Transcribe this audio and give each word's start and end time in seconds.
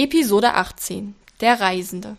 Episode 0.00 0.54
18 0.54 1.16
Der 1.40 1.58
Reisende 1.58 2.16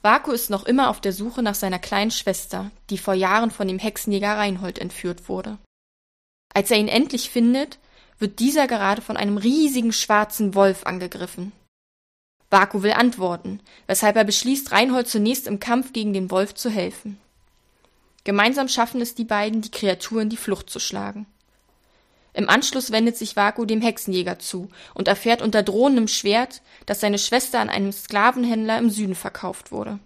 Vaku 0.00 0.30
ist 0.30 0.48
noch 0.48 0.64
immer 0.64 0.90
auf 0.90 1.00
der 1.00 1.12
Suche 1.12 1.42
nach 1.42 1.56
seiner 1.56 1.80
kleinen 1.80 2.12
Schwester, 2.12 2.70
die 2.88 2.98
vor 2.98 3.14
Jahren 3.14 3.50
von 3.50 3.66
dem 3.66 3.80
Hexenjäger 3.80 4.36
Reinhold 4.36 4.78
entführt 4.78 5.28
wurde. 5.28 5.58
Als 6.54 6.70
er 6.70 6.76
ihn 6.78 6.86
endlich 6.86 7.30
findet, 7.30 7.80
wird 8.20 8.38
dieser 8.38 8.68
gerade 8.68 9.02
von 9.02 9.16
einem 9.16 9.38
riesigen 9.38 9.92
schwarzen 9.92 10.54
Wolf 10.54 10.86
angegriffen. 10.86 11.50
Vaku 12.48 12.84
will 12.84 12.92
antworten, 12.92 13.60
weshalb 13.88 14.14
er 14.14 14.22
beschließt, 14.22 14.70
Reinhold 14.70 15.08
zunächst 15.08 15.48
im 15.48 15.58
Kampf 15.58 15.92
gegen 15.92 16.12
den 16.12 16.30
Wolf 16.30 16.54
zu 16.54 16.70
helfen. 16.70 17.18
Gemeinsam 18.22 18.68
schaffen 18.68 19.00
es 19.00 19.16
die 19.16 19.24
beiden, 19.24 19.62
die 19.62 19.72
Kreatur 19.72 20.22
in 20.22 20.30
die 20.30 20.36
Flucht 20.36 20.70
zu 20.70 20.78
schlagen. 20.78 21.26
Im 22.36 22.50
Anschluss 22.50 22.92
wendet 22.92 23.16
sich 23.16 23.34
Vaku 23.34 23.64
dem 23.64 23.80
Hexenjäger 23.80 24.38
zu 24.38 24.68
und 24.92 25.08
erfährt 25.08 25.40
unter 25.40 25.62
drohendem 25.62 26.06
Schwert, 26.06 26.60
dass 26.84 27.00
seine 27.00 27.18
Schwester 27.18 27.60
an 27.60 27.70
einem 27.70 27.92
Sklavenhändler 27.92 28.76
im 28.76 28.90
Süden 28.90 29.14
verkauft 29.14 29.72
wurde. 29.72 29.98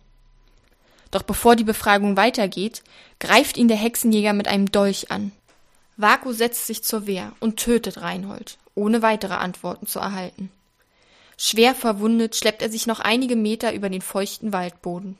Doch 1.10 1.24
bevor 1.24 1.56
die 1.56 1.64
Befragung 1.64 2.16
weitergeht, 2.16 2.84
greift 3.18 3.56
ihn 3.56 3.66
der 3.66 3.76
Hexenjäger 3.76 4.32
mit 4.32 4.46
einem 4.46 4.70
Dolch 4.70 5.10
an. 5.10 5.32
Vaku 5.96 6.32
setzt 6.32 6.68
sich 6.68 6.84
zur 6.84 7.08
Wehr 7.08 7.32
und 7.40 7.56
tötet 7.56 8.00
Reinhold, 8.00 8.58
ohne 8.76 9.02
weitere 9.02 9.34
Antworten 9.34 9.88
zu 9.88 9.98
erhalten. 9.98 10.52
Schwer 11.36 11.74
verwundet 11.74 12.36
schleppt 12.36 12.62
er 12.62 12.70
sich 12.70 12.86
noch 12.86 13.00
einige 13.00 13.34
Meter 13.34 13.74
über 13.74 13.88
den 13.88 14.02
feuchten 14.02 14.52
Waldboden. 14.52 15.18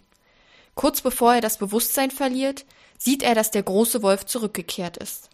Kurz 0.76 1.00
bevor 1.00 1.34
er 1.34 1.40
das 1.40 1.58
Bewusstsein 1.58 2.12
verliert, 2.12 2.64
sieht 2.98 3.24
er, 3.24 3.34
dass 3.34 3.50
der 3.50 3.64
große 3.64 4.00
Wolf 4.04 4.26
zurückgekehrt 4.26 4.96
ist. 4.96 5.28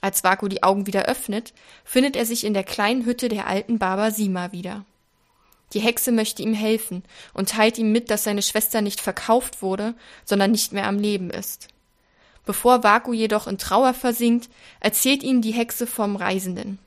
Als 0.00 0.24
Vaku 0.24 0.48
die 0.48 0.62
Augen 0.62 0.86
wieder 0.86 1.06
öffnet, 1.06 1.52
findet 1.84 2.16
er 2.16 2.26
sich 2.26 2.44
in 2.44 2.54
der 2.54 2.64
kleinen 2.64 3.04
Hütte 3.04 3.28
der 3.28 3.46
alten 3.46 3.78
Baba 3.78 4.10
Sima 4.10 4.52
wieder. 4.52 4.84
Die 5.72 5.80
Hexe 5.80 6.12
möchte 6.12 6.42
ihm 6.42 6.54
helfen 6.54 7.02
und 7.34 7.50
teilt 7.50 7.78
ihm 7.78 7.92
mit, 7.92 8.10
dass 8.10 8.24
seine 8.24 8.42
Schwester 8.42 8.82
nicht 8.82 9.00
verkauft 9.00 9.62
wurde, 9.62 9.94
sondern 10.24 10.50
nicht 10.50 10.72
mehr 10.72 10.86
am 10.86 10.98
Leben 10.98 11.30
ist. 11.30 11.68
Bevor 12.44 12.84
Vaku 12.84 13.12
jedoch 13.12 13.48
in 13.48 13.58
Trauer 13.58 13.92
versinkt, 13.92 14.48
erzählt 14.78 15.24
ihm 15.24 15.42
die 15.42 15.52
Hexe 15.52 15.86
vom 15.86 16.14
Reisenden. 16.14 16.78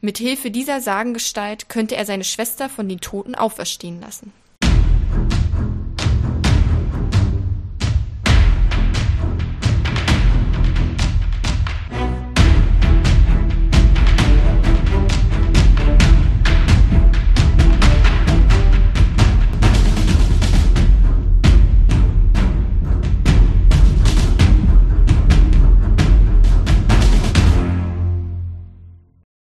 Mit 0.00 0.18
Hilfe 0.18 0.50
dieser 0.50 0.80
Sagengestalt 0.80 1.68
könnte 1.68 1.96
er 1.96 2.06
seine 2.06 2.24
Schwester 2.24 2.68
von 2.68 2.88
den 2.88 3.00
Toten 3.00 3.34
auferstehen 3.34 4.00
lassen. 4.00 4.32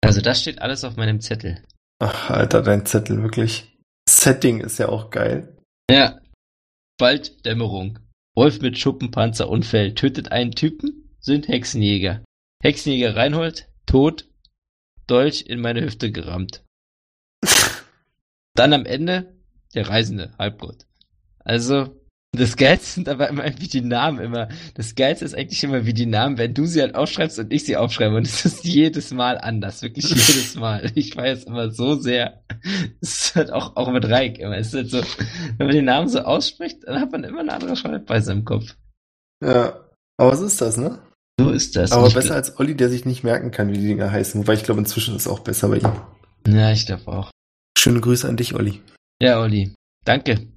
Also 0.07 0.21
das 0.21 0.41
steht 0.41 0.62
alles 0.62 0.85
auf 0.85 0.97
meinem 0.97 1.21
Zettel. 1.21 1.62
Ach, 1.99 2.31
Alter, 2.31 2.62
dein 2.62 2.87
Zettel 2.87 3.23
wirklich. 3.23 3.77
Setting 4.09 4.61
ist 4.61 4.79
ja 4.79 4.89
auch 4.89 5.11
geil. 5.11 5.57
Ja. 5.91 6.21
Bald 6.97 7.45
Dämmerung. 7.45 7.99
Wolf 8.37 8.61
mit 8.61 8.79
Schuppenpanzer 8.79 9.49
und 9.49 9.65
Fell 9.65 9.95
tötet 9.95 10.31
einen 10.31 10.53
Typen, 10.53 11.11
sind 11.19 11.49
Hexenjäger. 11.49 12.23
Hexenjäger 12.62 13.17
Reinhold, 13.17 13.69
tot, 13.87 14.29
Dolch 15.09 15.47
in 15.49 15.61
meine 15.61 15.83
Hüfte 15.83 16.12
gerammt. 16.12 16.62
Dann 18.55 18.73
am 18.75 18.87
Ende 18.87 19.34
der 19.75 19.89
Reisende, 19.89 20.34
Halbgott. 20.39 20.87
Also, 21.41 22.01
das 22.37 22.56
Geilste 22.56 22.87
sind 22.95 23.09
aber 23.09 23.29
immer 23.29 23.45
wie 23.59 23.69
die 23.69 23.81
Namen 23.81 24.20
immer. 24.20 24.48
Das 24.75 24.95
Geilste 24.95 25.25
ist 25.25 25.34
eigentlich 25.34 25.62
immer 25.65 25.84
wie 25.87 25.94
die 25.94 26.06
Namen, 26.06 26.38
wenn 26.38 26.55
du 26.55 26.66
sie 26.66 26.81
halt 26.81 26.94
aufschreibst 26.94 27.38
und 27.38 27.53
ich 27.53 27.65
sie 27.65 27.77
aufschreibe. 27.77 28.16
Und 28.16 28.27
es 28.27 28.44
ist 28.44 28.65
jedes 28.65 29.12
Mal 29.12 29.38
anders. 29.38 29.83
Wirklich 29.83 30.09
jedes 30.09 30.55
Mal. 30.56 30.91
Ich 30.94 31.16
weiß 31.16 31.44
immer 31.44 31.71
so 31.71 31.97
sehr. 31.97 32.43
Es 33.00 33.27
ist 33.27 33.37
halt 33.37 33.53
auch, 33.53 33.77
auch 33.77 33.91
mit 33.91 34.09
Reik 34.09 34.38
immer. 34.38 34.56
Es 34.56 34.69
ist 34.69 34.75
halt 34.75 34.91
so, 34.91 35.03
wenn 35.59 35.66
man 35.66 35.77
den 35.77 35.84
Namen 35.84 36.09
so 36.09 36.21
ausspricht, 36.21 36.84
dann 36.84 37.00
hat 37.00 37.12
man 37.12 37.25
immer 37.25 37.41
eine 37.41 37.53
andere 37.53 37.77
Schreibweise 37.77 38.33
im 38.33 38.44
Kopf. 38.44 38.77
Ja. 39.44 39.81
Aber 40.19 40.37
so 40.37 40.47
ist 40.47 40.60
das, 40.60 40.78
ne? 40.78 40.99
So 41.39 41.50
ist 41.50 41.77
das. 41.77 41.93
Aber 41.93 42.09
besser 42.09 42.34
als 42.34 42.59
Olli, 42.59 42.75
der 42.75 42.89
sich 42.89 43.05
nicht 43.05 43.22
merken 43.22 43.50
kann, 43.50 43.71
wie 43.71 43.78
die 43.78 43.87
Dinger 43.87 44.10
heißen. 44.10 44.41
Wobei 44.41 44.55
ich 44.55 44.65
glaube, 44.65 44.81
inzwischen 44.81 45.15
ist 45.15 45.22
es 45.22 45.28
auch 45.28 45.41
besser 45.41 45.69
bei 45.69 45.78
ihm. 45.78 45.93
Ja, 46.47 46.72
ich 46.72 46.87
glaube 46.87 47.06
auch. 47.09 47.31
Schöne 47.77 48.00
Grüße 48.00 48.27
an 48.27 48.39
dich, 48.39 48.55
Olli. 48.55 48.81
Ja, 49.21 49.41
Olli. 49.41 49.75
Danke. 50.05 50.49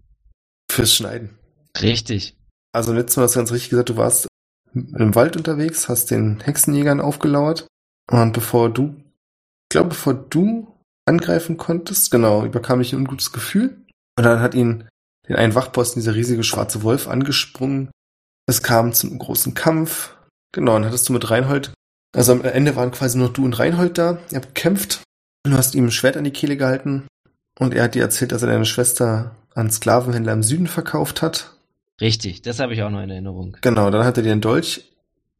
Fürs 0.72 0.94
Schneiden. 0.96 1.39
Richtig. 1.81 2.38
Also 2.74 2.94
letztes 2.94 3.18
Mal 3.18 3.24
hast 3.24 3.35
du 3.35 3.40
ganz 3.40 3.52
richtig 3.52 3.69
gesagt, 3.72 3.90
du 3.90 3.97
warst 3.97 4.28
im 4.74 5.16
Wald 5.16 5.35
unterwegs, 5.35 5.90
hast 5.90 6.12
den 6.12 6.40
Hexenjägern 6.40 7.02
aufgelauert. 7.02 7.68
Und 8.12 8.34
bevor 8.34 8.69
du, 8.69 8.96
ich 8.97 9.69
glaube, 9.69 9.90
bevor 9.90 10.13
du 10.13 10.74
angreifen 11.06 11.58
konntest, 11.58 12.12
genau, 12.12 12.46
überkam 12.46 12.81
ich 12.81 12.94
ein 12.94 13.00
ungutes 13.00 13.31
Gefühl. 13.31 13.85
Und 14.18 14.24
dann 14.24 14.41
hat 14.41 14.53
ihn 14.53 14.88
den 15.28 15.35
einen 15.35 15.56
Wachposten, 15.56 16.02
dieser 16.02 16.16
riesige 16.16 16.44
schwarze 16.44 16.84
Wolf, 16.84 17.08
angesprungen. 17.08 17.91
Es 18.47 18.63
kam 18.63 18.94
zum 18.94 19.18
großen 19.18 19.53
Kampf. 19.53 20.16
Genau, 20.52 20.74
dann 20.74 20.85
hattest 20.85 21.09
du 21.09 21.13
mit 21.13 21.29
Reinhold, 21.29 21.72
also 22.16 22.31
am 22.31 22.44
Ende 22.44 22.75
waren 22.75 22.91
quasi 22.91 23.18
nur 23.18 23.31
du 23.31 23.46
und 23.46 23.59
Reinhold 23.59 23.97
da. 23.97 24.18
Ihr 24.31 24.38
habt 24.38 24.56
gekämpft. 24.56 25.03
Du 25.44 25.53
hast 25.53 25.75
ihm 25.75 25.85
ein 25.85 25.91
Schwert 25.91 26.18
an 26.18 26.24
die 26.24 26.34
Kehle 26.34 26.58
gehalten. 26.58 27.08
Und 27.59 27.74
er 27.74 27.84
hat 27.84 27.96
dir 27.96 28.02
erzählt, 28.02 28.31
dass 28.31 28.41
er 28.41 28.50
deine 28.50 28.66
Schwester 28.66 29.35
an 29.53 29.69
Sklavenhändler 29.69 30.34
im 30.34 30.44
Süden 30.44 30.68
verkauft 30.68 31.22
hat. 31.22 31.56
Richtig. 32.02 32.42
Das 32.42 32.60
habe 32.60 32.74
ich 32.74 32.82
auch 32.84 32.90
noch 32.90 33.02
in 33.02 33.10
Erinnerung. 33.10 33.58
Genau, 33.62 33.90
dann 33.90 34.06
hat 34.06 34.18
er 34.18 34.24
dir 34.24 34.32
einen 34.32 34.42
Dolch 34.42 34.84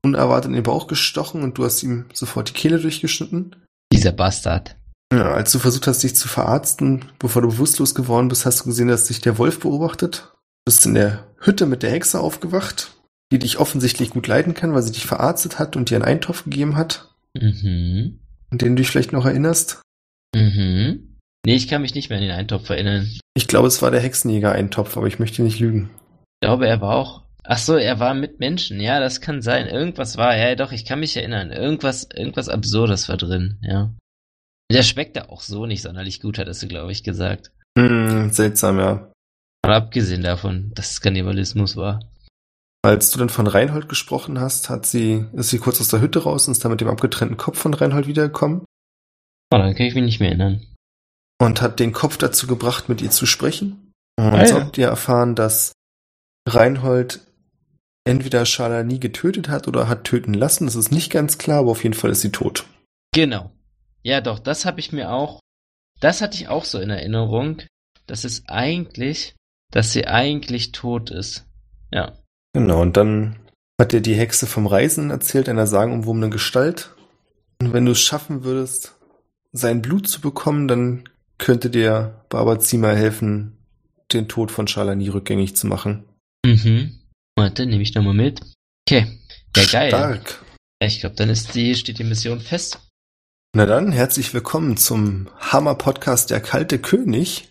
unerwartet 0.04 0.50
in 0.50 0.56
den 0.56 0.64
Bauch 0.64 0.88
gestochen 0.88 1.44
und 1.44 1.58
du 1.58 1.66
hast 1.66 1.84
ihm 1.84 2.06
sofort 2.14 2.50
die 2.50 2.54
Kehle 2.54 2.80
durchgeschnitten. 2.80 3.56
Dieser 3.92 4.12
Bastard. 4.12 4.76
Ja, 5.12 5.32
als 5.32 5.52
du 5.52 5.60
versucht 5.60 5.88
hast, 5.88 6.04
dich 6.04 6.16
zu 6.16 6.28
verarzten, 6.28 7.06
bevor 7.18 7.42
du 7.42 7.50
bewusstlos 7.50 7.96
geworden 7.96 8.28
bist, 8.28 8.46
hast 8.46 8.62
du 8.62 8.66
gesehen, 8.66 8.88
dass 8.88 9.08
dich 9.08 9.22
der 9.22 9.38
Wolf 9.38 9.60
beobachtet. 9.60 10.30
Du 10.32 10.72
bist 10.72 10.86
in 10.86 10.94
der 10.94 11.28
Hütte 11.40 11.66
mit 11.66 11.82
der 11.84 11.92
Hexe 11.92 12.20
aufgewacht, 12.20 12.92
die 13.32 13.40
dich 13.40 13.58
offensichtlich 13.58 14.12
gut 14.12 14.28
leiden 14.28 14.54
kann, 14.54 14.74
weil 14.74 14.84
sie 14.84 14.92
dich 14.92 15.06
verarztet 15.06 15.58
hat 15.60 15.76
und 15.76 15.90
dir 15.90 15.96
einen 15.96 16.06
Eintopf 16.06 16.44
gegeben 16.44 16.76
hat, 16.78 17.10
Mhm. 17.36 18.20
an 18.52 18.58
den 18.58 18.76
du 18.76 18.82
dich 18.82 18.90
vielleicht 18.90 19.12
noch 19.14 19.26
erinnerst. 19.26 19.82
Mhm. 20.36 21.18
Nee, 21.46 21.56
ich 21.56 21.68
kann 21.68 21.82
mich 21.82 21.96
nicht 21.96 22.10
mehr 22.10 22.20
an 22.20 22.24
den 22.24 22.32
Eintopf 22.32 22.70
erinnern. 22.70 23.10
Ich 23.34 23.48
glaube, 23.48 23.68
es 23.68 23.82
war 23.82 23.92
der 23.92 24.02
Hexenjäger-Eintopf, 24.02 24.96
aber 24.98 25.08
ich 25.08 25.20
möchte 25.20 25.42
nicht 25.42 25.60
lügen. 25.60 25.90
Ich 26.42 26.46
glaube, 26.48 26.68
er 26.68 26.80
war 26.82 26.96
auch. 26.96 27.24
Ach 27.44 27.58
so, 27.58 27.76
er 27.76 28.00
war 28.00 28.14
mit 28.14 28.40
Menschen. 28.40 28.80
Ja, 28.80 29.00
das 29.00 29.22
kann 29.22 29.42
sein. 29.42 29.68
Irgendwas 29.68 30.18
war. 30.18 30.36
Ja, 30.38 30.56
doch, 30.56 30.72
ich 30.72 30.86
kann 30.86 31.00
mich 31.00 31.18
erinnern. 31.18 31.52
Irgendwas, 31.52 32.08
irgendwas 32.14 32.48
Absurdes 32.48 33.10
war 33.10 33.18
drin. 33.18 33.58
Ja. 33.62 33.92
Der 34.72 34.84
schmeckte 34.84 35.30
auch 35.30 35.42
so 35.42 35.66
nicht 35.66 35.82
sonderlich 35.82 36.22
gut, 36.22 36.38
hattest 36.38 36.62
du, 36.62 36.68
glaube 36.68 36.92
ich, 36.92 37.04
gesagt. 37.04 37.52
Hm, 37.78 38.30
seltsam, 38.32 38.78
ja. 38.80 39.12
Aber 39.64 39.76
abgesehen 39.76 40.22
davon, 40.24 40.72
dass 40.76 40.92
es 40.92 41.02
Kannibalismus 41.02 41.76
war. 41.76 42.00
Als 42.86 43.12
du 43.12 43.20
dann 43.20 43.30
von 43.30 43.48
Reinhold 43.48 43.90
gesprochen 43.90 44.40
hast, 44.40 44.70
hat 44.70 44.86
sie, 44.86 45.26
ist 45.34 45.50
sie 45.50 45.58
kurz 45.58 45.82
aus 45.82 45.90
der 45.90 46.00
Hütte 46.02 46.24
raus 46.24 46.48
und 46.48 46.54
ist 46.54 46.64
dann 46.64 46.72
mit 46.72 46.80
dem 46.82 46.88
abgetrennten 46.88 47.36
Kopf 47.38 47.58
von 47.58 47.74
Reinhold 47.74 48.08
wiedergekommen. 48.08 48.60
Oh, 49.52 49.58
dann 49.58 49.74
kann 49.76 49.88
ich 49.88 49.96
mich 49.96 50.04
nicht 50.04 50.20
mehr 50.20 50.30
erinnern. 50.30 50.66
und 51.42 51.62
hat 51.62 51.80
den 51.80 51.92
Kopf 51.94 52.18
dazu 52.18 52.46
gebracht, 52.48 52.88
mit 52.90 53.02
ihr 53.02 53.10
zu 53.12 53.26
sprechen. 53.26 53.92
Und 54.18 54.26
Ah, 54.34 54.46
ja. 54.46 54.62
habt 54.62 54.78
ihr 54.78 54.88
erfahren, 54.88 55.36
dass 55.36 55.72
Reinhold 56.48 57.20
entweder 58.06 58.46
Schala 58.46 58.84
nie 58.84 59.00
getötet 59.00 59.50
hat 59.50 59.68
oder 59.68 59.88
hat 59.88 60.04
töten 60.04 60.34
lassen. 60.34 60.66
Das 60.66 60.76
ist 60.76 60.92
nicht 60.92 61.12
ganz 61.12 61.38
klar, 61.38 61.60
aber 61.60 61.72
auf 61.72 61.84
jeden 61.84 61.96
Fall 61.96 62.12
ist 62.12 62.22
sie 62.22 62.32
tot. 62.32 62.66
Genau. 63.14 63.52
Ja, 64.02 64.22
doch, 64.22 64.40
das 64.40 64.66
habe 64.66 64.80
ich 64.80 64.92
mir 64.92 65.12
auch. 65.12 65.40
Das 66.00 66.22
hatte 66.22 66.36
ich 66.36 66.48
auch 66.48 66.66
so 66.66 66.80
in 66.80 66.90
Erinnerung, 66.90 67.62
dass 68.08 68.24
es 68.24 68.44
eigentlich, 68.48 69.36
dass 69.72 69.92
sie 69.92 70.08
eigentlich 70.08 70.72
tot 70.72 71.12
ist. 71.12 71.46
Ja. 71.92 72.18
Genau, 72.54 72.82
und 72.82 72.98
dann 72.98 73.38
hat 73.80 73.92
dir 73.92 74.02
die 74.02 74.16
Hexe 74.16 74.48
vom 74.48 74.66
Reisen 74.66 75.10
erzählt, 75.10 75.50
einer 75.50 75.68
sagenumwobenen 75.68 76.32
Gestalt. 76.32 76.96
Und 77.62 77.74
wenn 77.74 77.86
du 77.86 77.92
es 77.92 78.02
schaffen 78.02 78.44
würdest, 78.44 78.96
sein 79.52 79.82
Blut 79.82 80.08
zu 80.08 80.22
bekommen, 80.22 80.68
dann 80.68 81.04
könnte 81.38 81.70
dir 81.70 82.24
Barbazima 82.30 82.90
helfen, 82.90 83.58
den 84.12 84.28
Tod 84.28 84.52
von 84.52 84.68
Schala 84.68 84.96
nie 84.96 85.10
rückgängig 85.10 85.56
zu 85.56 85.68
machen. 85.68 86.06
Mhm. 86.46 87.00
Warte, 87.36 87.66
nehme 87.66 87.84
ich 87.84 87.94
nochmal 87.94 88.14
mit. 88.14 88.42
Okay. 88.88 89.20
Ja, 89.56 89.66
geil. 89.66 89.90
Stark. 89.90 90.44
Ja, 90.82 90.88
ich 90.88 91.00
glaube, 91.00 91.16
dann 91.16 91.30
ist 91.30 91.56
die, 91.56 91.76
steht 91.76 92.00
die 92.00 92.04
Mission 92.04 92.40
fest. 92.40 92.80
Na 93.56 93.66
dann, 93.66 93.92
herzlich 93.92 94.34
willkommen 94.34 94.78
zum 94.78 95.30
Hammer-Podcast 95.40 96.30
Der 96.30 96.40
Kalte 96.40 96.80
König 96.80 97.50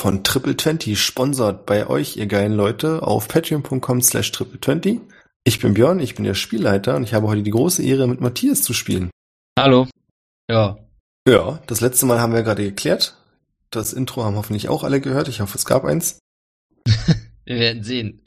von 0.00 0.22
Triple 0.24 0.56
20, 0.56 0.98
sponsert 0.98 1.66
bei 1.66 1.86
euch, 1.88 2.16
ihr 2.16 2.26
geilen 2.26 2.52
Leute, 2.52 3.02
auf 3.02 3.28
patreon.com 3.28 4.00
slash 4.00 4.30
triple 4.30 4.60
20. 4.60 5.00
Ich 5.44 5.58
bin 5.58 5.74
Björn, 5.74 5.98
ich 5.98 6.14
bin 6.14 6.24
der 6.24 6.34
Spielleiter 6.34 6.96
und 6.96 7.02
ich 7.02 7.14
habe 7.14 7.26
heute 7.26 7.42
die 7.42 7.50
große 7.50 7.82
Ehre, 7.82 8.06
mit 8.06 8.20
Matthias 8.20 8.62
zu 8.62 8.72
spielen. 8.72 9.10
Hallo. 9.58 9.88
Ja. 10.48 10.78
Ja, 11.28 11.60
das 11.66 11.80
letzte 11.80 12.06
Mal 12.06 12.20
haben 12.20 12.32
wir 12.32 12.42
gerade 12.42 12.62
geklärt. 12.62 13.16
Das 13.70 13.92
Intro 13.92 14.24
haben 14.24 14.36
hoffentlich 14.36 14.68
auch 14.68 14.84
alle 14.84 15.00
gehört. 15.00 15.28
Ich 15.28 15.40
hoffe, 15.40 15.58
es 15.58 15.64
gab 15.64 15.84
eins. 15.84 16.18
Wir 17.48 17.58
werden 17.58 17.82
sehen. 17.82 18.20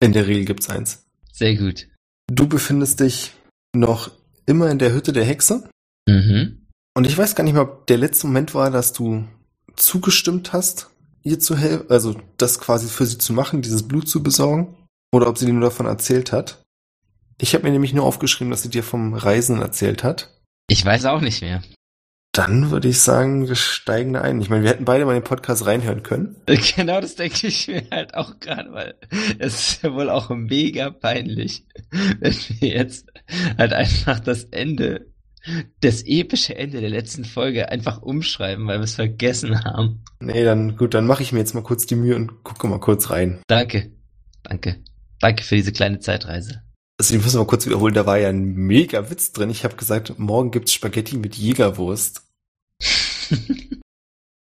In 0.00 0.12
der 0.12 0.28
Regel 0.28 0.44
gibt's 0.44 0.70
eins. 0.70 1.04
Sehr 1.32 1.56
gut. 1.56 1.88
Du 2.32 2.46
befindest 2.46 3.00
dich 3.00 3.32
noch 3.74 4.12
immer 4.46 4.70
in 4.70 4.78
der 4.78 4.92
Hütte 4.94 5.12
der 5.12 5.24
Hexe. 5.24 5.68
Mhm. 6.08 6.68
Und 6.96 7.06
ich 7.06 7.18
weiß 7.18 7.34
gar 7.34 7.42
nicht 7.42 7.54
mehr, 7.54 7.62
ob 7.62 7.88
der 7.88 7.98
letzte 7.98 8.28
Moment 8.28 8.54
war, 8.54 8.70
dass 8.70 8.92
du 8.92 9.26
zugestimmt 9.74 10.52
hast, 10.52 10.90
ihr 11.24 11.40
zu 11.40 11.56
helfen, 11.56 11.90
also 11.90 12.20
das 12.36 12.60
quasi 12.60 12.88
für 12.88 13.04
sie 13.04 13.18
zu 13.18 13.32
machen, 13.32 13.62
dieses 13.62 13.86
Blut 13.86 14.08
zu 14.08 14.22
besorgen, 14.22 14.76
oder 15.12 15.26
ob 15.26 15.38
sie 15.38 15.46
dir 15.46 15.52
nur 15.52 15.62
davon 15.62 15.86
erzählt 15.86 16.30
hat. 16.30 16.62
Ich 17.40 17.54
habe 17.54 17.64
mir 17.64 17.72
nämlich 17.72 17.92
nur 17.92 18.04
aufgeschrieben, 18.04 18.50
dass 18.52 18.62
sie 18.62 18.70
dir 18.70 18.84
vom 18.84 19.14
Reisen 19.14 19.60
erzählt 19.60 20.04
hat. 20.04 20.40
Ich 20.68 20.84
weiß 20.84 21.04
auch 21.06 21.20
nicht 21.20 21.40
mehr. 21.40 21.62
Dann 22.38 22.70
würde 22.70 22.86
ich 22.86 23.00
sagen, 23.00 23.48
wir 23.48 23.56
steigen 23.56 24.12
da 24.12 24.20
ein. 24.20 24.40
Ich 24.40 24.48
meine, 24.48 24.62
wir 24.62 24.70
hätten 24.70 24.84
beide 24.84 25.04
mal 25.04 25.14
den 25.14 25.24
Podcast 25.24 25.66
reinhören 25.66 26.04
können. 26.04 26.36
Genau 26.76 27.00
das 27.00 27.16
denke 27.16 27.48
ich 27.48 27.66
mir 27.66 27.82
halt 27.90 28.14
auch 28.14 28.38
gerade, 28.38 28.72
weil 28.72 28.94
es 29.40 29.54
ist 29.54 29.82
ja 29.82 29.92
wohl 29.92 30.08
auch 30.08 30.30
mega 30.30 30.90
peinlich, 30.90 31.66
wenn 32.20 32.32
wir 32.32 32.68
jetzt 32.68 33.08
halt 33.58 33.72
einfach 33.72 34.20
das 34.20 34.44
Ende, 34.44 35.08
das 35.80 36.04
epische 36.06 36.54
Ende 36.54 36.80
der 36.80 36.90
letzten 36.90 37.24
Folge 37.24 37.70
einfach 37.70 38.02
umschreiben, 38.02 38.68
weil 38.68 38.78
wir 38.78 38.84
es 38.84 38.94
vergessen 38.94 39.64
haben. 39.64 40.04
Nee, 40.20 40.44
dann 40.44 40.76
gut, 40.76 40.94
dann 40.94 41.08
mache 41.08 41.24
ich 41.24 41.32
mir 41.32 41.40
jetzt 41.40 41.56
mal 41.56 41.64
kurz 41.64 41.86
die 41.86 41.96
Mühe 41.96 42.14
und 42.14 42.44
gucke 42.44 42.68
mal 42.68 42.78
kurz 42.78 43.10
rein. 43.10 43.42
Danke. 43.48 43.90
Danke. 44.44 44.76
Danke 45.18 45.42
für 45.42 45.56
diese 45.56 45.72
kleine 45.72 45.98
Zeitreise. 45.98 46.62
Also 47.00 47.16
ich 47.16 47.22
muss 47.22 47.34
mal 47.34 47.46
kurz 47.46 47.66
wiederholen, 47.66 47.94
da 47.94 48.06
war 48.06 48.18
ja 48.18 48.28
ein 48.28 48.44
mega 48.44 49.10
Witz 49.10 49.32
drin. 49.32 49.50
Ich 49.50 49.64
habe 49.64 49.74
gesagt, 49.74 50.20
morgen 50.20 50.52
gibt's 50.52 50.72
Spaghetti 50.72 51.16
mit 51.16 51.34
Jägerwurst. 51.34 52.27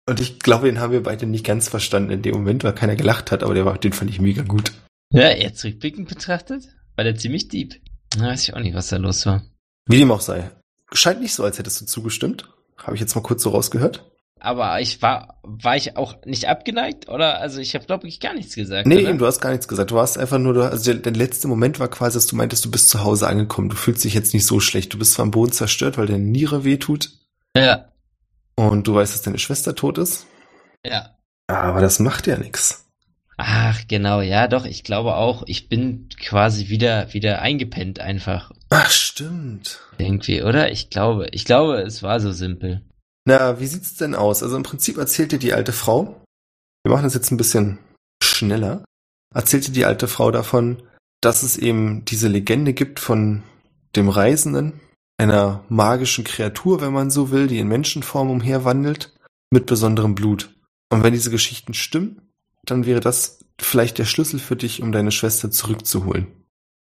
Und 0.07 0.19
ich 0.19 0.39
glaube, 0.39 0.68
den 0.68 0.80
haben 0.80 0.94
wir 0.94 1.01
beide 1.01 1.25
nicht 1.25 1.45
ganz 1.45 1.68
verstanden 1.68 2.12
in 2.12 2.22
dem 2.22 2.36
Moment, 2.36 2.63
weil 2.63 2.75
keiner 2.75 2.95
gelacht 2.95 3.31
hat, 3.31 3.42
aber 3.42 3.66
war, 3.66 3.77
den 3.80 3.94
fand 3.94 4.12
ich 4.12 4.22
mega 4.22 4.44
gut. 4.44 4.72
ja, 5.12 5.31
jetzt 5.31 5.63
rückblickend 5.63 6.07
betrachtet, 6.07 6.68
war 6.95 7.04
der 7.04 7.16
ziemlich 7.16 7.48
deep. 7.48 7.75
Na, 8.18 8.27
weiß 8.27 8.44
ich 8.44 8.54
auch 8.54 8.60
nicht, 8.60 8.75
was 8.75 8.88
da 8.89 8.98
los 8.98 9.25
war. 9.25 9.44
Wie 9.88 9.98
dem 9.98 10.12
auch 10.12 10.22
sei. 10.22 10.51
Scheint 10.94 11.22
nicht 11.22 11.33
so, 11.33 11.44
als 11.44 11.57
hättest 11.57 11.81
du 11.81 11.86
zugestimmt. 11.86 12.50
Habe 12.77 12.94
ich 12.95 13.01
jetzt 13.01 13.16
mal 13.16 13.22
kurz 13.22 13.42
so 13.42 13.50
rausgehört. 13.50 14.12
Aber 14.39 14.80
ich 14.80 15.01
war, 15.01 15.39
war 15.44 15.75
ich 15.75 15.98
auch 15.98 16.24
nicht 16.25 16.48
abgeneigt, 16.48 17.10
oder? 17.10 17.39
Also 17.39 17.60
ich 17.60 17.74
habe, 17.74 17.86
glaube 17.86 18.07
ich, 18.07 18.19
gar 18.19 18.36
nichts 18.36 18.54
gesagt. 18.54 18.86
Nee, 18.88 19.00
oder? 19.00 19.10
eben, 19.10 19.18
du 19.18 19.25
hast 19.25 19.42
gar 19.42 19.50
nichts 19.51 19.68
gesagt. 19.68 19.89
Du 19.89 19.95
warst 19.95 20.19
einfach 20.19 20.38
nur, 20.38 20.54
du- 20.54 20.69
also 20.69 20.92
der, 20.92 21.01
der 21.01 21.13
letzte 21.13 21.48
Moment 21.48 21.80
war 21.80 21.88
quasi, 21.88 22.16
dass 22.18 22.27
du 22.27 22.36
meintest, 22.36 22.63
du 22.63 22.69
bist 22.69 22.89
zu 22.89 23.04
Hause 23.04 23.27
angekommen. 23.27 23.69
Du 23.69 23.75
fühlst 23.75 24.04
dich 24.04 24.13
jetzt 24.13 24.36
nicht 24.36 24.45
so 24.45 24.60
schlecht. 24.60 24.94
Du 24.94 25.00
bist 25.00 25.13
zwar 25.13 25.24
am 25.24 25.31
Boden 25.31 25.51
zerstört, 25.51 25.98
weil 25.98 26.06
deine 26.06 26.19
Niere 26.24 26.63
wehtut 26.63 27.10
Ja, 27.57 27.89
und 28.55 28.87
du 28.87 28.95
weißt, 28.95 29.13
dass 29.13 29.21
deine 29.21 29.39
Schwester 29.39 29.75
tot 29.75 29.97
ist. 29.97 30.25
ja. 30.85 31.11
Aber 31.47 31.79
das 31.79 31.99
macht 31.99 32.25
ja 32.25 32.37
nichts. 32.37 32.85
Ach, 33.37 33.81
genau, 33.87 34.21
ja, 34.21 34.47
doch, 34.47 34.65
ich 34.65 34.83
glaube 34.83 35.15
auch, 35.15 35.43
ich 35.45 35.67
bin 35.67 36.09
quasi 36.19 36.69
wieder, 36.69 37.13
wieder 37.13 37.41
eingepennt 37.41 37.99
einfach. 37.99 38.51
Ach, 38.69 38.89
stimmt. 38.89 39.81
Irgendwie, 39.97 40.41
oder? 40.41 40.71
Ich 40.71 40.89
glaube, 40.89 41.27
ich 41.31 41.45
glaube, 41.45 41.81
es 41.81 42.01
war 42.01 42.19
so 42.19 42.31
simpel. 42.31 42.81
Na, 43.25 43.59
wie 43.59 43.67
sieht's 43.67 43.95
denn 43.95 44.15
aus? 44.15 44.41
Also 44.41 44.55
im 44.55 44.63
Prinzip 44.63 44.97
erzählt 44.97 45.33
dir 45.33 45.39
die 45.39 45.53
alte 45.53 45.73
Frau, 45.73 46.21
wir 46.83 46.91
machen 46.91 47.03
das 47.03 47.13
jetzt 47.13 47.31
ein 47.31 47.37
bisschen 47.37 47.79
schneller, 48.23 48.85
erzählt 49.33 49.67
dir 49.67 49.73
die 49.73 49.85
alte 49.85 50.07
Frau 50.07 50.31
davon, 50.31 50.83
dass 51.21 51.43
es 51.43 51.57
eben 51.57 52.05
diese 52.05 52.27
Legende 52.27 52.73
gibt 52.73 52.99
von 52.99 53.43
dem 53.95 54.09
Reisenden, 54.09 54.79
einer 55.17 55.63
magischen 55.69 56.23
Kreatur, 56.23 56.81
wenn 56.81 56.94
man 56.94 57.09
so 57.09 57.31
will, 57.31 57.47
die 57.47 57.59
in 57.59 57.67
Menschenform 57.67 58.29
umherwandelt, 58.29 59.13
mit 59.50 59.65
besonderem 59.65 60.15
Blut. 60.15 60.53
Und 60.89 61.03
wenn 61.03 61.13
diese 61.13 61.31
Geschichten 61.31 61.73
stimmen, 61.73 62.21
dann 62.65 62.85
wäre 62.85 63.00
das 63.00 63.39
vielleicht 63.59 63.97
der 63.97 64.06
Schlüssel 64.06 64.39
für 64.39 64.56
dich, 64.56 64.81
um 64.81 64.91
deine 64.91 65.12
Schwester 65.12 65.51
zurückzuholen. 65.51 66.27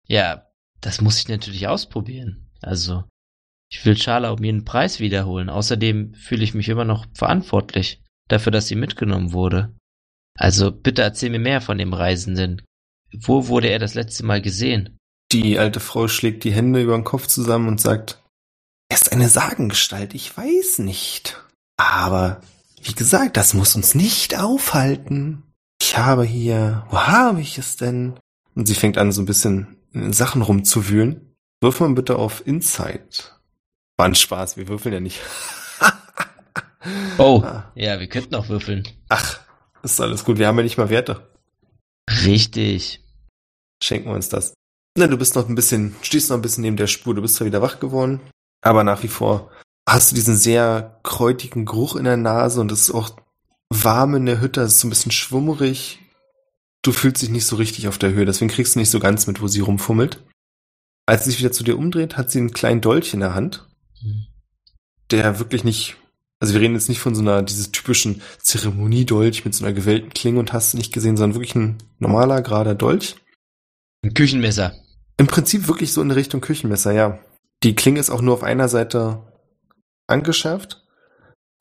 Ja, 0.07 0.47
das 0.81 1.01
muss 1.01 1.19
ich 1.19 1.27
natürlich 1.27 1.67
ausprobieren. 1.67 2.49
Also, 2.61 3.03
ich 3.69 3.85
will 3.85 3.97
Schala 3.97 4.31
um 4.31 4.43
ihren 4.43 4.65
Preis 4.65 4.99
wiederholen. 4.99 5.49
Außerdem 5.49 6.13
fühle 6.13 6.43
ich 6.43 6.53
mich 6.53 6.69
immer 6.69 6.85
noch 6.85 7.05
verantwortlich 7.13 8.01
dafür, 8.27 8.51
dass 8.51 8.67
sie 8.67 8.75
mitgenommen 8.75 9.33
wurde. 9.33 9.75
Also, 10.35 10.71
bitte 10.71 11.03
erzähl 11.03 11.29
mir 11.29 11.39
mehr 11.39 11.61
von 11.61 11.77
dem 11.77 11.93
Reisenden. 11.93 12.61
Wo 13.13 13.47
wurde 13.47 13.69
er 13.69 13.79
das 13.79 13.93
letzte 13.93 14.25
Mal 14.25 14.41
gesehen? 14.41 14.97
Die 15.31 15.59
alte 15.59 15.79
Frau 15.79 16.07
schlägt 16.07 16.43
die 16.43 16.51
Hände 16.51 16.81
über 16.81 16.95
den 16.95 17.03
Kopf 17.03 17.27
zusammen 17.27 17.67
und 17.67 17.79
sagt, 17.79 18.22
er 18.93 19.01
ist 19.01 19.11
eine 19.11 19.27
Sagengestalt, 19.27 20.13
ich 20.13 20.37
weiß 20.37 20.77
nicht. 20.77 21.43
Aber, 21.77 22.41
wie 22.83 22.93
gesagt, 22.93 23.37
das 23.37 23.55
muss 23.55 23.75
uns 23.75 23.95
nicht 23.95 24.37
aufhalten. 24.37 25.41
Ich 25.81 25.97
habe 25.97 26.23
hier, 26.23 26.85
wo 26.91 26.99
habe 26.99 27.41
ich 27.41 27.57
es 27.57 27.75
denn? 27.75 28.13
Und 28.53 28.67
sie 28.67 28.75
fängt 28.75 28.99
an, 28.99 29.11
so 29.11 29.23
ein 29.23 29.25
bisschen 29.25 29.77
in 29.93 30.13
Sachen 30.13 30.43
rumzuwühlen. 30.43 31.35
Wirf 31.59 31.79
mal 31.79 31.89
bitte 31.95 32.17
auf 32.17 32.45
Insight. 32.45 33.39
War 33.97 34.05
ein 34.05 34.13
Spaß, 34.13 34.57
wir 34.57 34.67
würfeln 34.67 34.93
ja 34.93 34.99
nicht. 34.99 35.19
Oh, 37.17 37.41
Ah. 37.43 37.71
ja, 37.73 37.99
wir 37.99 38.07
könnten 38.07 38.35
auch 38.35 38.47
würfeln. 38.49 38.87
Ach, 39.09 39.39
ist 39.81 40.01
alles 40.01 40.23
gut, 40.23 40.37
wir 40.37 40.45
haben 40.47 40.57
ja 40.57 40.63
nicht 40.63 40.77
mal 40.77 40.89
Werte. 40.89 41.31
Richtig. 42.25 43.03
Schenken 43.81 44.09
wir 44.09 44.13
uns 44.15 44.29
das. 44.29 44.53
Na, 44.95 45.07
du 45.07 45.17
bist 45.17 45.33
noch 45.35 45.49
ein 45.49 45.55
bisschen, 45.55 45.95
stehst 46.03 46.29
noch 46.29 46.37
ein 46.37 46.43
bisschen 46.43 46.61
neben 46.61 46.77
der 46.77 46.85
Spur, 46.87 47.15
du 47.15 47.23
bist 47.23 47.35
zwar 47.35 47.47
wieder 47.47 47.63
wach 47.63 47.79
geworden, 47.79 48.19
aber 48.63 48.83
nach 48.83 49.03
wie 49.03 49.09
vor 49.09 49.51
hast 49.87 50.11
du 50.11 50.15
diesen 50.15 50.37
sehr 50.37 50.99
kräutigen 51.03 51.65
Geruch 51.65 51.95
in 51.95 52.05
der 52.05 52.17
Nase 52.17 52.61
und 52.61 52.71
es 52.71 52.83
ist 52.83 52.91
auch 52.91 53.11
warm 53.69 54.15
in 54.15 54.25
der 54.25 54.41
Hütte, 54.41 54.61
es 54.61 54.75
ist 54.75 54.79
so 54.79 54.87
ein 54.87 54.89
bisschen 54.89 55.11
schwummerig. 55.11 55.99
Du 56.81 56.91
fühlst 56.91 57.21
dich 57.21 57.29
nicht 57.29 57.45
so 57.45 57.57
richtig 57.57 57.87
auf 57.87 57.97
der 57.97 58.13
Höhe, 58.13 58.25
deswegen 58.25 58.51
kriegst 58.51 58.75
du 58.75 58.79
nicht 58.79 58.89
so 58.89 58.99
ganz 58.99 59.27
mit, 59.27 59.41
wo 59.41 59.47
sie 59.47 59.59
rumfummelt. 59.59 60.23
Als 61.05 61.23
sie 61.25 61.31
sich 61.31 61.39
wieder 61.39 61.51
zu 61.51 61.63
dir 61.63 61.77
umdreht, 61.77 62.17
hat 62.17 62.31
sie 62.31 62.39
einen 62.39 62.53
kleinen 62.53 62.81
Dolch 62.81 63.13
in 63.13 63.19
der 63.19 63.33
Hand, 63.33 63.67
der 65.11 65.39
wirklich 65.39 65.63
nicht, 65.65 65.97
also 66.39 66.53
wir 66.53 66.61
reden 66.61 66.75
jetzt 66.75 66.89
nicht 66.89 66.99
von 66.99 67.15
so 67.15 67.21
einer, 67.21 67.41
dieses 67.41 67.71
typischen 67.71 68.21
Zeremoniedolch 68.41 69.43
mit 69.43 69.53
so 69.53 69.65
einer 69.65 69.73
gewellten 69.73 70.11
Klinge 70.11 70.39
und 70.39 70.53
hast 70.53 70.73
du 70.73 70.77
nicht 70.77 70.93
gesehen, 70.93 71.17
sondern 71.17 71.35
wirklich 71.35 71.55
ein 71.55 71.77
normaler, 71.99 72.41
gerader 72.41 72.75
Dolch. 72.75 73.15
Ein 74.03 74.13
Küchenmesser. 74.13 74.73
Im 75.17 75.27
Prinzip 75.27 75.67
wirklich 75.67 75.91
so 75.91 76.01
in 76.01 76.11
Richtung 76.11 76.41
Küchenmesser, 76.41 76.93
ja. 76.93 77.19
Die 77.63 77.75
Klinge 77.75 77.99
ist 77.99 78.09
auch 78.09 78.21
nur 78.21 78.33
auf 78.33 78.43
einer 78.43 78.67
Seite 78.67 79.21
angeschärft. 80.07 80.85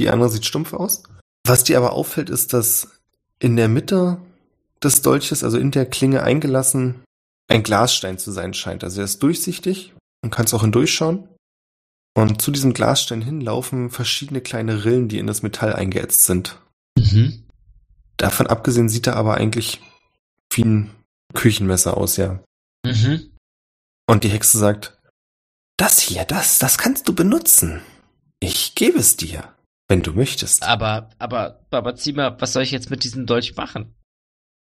Die 0.00 0.10
andere 0.10 0.28
sieht 0.28 0.44
stumpf 0.44 0.72
aus. 0.72 1.04
Was 1.46 1.64
dir 1.64 1.78
aber 1.78 1.93
auffällt, 1.93 2.28
ist, 2.28 2.52
dass 2.52 3.00
in 3.38 3.56
der 3.56 3.69
Mitte 3.69 4.19
des 4.82 5.03
Dolches, 5.03 5.44
also 5.44 5.58
in 5.58 5.70
der 5.70 5.86
Klinge 5.86 6.22
eingelassen, 6.22 7.03
ein 7.48 7.62
Glasstein 7.62 8.19
zu 8.19 8.32
sein 8.32 8.55
scheint. 8.55 8.84
Also 8.84 9.00
er 9.00 9.05
ist 9.05 9.22
durchsichtig 9.22 9.94
und 10.22 10.31
kannst 10.31 10.55
auch 10.55 10.62
hindurchschauen. 10.62 11.29
Und 12.15 12.43
zu 12.43 12.50
diesem 12.50 12.74
Glasstein 12.74 13.22
hin 13.22 13.41
laufen 13.41 13.91
verschiedene 13.91 14.41
kleine 14.41 14.84
Rillen, 14.84 15.08
die 15.08 15.19
in 15.19 15.26
das 15.26 15.43
Metall 15.43 15.72
eingeätzt 15.72 16.26
sind. 16.26 16.60
Mhm. 16.98 17.44
Davon 18.17 18.46
abgesehen 18.46 18.88
sieht 18.88 19.06
er 19.06 19.17
aber 19.17 19.36
eigentlich 19.36 19.81
wie 20.53 20.65
ein 20.65 20.91
Küchenmesser 21.32 21.96
aus, 21.96 22.17
ja. 22.17 22.43
Mhm. 22.84 23.31
Und 24.06 24.24
die 24.24 24.29
Hexe 24.29 24.58
sagt, 24.58 24.98
das 25.82 25.98
hier, 25.98 26.24
das, 26.24 26.60
das 26.60 26.79
kannst 26.79 27.08
du 27.08 27.12
benutzen. 27.12 27.81
Ich 28.39 28.77
gebe 28.77 29.01
es 29.01 29.17
dir, 29.17 29.43
wenn 29.89 30.03
du 30.03 30.12
möchtest. 30.12 30.62
Aber, 30.62 31.10
aber, 31.19 31.67
Babazima, 31.70 32.36
was 32.39 32.53
soll 32.53 32.62
ich 32.62 32.70
jetzt 32.70 32.91
mit 32.91 33.03
diesem 33.03 33.27
Dolch 33.27 33.56
machen? 33.56 33.93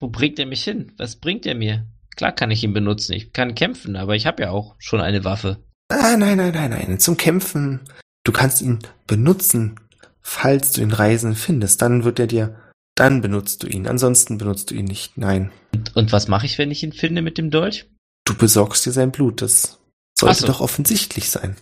Wo 0.00 0.08
bringt 0.08 0.38
er 0.38 0.46
mich 0.46 0.64
hin? 0.64 0.92
Was 0.96 1.16
bringt 1.16 1.44
er 1.44 1.54
mir? 1.54 1.86
Klar 2.16 2.32
kann 2.32 2.50
ich 2.50 2.64
ihn 2.64 2.72
benutzen. 2.72 3.12
Ich 3.12 3.34
kann 3.34 3.54
kämpfen, 3.54 3.96
aber 3.96 4.16
ich 4.16 4.24
habe 4.24 4.44
ja 4.44 4.50
auch 4.50 4.74
schon 4.78 5.02
eine 5.02 5.22
Waffe. 5.22 5.62
Ah, 5.88 6.16
nein, 6.16 6.38
nein, 6.38 6.54
nein, 6.54 6.70
nein, 6.70 6.98
zum 6.98 7.18
Kämpfen. 7.18 7.80
Du 8.24 8.32
kannst 8.32 8.62
ihn 8.62 8.78
benutzen, 9.06 9.78
falls 10.22 10.72
du 10.72 10.80
den 10.80 10.92
Reisen 10.92 11.34
findest. 11.34 11.82
Dann 11.82 12.04
wird 12.04 12.20
er 12.20 12.26
dir, 12.26 12.58
dann 12.94 13.20
benutzt 13.20 13.62
du 13.62 13.66
ihn. 13.66 13.86
Ansonsten 13.86 14.38
benutzt 14.38 14.70
du 14.70 14.74
ihn 14.74 14.86
nicht. 14.86 15.18
Nein. 15.18 15.52
Und, 15.74 15.94
und 15.94 16.12
was 16.12 16.28
mache 16.28 16.46
ich, 16.46 16.56
wenn 16.56 16.70
ich 16.70 16.82
ihn 16.82 16.94
finde 16.94 17.20
mit 17.20 17.36
dem 17.36 17.50
Dolch? 17.50 17.84
Du 18.24 18.34
besorgst 18.34 18.86
dir 18.86 18.92
sein 18.92 19.12
Blut. 19.12 19.42
Das 19.42 19.78
sollte 20.26 20.40
so. 20.40 20.46
doch 20.46 20.60
offensichtlich 20.60 21.30
sein. 21.30 21.56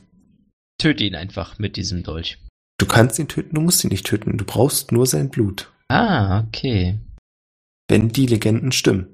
Töte 0.79 1.05
ihn 1.05 1.14
einfach 1.14 1.59
mit 1.59 1.76
diesem 1.76 2.02
Dolch. 2.02 2.38
Du 2.79 2.87
kannst 2.87 3.19
ihn 3.19 3.29
töten, 3.29 3.55
du 3.55 3.61
musst 3.61 3.85
ihn 3.85 3.90
nicht 3.90 4.07
töten. 4.07 4.38
Du 4.38 4.45
brauchst 4.45 4.93
nur 4.93 5.07
sein 5.07 5.29
Blut. 5.29 5.71
Ah, 5.88 6.40
okay. 6.40 6.99
Wenn 7.88 8.09
die 8.09 8.26
Legenden 8.26 8.73
stimmen. 8.73 9.09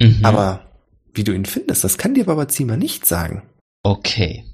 Mhm. 0.00 0.24
Aber 0.24 0.70
wie 1.14 1.24
du 1.24 1.32
ihn 1.32 1.46
findest, 1.46 1.84
das 1.84 1.96
kann 1.96 2.14
dir 2.14 2.24
Babazima 2.24 2.76
nicht 2.76 3.06
sagen. 3.06 3.42
Okay. 3.82 4.44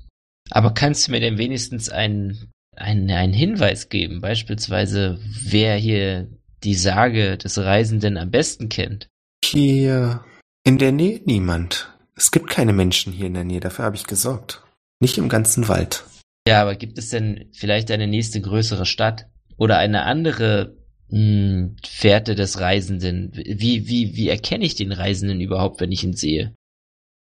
Aber 0.51 0.73
kannst 0.73 1.07
du 1.07 1.13
mir 1.13 1.21
denn 1.21 1.39
wenigstens 1.39 1.89
einen, 1.89 2.51
einen, 2.77 3.11
einen 3.11 3.33
Hinweis 3.33 3.89
geben? 3.89 4.21
Beispielsweise, 4.21 5.19
wer 5.45 5.77
hier 5.77 6.29
die 6.65 6.75
Sage 6.75 7.37
des 7.39 7.59
Reisenden 7.59 8.17
am 8.17 8.31
besten 8.31 8.69
kennt? 8.69 9.09
Hier 9.45 10.25
in 10.65 10.79
der 10.79 10.93
Nähe 10.93 11.21
niemand. 11.25 11.98
Es 12.19 12.33
gibt 12.33 12.51
keine 12.51 12.73
Menschen 12.73 13.13
hier 13.13 13.29
in 13.29 13.35
der 13.35 13.45
Nähe, 13.45 13.61
dafür 13.61 13.85
habe 13.85 13.95
ich 13.95 14.05
gesorgt. 14.05 14.65
Nicht 15.01 15.19
im 15.19 15.29
ganzen 15.29 15.69
Wald. 15.69 16.05
Ja, 16.49 16.61
aber 16.61 16.75
gibt 16.75 16.99
es 16.99 17.11
denn 17.11 17.49
vielleicht 17.53 17.93
eine 17.93 18.09
nächste 18.09 18.41
größere 18.41 18.87
Stadt? 18.87 19.27
Oder 19.57 19.79
eine 19.79 20.03
andere 20.03 20.77
hm, 21.11 21.77
Fährte 21.87 22.35
des 22.35 22.59
Reisenden. 22.59 23.31
Wie, 23.35 23.87
wie, 23.87 24.17
wie 24.17 24.29
erkenne 24.29 24.65
ich 24.65 24.75
den 24.75 24.91
Reisenden 24.91 25.41
überhaupt, 25.41 25.81
wenn 25.81 25.93
ich 25.93 26.03
ihn 26.03 26.15
sehe? 26.15 26.55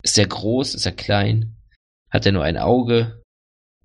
Ist 0.03 0.17
er 0.17 0.27
groß? 0.27 0.75
Ist 0.75 0.85
er 0.85 0.91
klein? 0.91 1.55
Hat 2.09 2.25
er 2.25 2.33
nur 2.33 2.43
ein 2.43 2.57
Auge? 2.57 3.23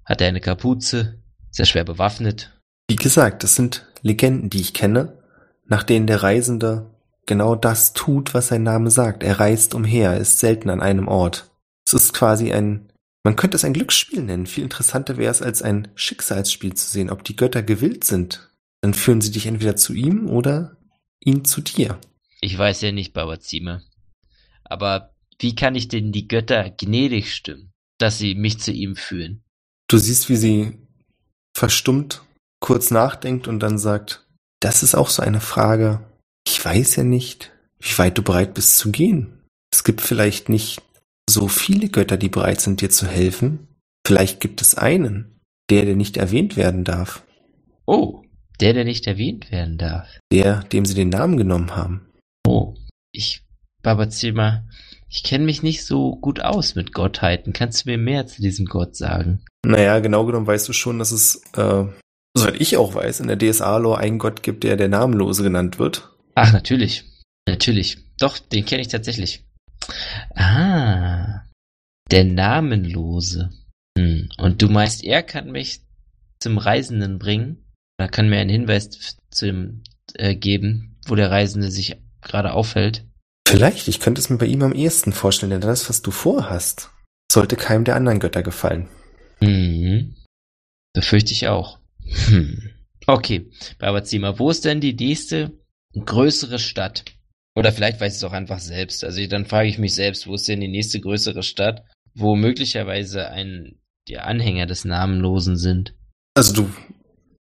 Hat 0.05 0.21
er 0.21 0.27
eine 0.27 0.41
Kapuze? 0.41 1.23
Ist 1.53 1.61
er 1.61 1.67
schwer 1.67 1.85
bewaffnet? 1.85 2.59
Wie 2.91 2.97
gesagt, 2.97 3.45
das 3.45 3.55
sind 3.55 3.87
Legenden, 4.03 4.51
die 4.51 4.61
ich 4.61 4.75
kenne, 4.75 5.23
nach 5.65 5.85
denen 5.85 6.09
der 6.09 6.25
Reisende 6.25 6.91
genau 7.29 7.55
das 7.55 7.93
tut, 7.93 8.35
was 8.35 8.49
sein 8.49 8.65
Name 8.65 8.91
sagt. 8.91 9.23
Er 9.23 9.39
reist 9.39 9.75
umher, 9.75 10.17
ist 10.17 10.41
selten 10.41 10.71
an 10.71 10.81
einem 10.81 11.07
Ort. 11.07 11.49
Es 11.87 11.93
ist 11.93 12.13
quasi 12.13 12.53
ein, 12.53 12.93
man 13.23 13.37
könnte 13.37 13.57
es 13.57 13.65
ein 13.65 13.75
Glücksspiel 13.75 14.23
nennen. 14.23 14.47
Viel 14.47 14.65
interessanter 14.65 15.17
wäre 15.17 15.31
es, 15.31 15.41
als 15.41 15.63
ein 15.63 15.89
Schicksalsspiel 15.95 16.75
zu 16.75 16.91
sehen. 16.91 17.11
Ob 17.11 17.23
die 17.23 17.37
Götter 17.37 17.63
gewillt 17.63 18.03
sind, 18.03 18.51
dann 18.81 18.95
führen 18.95 19.21
sie 19.21 19.31
dich 19.31 19.47
entweder 19.47 19.77
zu 19.77 19.93
ihm 19.95 20.29
oder 20.29 20.77
ihn 21.21 21.45
zu 21.45 21.61
dir. 21.61 22.01
Ich 22.41 22.57
weiß 22.57 22.81
ja 22.81 22.93
nicht, 22.93 23.13
Babazima. 23.13 23.83
Aber 24.65 25.15
wie 25.41 25.55
kann 25.55 25.77
ich 25.77 25.89
denn 25.89 26.11
die 26.11 26.27
Götter 26.27 26.71
gnädig 26.71 27.35
stimmen, 27.35 27.73
dass 27.99 28.19
sie 28.19 28.35
mich 28.35 28.59
zu 28.59 28.73
ihm 28.73 28.97
führen? 28.97 29.45
Du 29.89 29.99
siehst, 29.99 30.29
wie 30.29 30.37
sie 30.37 30.79
verstummt 31.57 32.23
kurz 32.61 32.91
nachdenkt 32.91 33.49
und 33.49 33.61
dann 33.61 33.79
sagt, 33.79 34.27
das 34.61 34.83
ist 34.83 34.95
auch 34.95 35.09
so 35.09 35.23
eine 35.23 35.41
Frage. 35.41 36.08
Ich 36.59 36.65
weiß 36.65 36.97
ja 36.97 37.05
nicht, 37.05 37.53
wie 37.79 37.97
weit 37.99 38.19
du 38.19 38.23
bereit 38.23 38.53
bist 38.53 38.79
zu 38.79 38.91
gehen. 38.91 39.45
Es 39.73 39.85
gibt 39.85 40.01
vielleicht 40.01 40.49
nicht 40.49 40.83
so 41.31 41.47
viele 41.47 41.89
Götter, 41.89 42.17
die 42.17 42.29
bereit 42.29 42.61
sind, 42.61 42.81
dir 42.81 42.91
zu 42.91 43.07
helfen. 43.07 43.69
Vielleicht 44.05 44.41
gibt 44.41 44.61
es 44.61 44.75
einen, 44.75 45.39
der, 45.71 45.85
der 45.85 45.95
nicht 45.95 46.17
erwähnt 46.17 46.57
werden 46.57 46.83
darf. 46.83 47.23
Oh, 47.87 48.25
der, 48.59 48.73
der 48.73 48.85
nicht 48.85 49.07
erwähnt 49.07 49.53
werden 49.53 49.79
darf. 49.79 50.09
Der, 50.33 50.65
dem 50.65 50.85
sie 50.85 50.95
den 50.95 51.11
Namen 51.11 51.37
genommen 51.37 51.77
haben. 51.77 52.09
Oh, 52.45 52.75
ich, 53.13 53.45
Babazima, 53.85 54.67
ich 55.09 55.23
kenne 55.23 55.45
mich 55.45 55.63
nicht 55.63 55.87
so 55.87 56.17
gut 56.17 56.41
aus 56.41 56.75
mit 56.75 56.93
Gottheiten. 56.93 57.53
Kannst 57.53 57.85
du 57.85 57.91
mir 57.91 57.99
mehr 57.99 58.27
zu 58.27 58.43
diesem 58.43 58.67
Gott 58.67 58.97
sagen? 58.97 59.45
Naja, 59.65 60.01
genau 60.01 60.27
genommen 60.27 60.49
weißt 60.49 60.69
du 60.69 60.73
schon, 60.73 60.99
dass 60.99 61.13
es, 61.13 61.41
äh, 61.57 61.85
soweit 62.37 62.61
ich 62.61 62.77
auch 62.77 62.97
weiß, 62.97 63.21
in 63.21 63.29
der 63.29 63.39
DSA-Lore 63.39 63.99
einen 63.99 64.19
Gott 64.19 64.43
gibt, 64.43 64.65
der 64.65 64.77
der 64.77 64.89
Namenlose 64.89 65.45
genannt 65.45 65.79
wird. 65.79 66.18
Ach, 66.41 66.53
natürlich. 66.53 67.03
Natürlich. 67.49 67.99
Doch, 68.21 68.39
den 68.39 68.65
kenne 68.65 68.83
ich 68.83 68.89
tatsächlich. 68.89 69.45
Ah, 70.37 71.43
der 72.13 72.25
Namenlose. 72.25 73.51
Hm. 73.99 74.29
Und 74.39 74.63
du 74.63 74.69
meinst, 74.69 75.03
er 75.03 75.25
kann 75.25 75.51
mich 75.51 75.81
zum 76.39 76.59
Reisenden 76.59 77.19
bringen? 77.19 77.65
Oder 77.99 78.09
kann 78.09 78.29
mir 78.29 78.39
einen 78.39 78.51
Hinweis 78.51 79.17
zum, 79.31 79.83
äh, 80.15 80.37
geben, 80.37 80.97
wo 81.09 81.17
der 81.17 81.33
Reisende 81.33 81.73
sich 81.73 81.97
gerade 82.23 82.53
aufhält? 82.53 83.05
Vielleicht, 83.49 83.89
ich 83.89 83.99
könnte 83.99 84.21
es 84.21 84.31
mir 84.31 84.39
bei 84.39 84.47
ihm 84.47 84.63
am 84.63 84.75
ehesten 84.75 85.13
vorstellen, 85.13 85.51
denn 85.51 85.61
das, 85.61 85.89
was 85.89 86.03
du 86.03 86.13
vorhast, 86.13 86.91
sollte 87.33 87.57
keinem 87.57 87.83
der 87.83 87.97
anderen 87.97 88.21
Götter 88.21 88.45
gefallen. 88.45 88.89
Hm. 89.41 90.15
Befürchte 90.93 91.33
ich 91.33 91.49
auch. 91.49 91.81
Hm. 92.29 92.71
Okay, 93.09 93.51
Babazima, 93.79 94.39
wo 94.39 94.51
ist 94.51 94.65
denn 94.65 94.81
die 94.81 94.95
nächste 94.95 95.58
größere 96.05 96.59
Stadt? 96.59 97.05
Oder 97.57 97.73
vielleicht 97.73 98.01
weiß 98.01 98.13
ich 98.13 98.19
es 98.19 98.25
auch 98.25 98.33
einfach 98.33 98.61
selbst. 98.61 99.03
Also 99.05 99.27
dann 99.27 99.47
frage 99.47 99.69
ich 99.69 99.79
mich 99.79 99.95
selbst, 99.95 100.27
wo 100.27 100.35
ist 100.35 100.47
denn 100.47 100.61
die 100.61 100.69
nächste 100.69 101.01
größere 101.01 101.43
Stadt, 101.43 101.83
wo 102.15 102.37
möglicherweise 102.37 103.29
ein 103.31 103.81
die 104.07 104.19
Anhänger 104.19 104.67
des 104.67 104.85
Namenlosen 104.85 105.57
sind? 105.57 105.95
Also 106.35 106.53
du 106.53 106.71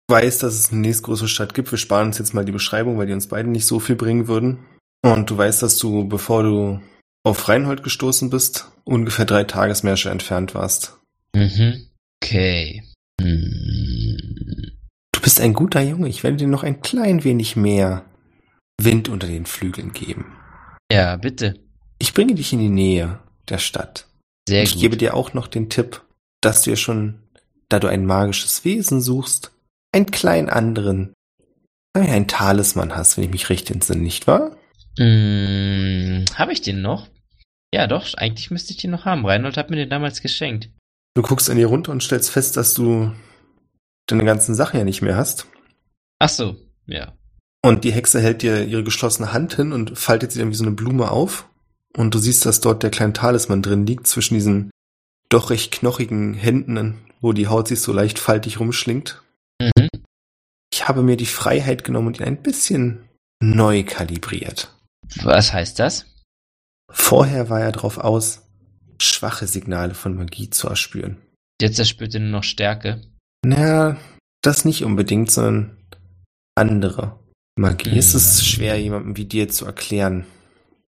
weißt, 0.09 0.43
dass 0.43 0.55
es 0.55 0.73
eine 0.73 0.81
nächstgrößere 0.83 1.29
Stadt 1.29 1.55
gibt. 1.55 1.71
Wir 1.71 1.79
sparen 1.79 2.09
uns 2.09 2.19
jetzt 2.19 2.33
mal 2.33 2.45
die 2.45 2.53
Beschreibung, 2.53 2.97
weil 2.99 3.07
die 3.07 3.13
uns 3.13 3.27
beiden 3.27 3.53
nicht 3.53 3.67
so 3.67 3.81
viel 3.81 3.97
bringen 3.97 4.29
würden. 4.29 4.65
Und 5.03 5.31
du 5.31 5.37
weißt, 5.37 5.63
dass 5.63 5.79
du, 5.79 6.09
bevor 6.09 6.43
du 6.43 6.81
auf 7.25 7.49
Reinhold 7.49 7.83
gestoßen 7.83 8.31
bist, 8.31 8.71
ungefähr 8.85 9.25
drei 9.25 9.45
Tagesmärsche 9.45 10.11
entfernt 10.11 10.55
warst. 10.55 10.99
Mhm. 11.35 11.89
Okay. 12.23 12.83
Hm. 13.21 14.17
Du 15.13 15.21
bist 15.21 15.41
ein 15.41 15.53
guter 15.53 15.83
Junge. 15.83 16.09
Ich 16.09 16.23
werde 16.23 16.37
dir 16.37 16.49
noch 16.49 16.63
ein 16.63 16.81
klein 16.81 17.25
wenig 17.25 17.57
mehr 17.57 18.08
Wind 18.81 19.09
unter 19.09 19.27
den 19.27 19.47
Flügeln 19.47 19.93
geben. 19.93 20.37
Ja, 20.91 21.17
bitte. 21.17 21.59
Ich 21.99 22.15
bringe 22.15 22.35
dich 22.35 22.53
in 22.53 22.61
die 22.61 22.69
Nähe 22.69 23.19
der 23.49 23.59
Stadt. 23.59 24.07
Sehr 24.49 24.63
ich 24.63 24.75
gut. 24.75 24.81
gebe 24.83 24.97
dir 24.97 25.15
auch 25.15 25.35
noch 25.35 25.47
den 25.49 25.69
Tipp, 25.69 26.03
dass 26.41 26.63
du 26.63 26.71
ja 26.71 26.77
schon, 26.77 27.21
da 27.69 27.81
du 27.81 27.89
ein 27.89 28.07
magisches 28.07 28.65
Wesen 28.65 29.01
suchst, 29.01 29.53
einen 29.93 30.07
kleinen 30.07 30.49
anderen, 30.49 31.13
wir, 31.95 32.03
einen 32.03 32.29
Talisman 32.29 32.95
hast, 32.95 33.17
wenn 33.17 33.25
ich 33.25 33.31
mich 33.31 33.51
recht 33.51 33.71
entsinne, 33.71 34.03
nicht 34.03 34.27
wahr? 34.27 34.57
Hm, 34.99 36.25
Habe 36.35 36.53
ich 36.53 36.63
den 36.63 36.81
noch? 36.81 37.09
Ja, 37.75 37.87
doch, 37.87 38.15
eigentlich 38.15 38.51
müsste 38.51 38.73
ich 38.73 38.79
den 38.79 38.91
noch 38.91 39.05
haben. 39.05 39.27
Reinhold 39.27 39.57
hat 39.57 39.71
mir 39.71 39.77
den 39.77 39.91
damals 39.91 40.23
geschenkt. 40.23 40.71
Du 41.15 41.23
guckst 41.23 41.51
an 41.51 41.57
dir 41.57 41.67
runter 41.67 41.93
und 41.93 42.03
stellst 42.03 42.31
fest, 42.31 42.57
dass 42.57 42.75
du 42.75 43.13
deine 44.07 44.25
ganzen 44.25 44.55
Sachen 44.55 44.79
ja 44.79 44.85
nicht 44.85 45.03
mehr 45.03 45.17
hast. 45.17 45.47
Ach 46.19 46.29
so, 46.29 46.57
ja. 46.87 47.13
Und 47.69 47.85
die 47.85 47.93
Hexe 47.93 48.19
hält 48.19 48.41
dir 48.41 48.65
ihre 48.65 48.83
geschlossene 48.83 49.35
Hand 49.35 49.57
hin 49.57 49.73
und 49.73 49.99
faltet 49.99 50.33
sie 50.33 50.39
dann 50.39 50.49
wie 50.49 50.55
so 50.55 50.65
eine 50.65 50.73
Blume 50.75 51.11
auf. 51.11 51.51
Und 51.95 52.15
du 52.15 52.19
siehst, 52.19 52.47
dass 52.47 52.63
dort 52.63 52.83
der 52.83 52.89
kleine 52.89 53.13
Talisman 53.13 53.61
drin 53.61 53.85
liegt, 53.85 54.07
zwischen 54.07 54.33
diesen 54.33 54.71
doch 55.29 55.51
recht 55.51 55.71
knochigen 55.71 56.33
Händen, 56.33 56.97
wo 57.21 57.35
die 57.35 57.47
Haut 57.47 57.69
sich 57.69 57.83
so 57.83 57.93
leicht 57.93 58.19
faltig 58.19 58.59
rumschlingt. 58.59 59.23
Mhm. 59.61 59.91
Ich 60.73 60.89
habe 60.89 61.03
mir 61.03 61.19
die 61.19 61.27
Freiheit 61.27 61.85
genommen 61.85 62.07
und 62.07 62.21
ihn 62.21 62.25
ein 62.25 62.43
bisschen 62.43 63.07
neu 63.39 63.85
kalibriert. 63.85 64.75
Was 65.23 65.53
heißt 65.53 65.79
das? 65.79 66.07
Vorher 66.91 67.51
war 67.51 67.61
er 67.61 67.73
darauf 67.73 67.99
aus, 67.99 68.49
schwache 68.99 69.47
Signale 69.47 69.93
von 69.93 70.15
Magie 70.15 70.49
zu 70.49 70.69
erspüren. 70.69 71.19
Jetzt 71.61 71.79
erspürt 71.79 72.15
er 72.15 72.21
nur 72.21 72.31
noch 72.31 72.45
Stärke. 72.45 73.03
Naja, 73.45 73.99
das 74.41 74.65
nicht 74.65 74.85
unbedingt, 74.85 75.31
sondern 75.31 75.77
andere 76.55 77.19
Magie. 77.59 77.91
Hm. 77.91 77.99
Es 77.99 78.15
ist 78.15 78.47
schwer, 78.47 78.81
jemandem 78.81 79.17
wie 79.17 79.25
dir 79.25 79.49
zu 79.49 79.67
erklären, 79.67 80.25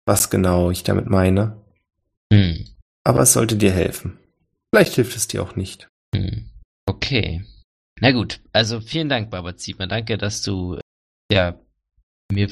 was 0.06 0.30
genau 0.30 0.70
ich 0.70 0.82
damit 0.82 1.06
meine. 1.08 1.56
Hm. 2.32 2.66
Aber 3.04 3.20
es 3.22 3.32
sollte 3.32 3.56
dir 3.56 3.72
helfen. 3.72 4.18
Vielleicht 4.72 4.94
hilft 4.94 5.16
es 5.16 5.26
dir 5.26 5.42
auch 5.42 5.56
nicht. 5.56 5.88
Hm. 6.14 6.50
Okay. 6.86 7.44
Na 8.00 8.12
gut, 8.12 8.40
also 8.52 8.80
vielen 8.80 9.08
Dank, 9.08 9.30
Babazima. 9.30 9.86
Danke, 9.86 10.16
dass 10.16 10.42
du 10.42 10.78
ja 11.30 11.58
mir 12.32 12.48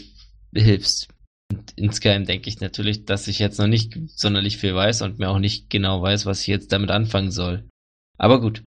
hilfst. 0.54 1.08
Und 1.50 1.72
insgeheim 1.76 2.26
denke 2.26 2.48
ich 2.48 2.60
natürlich, 2.60 3.04
dass 3.06 3.28
ich 3.28 3.38
jetzt 3.38 3.58
noch 3.58 3.66
nicht 3.66 3.98
sonderlich 4.14 4.58
viel 4.58 4.74
weiß 4.74 5.02
und 5.02 5.18
mir 5.18 5.30
auch 5.30 5.38
nicht 5.38 5.70
genau 5.70 6.02
weiß, 6.02 6.26
was 6.26 6.42
ich 6.42 6.48
jetzt 6.48 6.72
damit 6.72 6.90
anfangen 6.90 7.30
soll. 7.30 7.68
Aber 8.18 8.40
gut. 8.40 8.62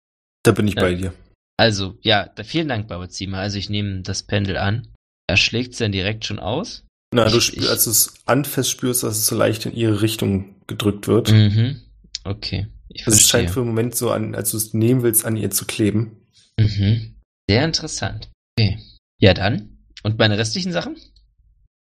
Da 0.44 0.51
bin 0.51 0.67
ich 0.67 0.75
Ja. 0.75 0.82
bei 0.82 0.94
dir. 0.94 1.13
Also, 1.58 1.98
ja, 2.01 2.27
da, 2.27 2.44
vielen 2.44 2.67
Dank, 2.67 2.88
Babazima. 2.88 3.39
Also 3.39 3.58
ich 3.58 3.70
nehme 3.70 4.01
das 4.01 4.22
Pendel 4.22 4.58
an. 4.58 4.88
Er 5.27 5.38
schlägt 5.38 5.74
es 5.74 5.79
dann 5.79 5.91
direkt 5.91 6.25
schon 6.25 6.39
aus. 6.39 6.84
Na, 7.13 7.29
du 7.29 7.38
Ich- 7.38 7.46
spür, 7.46 7.63
ich- 7.63 7.69
als 7.69 7.84
du 7.86 7.89
es 7.91 8.13
anfest 8.25 8.69
spürst, 8.72 9.03
dass 9.03 9.17
es 9.17 9.25
so 9.27 9.36
leicht 9.36 9.65
in 9.65 9.74
ihre 9.74 10.01
Richtung 10.01 10.55
gedrückt 10.67 11.07
wird. 11.07 11.31
Mhm. 11.31 11.81
Okay. 12.24 12.67
Ich 12.89 13.05
Also 13.05 13.17
es 13.17 13.27
scheint 13.27 13.50
für 13.51 13.60
einen 13.60 13.69
Moment 13.69 13.96
so 13.96 14.12
an, 14.12 14.36
als 14.36 14.51
du 14.51 14.57
es 14.57 14.74
nehmen 14.74 15.03
willst, 15.03 15.25
an 15.25 15.36
ihr 15.38 15.51
zu 15.51 15.65
kleben. 15.65 16.17
Mhm. 16.60 17.15
Sehr 17.50 17.63
interessant. 17.65 18.29
Okay. 18.57 18.79
Ja, 19.22 19.34
dann. 19.34 19.77
Und 20.03 20.17
meine 20.17 20.38
restlichen 20.38 20.72
Sachen? 20.72 20.98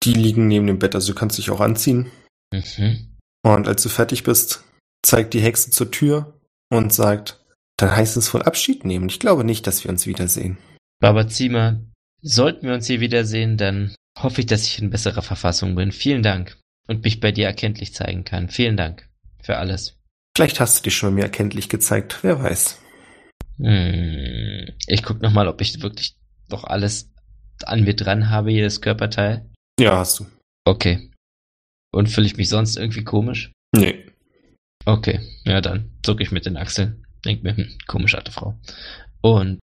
Die 0.04 0.14
liegen 0.14 0.48
neben 0.48 0.66
dem 0.66 0.78
Bett, 0.78 0.94
also 0.94 1.12
du 1.12 1.18
kannst 1.18 1.38
dich 1.38 1.50
auch 1.50 1.60
anziehen. 1.60 2.10
Mhm. 2.52 3.16
Und 3.44 3.68
als 3.68 3.82
du 3.82 3.88
fertig 3.88 4.22
bist, 4.24 4.64
zeigt 5.04 5.34
die 5.34 5.40
Hexe 5.40 5.70
zur 5.70 5.90
Tür 5.90 6.40
und 6.70 6.92
sagt, 6.92 7.40
dann 7.76 7.94
heißt 7.94 8.16
es 8.16 8.32
wohl 8.34 8.42
Abschied 8.42 8.84
nehmen. 8.84 9.08
Ich 9.08 9.20
glaube 9.20 9.44
nicht, 9.44 9.66
dass 9.66 9.82
wir 9.84 9.90
uns 9.90 10.06
wiedersehen. 10.06 10.58
Babazima, 11.00 11.80
sollten 12.22 12.66
wir 12.66 12.74
uns 12.74 12.86
hier 12.86 13.00
wiedersehen, 13.00 13.56
dann 13.56 13.94
hoffe 14.18 14.40
ich, 14.40 14.46
dass 14.46 14.66
ich 14.66 14.80
in 14.80 14.90
besserer 14.90 15.22
Verfassung 15.22 15.74
bin. 15.74 15.92
Vielen 15.92 16.22
Dank. 16.22 16.56
Und 16.88 17.04
mich 17.04 17.20
bei 17.20 17.30
dir 17.30 17.46
erkenntlich 17.46 17.94
zeigen 17.94 18.24
kann. 18.24 18.48
Vielen 18.48 18.76
Dank 18.76 19.08
für 19.42 19.56
alles. 19.56 19.96
Vielleicht 20.36 20.60
hast 20.60 20.78
du 20.78 20.82
dich 20.84 20.96
schon 20.96 21.10
bei 21.10 21.16
mir 21.16 21.22
erkenntlich 21.22 21.68
gezeigt, 21.68 22.18
wer 22.22 22.42
weiß. 22.42 22.80
Hm. 23.58 24.72
Ich 24.86 25.02
guck 25.02 25.22
noch 25.22 25.32
mal, 25.32 25.46
ob 25.46 25.60
ich 25.60 25.80
wirklich 25.82 26.16
doch 26.48 26.64
alles 26.64 27.10
an 27.64 27.84
mir 27.84 27.94
dran 27.94 28.30
habe, 28.30 28.50
jedes 28.50 28.80
Körperteil. 28.80 29.48
Ja, 29.78 29.98
hast 29.98 30.20
du. 30.20 30.26
Okay. 30.64 31.10
Und 31.92 32.08
fühle 32.08 32.26
ich 32.26 32.36
mich 32.36 32.48
sonst 32.48 32.76
irgendwie 32.76 33.04
komisch? 33.04 33.52
Nee. 33.76 34.06
Okay, 34.84 35.20
ja 35.44 35.60
dann 35.60 35.92
zuck 36.02 36.20
ich 36.20 36.32
mit 36.32 36.46
den 36.46 36.56
Achseln. 36.56 37.06
Denk 37.24 37.44
mir, 37.44 37.56
hm, 37.56 37.78
komische 37.86 38.18
alte 38.18 38.32
Frau. 38.32 38.58
Und 39.20 39.60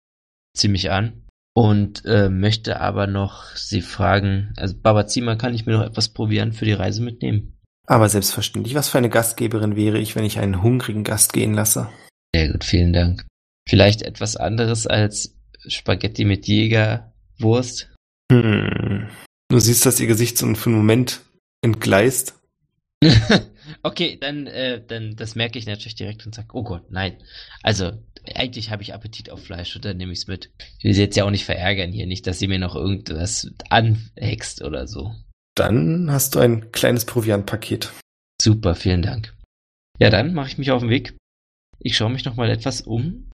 zieh 0.55 0.67
mich 0.67 0.91
an 0.91 1.26
und 1.57 2.05
äh, 2.05 2.29
möchte 2.29 2.81
aber 2.81 3.07
noch 3.07 3.55
sie 3.55 3.81
fragen, 3.81 4.53
also 4.57 4.75
Babazima, 4.79 5.37
kann 5.37 5.55
ich 5.55 5.65
mir 5.65 5.75
noch 5.75 5.87
etwas 5.87 6.09
probieren 6.09 6.53
für 6.53 6.65
die 6.65 6.73
Reise 6.73 7.01
mitnehmen? 7.01 7.57
Aber 7.87 8.07
selbstverständlich, 8.09 8.75
was 8.75 8.89
für 8.89 8.99
eine 8.99 9.09
Gastgeberin 9.09 9.75
wäre 9.75 9.97
ich, 9.97 10.15
wenn 10.15 10.23
ich 10.23 10.37
einen 10.37 10.61
hungrigen 10.61 11.03
Gast 11.03 11.33
gehen 11.33 11.55
lasse? 11.55 11.89
Sehr 12.35 12.51
gut, 12.51 12.63
vielen 12.63 12.93
Dank. 12.93 13.25
Vielleicht 13.67 14.03
etwas 14.03 14.35
anderes 14.35 14.85
als 14.85 15.35
Spaghetti 15.65 16.25
mit 16.25 16.47
Jägerwurst? 16.47 17.91
Hm. 18.31 19.09
Du 19.49 19.57
siehst, 19.57 19.83
dass 19.83 19.99
ihr 19.99 20.05
Gesicht 20.05 20.37
so 20.37 20.53
für 20.53 20.69
einen 20.69 20.77
Moment 20.77 21.21
entgleist. 21.63 22.39
okay, 23.81 24.19
dann, 24.21 24.45
äh, 24.45 24.85
dann, 24.85 25.15
das 25.15 25.33
merke 25.33 25.57
ich 25.57 25.65
natürlich 25.65 25.95
direkt 25.95 26.23
und 26.27 26.35
sage, 26.35 26.49
oh 26.53 26.63
Gott, 26.63 26.91
nein. 26.91 27.17
Also, 27.63 27.93
eigentlich 28.35 28.71
habe 28.71 28.83
ich 28.83 28.93
Appetit 28.93 29.29
auf 29.29 29.43
Fleisch 29.43 29.75
und 29.75 29.85
dann 29.85 29.97
nehme 29.97 30.11
ich 30.11 30.19
es 30.19 30.27
mit. 30.27 30.51
Ich 30.79 30.83
will 30.83 30.93
sie 30.93 31.01
jetzt 31.01 31.15
ja 31.15 31.25
auch 31.25 31.31
nicht 31.31 31.45
verärgern 31.45 31.91
hier, 31.91 32.07
nicht, 32.07 32.27
dass 32.27 32.39
sie 32.39 32.47
mir 32.47 32.59
noch 32.59 32.75
irgendwas 32.75 33.49
anhext 33.69 34.63
oder 34.63 34.87
so. 34.87 35.15
Dann 35.55 36.11
hast 36.11 36.35
du 36.35 36.39
ein 36.39 36.71
kleines 36.71 37.05
Proviantpaket. 37.05 37.91
Super, 38.41 38.75
vielen 38.75 39.01
Dank. 39.01 39.33
Ja, 39.99 40.09
dann 40.09 40.33
mache 40.33 40.49
ich 40.49 40.57
mich 40.57 40.71
auf 40.71 40.81
den 40.81 40.89
Weg. 40.89 41.15
Ich 41.79 41.97
schaue 41.97 42.11
mich 42.11 42.25
noch 42.25 42.35
mal 42.35 42.49
etwas 42.49 42.81
um 42.81 43.29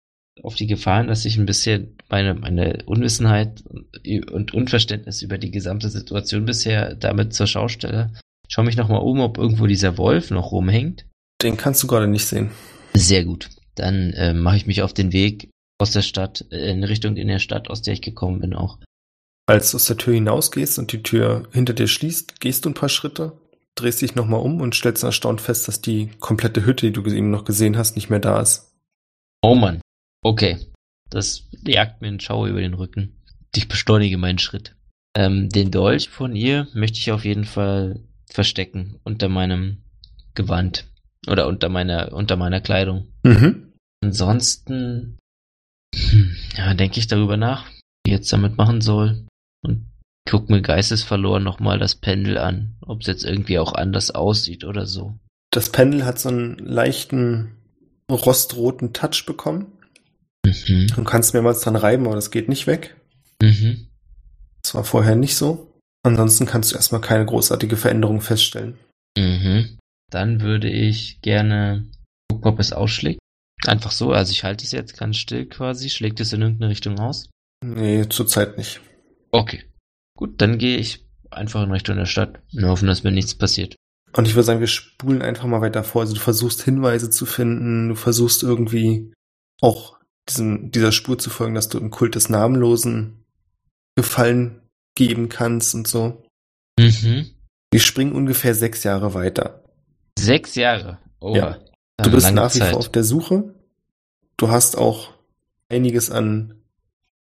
auf 0.43 0.55
die 0.55 0.67
Gefahren, 0.67 1.07
dass 1.07 1.25
ich 1.25 1.37
ein 1.37 1.45
bisschen 1.45 1.97
meine, 2.09 2.33
meine 2.33 2.83
Unwissenheit 2.85 3.63
und 4.31 4.53
Unverständnis 4.53 5.21
über 5.21 5.37
die 5.37 5.51
gesamte 5.51 5.89
Situation 5.89 6.45
bisher 6.45 6.95
damit 6.95 7.33
zur 7.33 7.47
Schau 7.47 7.67
stelle. 7.67 8.13
Schau 8.47 8.63
mich 8.63 8.77
nochmal 8.77 9.01
um, 9.01 9.19
ob 9.19 9.37
irgendwo 9.37 9.67
dieser 9.67 9.97
Wolf 9.97 10.31
noch 10.31 10.51
rumhängt. 10.51 11.05
Den 11.41 11.57
kannst 11.57 11.83
du 11.83 11.87
gerade 11.87 12.07
nicht 12.07 12.25
sehen. 12.25 12.51
Sehr 12.93 13.23
gut. 13.23 13.49
Dann 13.75 14.13
äh, 14.13 14.33
mache 14.33 14.57
ich 14.57 14.67
mich 14.67 14.81
auf 14.81 14.93
den 14.93 15.13
Weg 15.13 15.49
aus 15.79 15.91
der 15.91 16.01
Stadt, 16.01 16.45
äh, 16.51 16.71
in 16.71 16.83
Richtung 16.83 17.17
in 17.17 17.27
der 17.27 17.39
Stadt, 17.39 17.69
aus 17.69 17.81
der 17.81 17.93
ich 17.93 18.01
gekommen 18.01 18.39
bin 18.39 18.53
auch. 18.53 18.79
Als 19.47 19.71
du 19.71 19.77
aus 19.77 19.85
der 19.85 19.97
Tür 19.97 20.13
hinausgehst 20.13 20.79
und 20.79 20.91
die 20.91 21.03
Tür 21.03 21.47
hinter 21.51 21.73
dir 21.73 21.87
schließt, 21.87 22.39
gehst 22.39 22.65
du 22.65 22.69
ein 22.69 22.75
paar 22.75 22.89
Schritte, 22.89 23.33
drehst 23.75 24.01
dich 24.01 24.15
nochmal 24.15 24.41
um 24.41 24.61
und 24.61 24.75
stellst 24.75 25.03
erstaunt 25.03 25.41
fest, 25.41 25.67
dass 25.67 25.81
die 25.81 26.09
komplette 26.19 26.65
Hütte, 26.65 26.85
die 26.85 26.93
du 26.93 27.03
eben 27.09 27.31
noch 27.31 27.45
gesehen 27.45 27.77
hast, 27.77 27.95
nicht 27.95 28.09
mehr 28.09 28.19
da 28.19 28.39
ist. 28.39 28.71
Oh 29.41 29.55
Mann. 29.55 29.81
Okay. 30.21 30.59
Das 31.09 31.49
jagt 31.65 32.01
mir 32.01 32.07
einen 32.07 32.21
Schauer 32.21 32.47
über 32.47 32.61
den 32.61 32.73
Rücken. 32.73 33.21
Ich 33.53 33.67
beschleunige 33.67 34.17
meinen 34.17 34.39
Schritt. 34.39 34.75
Ähm, 35.13 35.49
den 35.49 35.71
Dolch 35.71 36.07
von 36.09 36.35
ihr 36.35 36.67
möchte 36.73 36.99
ich 36.99 37.11
auf 37.11 37.25
jeden 37.25 37.43
Fall 37.43 37.99
verstecken 38.27 38.99
unter 39.03 39.27
meinem 39.27 39.83
Gewand 40.35 40.85
oder 41.27 41.47
unter 41.47 41.69
meiner 41.69 42.13
unter 42.13 42.35
meiner 42.35 42.61
Kleidung. 42.61 43.07
Mhm. 43.23 43.73
Ansonsten 44.03 45.17
hm, 45.95 46.35
ja, 46.57 46.73
denke 46.73 46.99
ich 46.99 47.07
darüber 47.07 47.37
nach, 47.37 47.69
wie 48.05 48.11
ich 48.11 48.13
jetzt 48.13 48.33
damit 48.33 48.57
machen 48.57 48.81
soll 48.81 49.25
und 49.63 49.91
guck 50.29 50.49
mir 50.49 50.61
geistesverloren 50.61 51.43
nochmal 51.43 51.79
das 51.79 51.95
Pendel 51.95 52.37
an, 52.37 52.75
ob 52.81 53.01
es 53.01 53.07
jetzt 53.07 53.25
irgendwie 53.25 53.59
auch 53.59 53.73
anders 53.73 54.11
aussieht 54.11 54.63
oder 54.63 54.85
so. 54.85 55.15
Das 55.51 55.69
Pendel 55.69 56.05
hat 56.05 56.19
so 56.19 56.29
einen 56.29 56.57
leichten 56.57 57.57
rostroten 58.09 58.93
Touch 58.93 59.25
bekommen. 59.25 59.71
Mhm. 60.45 60.87
Du 60.87 61.03
kannst 61.03 61.33
mehrmals 61.33 61.61
dran 61.61 61.75
reiben, 61.75 62.05
aber 62.05 62.15
das 62.15 62.31
geht 62.31 62.49
nicht 62.49 62.67
weg. 62.67 62.95
Mhm. 63.41 63.87
Das 64.63 64.75
war 64.75 64.83
vorher 64.83 65.15
nicht 65.15 65.35
so. 65.35 65.73
Ansonsten 66.03 66.45
kannst 66.45 66.71
du 66.71 66.75
erstmal 66.75 67.01
keine 67.01 67.25
großartige 67.25 67.77
Veränderung 67.77 68.21
feststellen. 68.21 68.77
Mhm. 69.17 69.77
Dann 70.11 70.41
würde 70.41 70.69
ich 70.69 71.21
gerne 71.21 71.87
gucken, 72.29 72.51
ob 72.51 72.59
es 72.59 72.73
ausschlägt. 72.73 73.19
Einfach 73.65 73.91
so, 73.91 74.11
also 74.11 74.31
ich 74.31 74.43
halte 74.43 74.63
es 74.63 74.71
jetzt 74.71 74.97
ganz 74.97 75.17
still 75.17 75.47
quasi. 75.47 75.89
Schlägt 75.89 76.19
es 76.19 76.33
in 76.33 76.41
irgendeine 76.41 76.69
Richtung 76.69 76.99
aus? 76.99 77.29
Nee, 77.63 78.07
zurzeit 78.09 78.57
nicht. 78.57 78.81
Okay. 79.31 79.63
Gut, 80.17 80.41
dann 80.41 80.57
gehe 80.57 80.77
ich 80.77 81.05
einfach 81.29 81.63
in 81.63 81.71
Richtung 81.71 81.95
der 81.95 82.05
Stadt 82.05 82.41
und 82.53 82.65
hoffen, 82.65 82.87
dass 82.87 83.03
mir 83.03 83.11
nichts 83.11 83.35
passiert. 83.35 83.75
Und 84.13 84.27
ich 84.27 84.35
würde 84.35 84.43
sagen, 84.43 84.59
wir 84.59 84.67
spulen 84.67 85.21
einfach 85.21 85.45
mal 85.45 85.61
weiter 85.61 85.83
vor. 85.83 86.01
Also 86.01 86.13
du 86.13 86.19
versuchst 86.19 86.63
Hinweise 86.63 87.09
zu 87.09 87.25
finden, 87.25 87.89
du 87.89 87.95
versuchst 87.95 88.43
irgendwie 88.43 89.13
auch 89.61 89.97
diesem, 90.27 90.71
dieser 90.71 90.91
Spur 90.91 91.17
zu 91.17 91.29
folgen, 91.29 91.55
dass 91.55 91.69
du 91.69 91.77
im 91.77 91.91
Kult 91.91 92.15
des 92.15 92.29
Namenlosen 92.29 93.23
Gefallen 93.95 94.61
geben 94.95 95.29
kannst 95.29 95.75
und 95.75 95.87
so. 95.87 96.23
Mhm. 96.79 97.31
Wir 97.71 97.79
springen 97.79 98.13
ungefähr 98.13 98.53
sechs 98.53 98.83
Jahre 98.83 99.13
weiter. 99.13 99.60
Sechs 100.17 100.55
Jahre. 100.55 100.99
Oh, 101.19 101.35
Ja. 101.35 101.57
Du 102.01 102.09
bist 102.09 102.31
nach 102.33 102.53
wie 102.55 102.59
vor 102.59 102.77
auf 102.79 102.89
der 102.89 103.03
Suche. 103.03 103.53
Du 104.37 104.49
hast 104.49 104.75
auch 104.75 105.11
einiges 105.69 106.09
an 106.09 106.55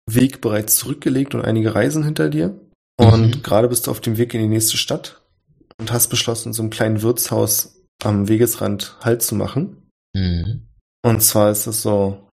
Weg 0.07 0.41
bereits 0.41 0.75
zurückgelegt 0.77 1.35
und 1.35 1.41
einige 1.45 1.75
Reisen 1.75 2.03
hinter 2.03 2.29
dir. 2.29 2.59
Und 2.97 3.35
Mhm. 3.35 3.43
gerade 3.43 3.67
bist 3.67 3.85
du 3.85 3.91
auf 3.91 4.01
dem 4.01 4.17
Weg 4.17 4.33
in 4.33 4.41
die 4.41 4.47
nächste 4.47 4.77
Stadt 4.77 5.21
und 5.79 5.91
hast 5.91 6.07
beschlossen, 6.07 6.49
in 6.49 6.53
so 6.53 6.63
einem 6.63 6.71
kleinen 6.71 7.01
Wirtshaus 7.03 7.79
am 8.03 8.27
Wegesrand 8.27 8.97
Halt 9.01 9.21
zu 9.21 9.35
machen. 9.35 9.87
Mhm. 10.15 10.67
Und 11.03 11.21
zwar 11.21 11.51
ist 11.51 11.67
es 11.67 11.83
so, 11.83 12.27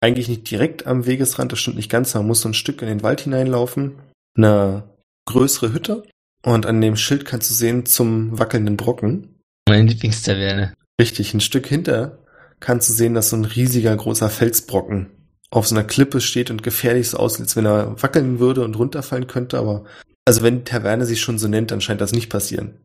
eigentlich 0.00 0.28
nicht 0.28 0.48
direkt 0.50 0.86
am 0.86 1.06
Wegesrand, 1.06 1.50
das 1.52 1.58
stimmt 1.58 1.76
nicht 1.76 1.90
ganz, 1.90 2.14
man 2.14 2.26
muss 2.26 2.40
so 2.42 2.48
ein 2.48 2.54
Stück 2.54 2.80
in 2.82 2.88
den 2.88 3.02
Wald 3.02 3.22
hineinlaufen. 3.22 3.98
Eine 4.36 4.84
größere 5.26 5.72
Hütte. 5.72 6.04
Und 6.44 6.66
an 6.66 6.80
dem 6.80 6.96
Schild 6.96 7.24
kannst 7.24 7.50
du 7.50 7.54
sehen 7.54 7.86
zum 7.86 8.38
wackelnden 8.38 8.76
Brocken. 8.76 9.31
Meine 9.68 9.88
Lieblingstaverne. 9.88 10.74
Richtig, 11.00 11.34
ein 11.34 11.40
Stück 11.40 11.66
hinter 11.66 12.18
kannst 12.60 12.88
du 12.88 12.92
sehen, 12.92 13.14
dass 13.14 13.30
so 13.30 13.36
ein 13.36 13.44
riesiger 13.44 13.96
großer 13.96 14.30
Felsbrocken 14.30 15.10
auf 15.50 15.66
so 15.66 15.74
einer 15.74 15.84
Klippe 15.84 16.20
steht 16.20 16.50
und 16.50 16.62
gefährlich 16.62 17.10
so 17.10 17.18
aussieht, 17.18 17.42
als 17.42 17.56
wenn 17.56 17.66
er 17.66 18.00
wackeln 18.02 18.38
würde 18.38 18.64
und 18.64 18.74
runterfallen 18.74 19.26
könnte, 19.26 19.58
aber 19.58 19.84
also 20.24 20.42
wenn 20.42 20.58
die 20.58 20.64
Taverne 20.64 21.04
sich 21.04 21.20
schon 21.20 21.38
so 21.38 21.48
nennt, 21.48 21.70
dann 21.70 21.80
scheint 21.80 22.00
das 22.00 22.12
nicht 22.12 22.30
passieren. 22.30 22.78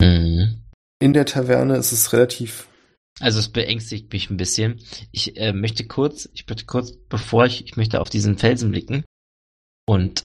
Mhm. 0.00 0.64
In 0.98 1.12
der 1.12 1.26
Taverne 1.26 1.76
ist 1.76 1.92
es 1.92 2.12
relativ 2.12 2.66
Also 3.20 3.38
es 3.38 3.48
beängstigt 3.48 4.12
mich 4.12 4.30
ein 4.30 4.36
bisschen. 4.36 4.80
Ich 5.12 5.36
äh, 5.36 5.52
möchte 5.52 5.86
kurz, 5.86 6.28
ich 6.32 6.48
möchte 6.48 6.64
kurz, 6.64 6.96
bevor 7.08 7.46
ich, 7.46 7.64
ich 7.64 7.76
möchte 7.76 8.00
auf 8.00 8.10
diesen 8.10 8.38
Felsen 8.38 8.70
blicken 8.70 9.04
und 9.86 10.22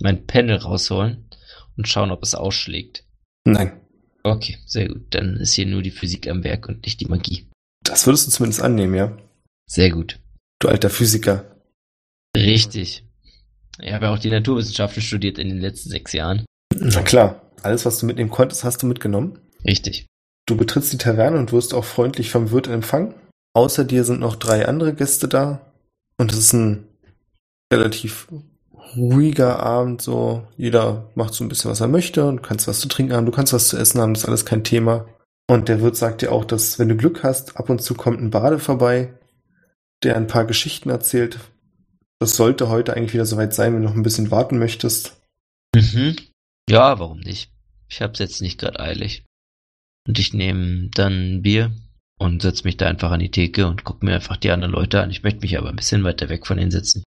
mein 0.00 0.26
Pendel 0.26 0.56
rausholen 0.56 1.30
und 1.76 1.88
schauen, 1.88 2.10
ob 2.10 2.22
es 2.22 2.34
ausschlägt. 2.34 3.04
Nein, 3.44 3.80
Okay, 4.32 4.58
sehr 4.66 4.88
gut. 4.88 5.14
Dann 5.14 5.36
ist 5.36 5.54
hier 5.54 5.66
nur 5.66 5.82
die 5.82 5.90
Physik 5.90 6.28
am 6.28 6.44
Werk 6.44 6.68
und 6.68 6.84
nicht 6.84 7.00
die 7.00 7.06
Magie. 7.06 7.46
das 7.82 8.06
würdest 8.06 8.26
du 8.26 8.30
zumindest 8.30 8.62
annehmen, 8.62 8.94
ja? 8.94 9.16
Sehr 9.68 9.90
gut. 9.90 10.18
Du 10.60 10.68
alter 10.68 10.90
Physiker. 10.90 11.44
Richtig. 12.36 13.04
Ich 13.80 13.92
habe 13.92 14.06
ja 14.06 14.12
auch 14.12 14.18
die 14.18 14.30
Naturwissenschaften 14.30 15.02
studiert 15.02 15.38
in 15.38 15.48
den 15.48 15.60
letzten 15.60 15.90
sechs 15.90 16.12
Jahren. 16.12 16.44
Na 16.74 17.02
klar, 17.02 17.42
alles, 17.62 17.86
was 17.86 17.98
du 17.98 18.06
mitnehmen 18.06 18.30
konntest, 18.30 18.64
hast 18.64 18.82
du 18.82 18.86
mitgenommen. 18.86 19.38
Richtig. 19.64 20.06
Du 20.46 20.56
betrittst 20.56 20.92
die 20.92 20.98
Taverne 20.98 21.38
und 21.38 21.52
wirst 21.52 21.74
auch 21.74 21.84
freundlich 21.84 22.30
vom 22.30 22.50
Wirt 22.50 22.68
empfangen. 22.68 23.14
Außer 23.54 23.84
dir 23.84 24.04
sind 24.04 24.20
noch 24.20 24.36
drei 24.36 24.66
andere 24.66 24.94
Gäste 24.94 25.28
da. 25.28 25.60
Und 26.16 26.32
es 26.32 26.38
ist 26.38 26.52
ein 26.52 26.86
relativ 27.72 28.28
ruhiger 28.96 29.60
Abend, 29.60 30.02
so. 30.02 30.46
Jeder 30.56 31.10
macht 31.14 31.34
so 31.34 31.44
ein 31.44 31.48
bisschen, 31.48 31.70
was 31.70 31.80
er 31.80 31.88
möchte 31.88 32.26
und 32.26 32.42
kannst 32.42 32.68
was 32.68 32.80
zu 32.80 32.88
trinken 32.88 33.14
haben, 33.14 33.26
du 33.26 33.32
kannst 33.32 33.52
was 33.52 33.68
zu 33.68 33.76
essen 33.76 34.00
haben, 34.00 34.14
das 34.14 34.22
ist 34.22 34.28
alles 34.28 34.46
kein 34.46 34.64
Thema. 34.64 35.06
Und 35.50 35.68
der 35.68 35.80
Wirt 35.80 35.96
sagt 35.96 36.22
dir 36.22 36.32
auch, 36.32 36.44
dass, 36.44 36.78
wenn 36.78 36.88
du 36.88 36.96
Glück 36.96 37.22
hast, 37.22 37.56
ab 37.56 37.70
und 37.70 37.80
zu 37.80 37.94
kommt 37.94 38.20
ein 38.20 38.30
Bade 38.30 38.58
vorbei, 38.58 39.14
der 40.02 40.16
ein 40.16 40.26
paar 40.26 40.44
Geschichten 40.44 40.90
erzählt. 40.90 41.38
Das 42.18 42.36
sollte 42.36 42.68
heute 42.68 42.94
eigentlich 42.94 43.14
wieder 43.14 43.26
soweit 43.26 43.54
sein, 43.54 43.74
wenn 43.74 43.82
du 43.82 43.88
noch 43.88 43.96
ein 43.96 44.02
bisschen 44.02 44.30
warten 44.30 44.58
möchtest. 44.58 45.16
Mhm. 45.74 46.16
Ja, 46.68 46.98
warum 46.98 47.20
nicht? 47.20 47.50
Ich 47.88 48.02
hab's 48.02 48.18
jetzt 48.18 48.42
nicht 48.42 48.60
gerade 48.60 48.80
eilig. 48.80 49.24
Und 50.06 50.18
ich 50.18 50.34
nehme 50.34 50.88
dann 50.94 51.36
ein 51.36 51.42
Bier 51.42 51.72
und 52.18 52.42
setz 52.42 52.64
mich 52.64 52.76
da 52.76 52.86
einfach 52.86 53.10
an 53.10 53.20
die 53.20 53.30
Theke 53.30 53.66
und 53.66 53.84
guck 53.84 54.02
mir 54.02 54.14
einfach 54.14 54.36
die 54.36 54.50
anderen 54.50 54.72
Leute 54.72 55.00
an. 55.00 55.10
Ich 55.10 55.22
möchte 55.22 55.40
mich 55.40 55.56
aber 55.56 55.68
ein 55.70 55.76
bisschen 55.76 56.04
weiter 56.04 56.28
weg 56.28 56.46
von 56.46 56.58
denen 56.58 56.70
sitzen. 56.70 57.04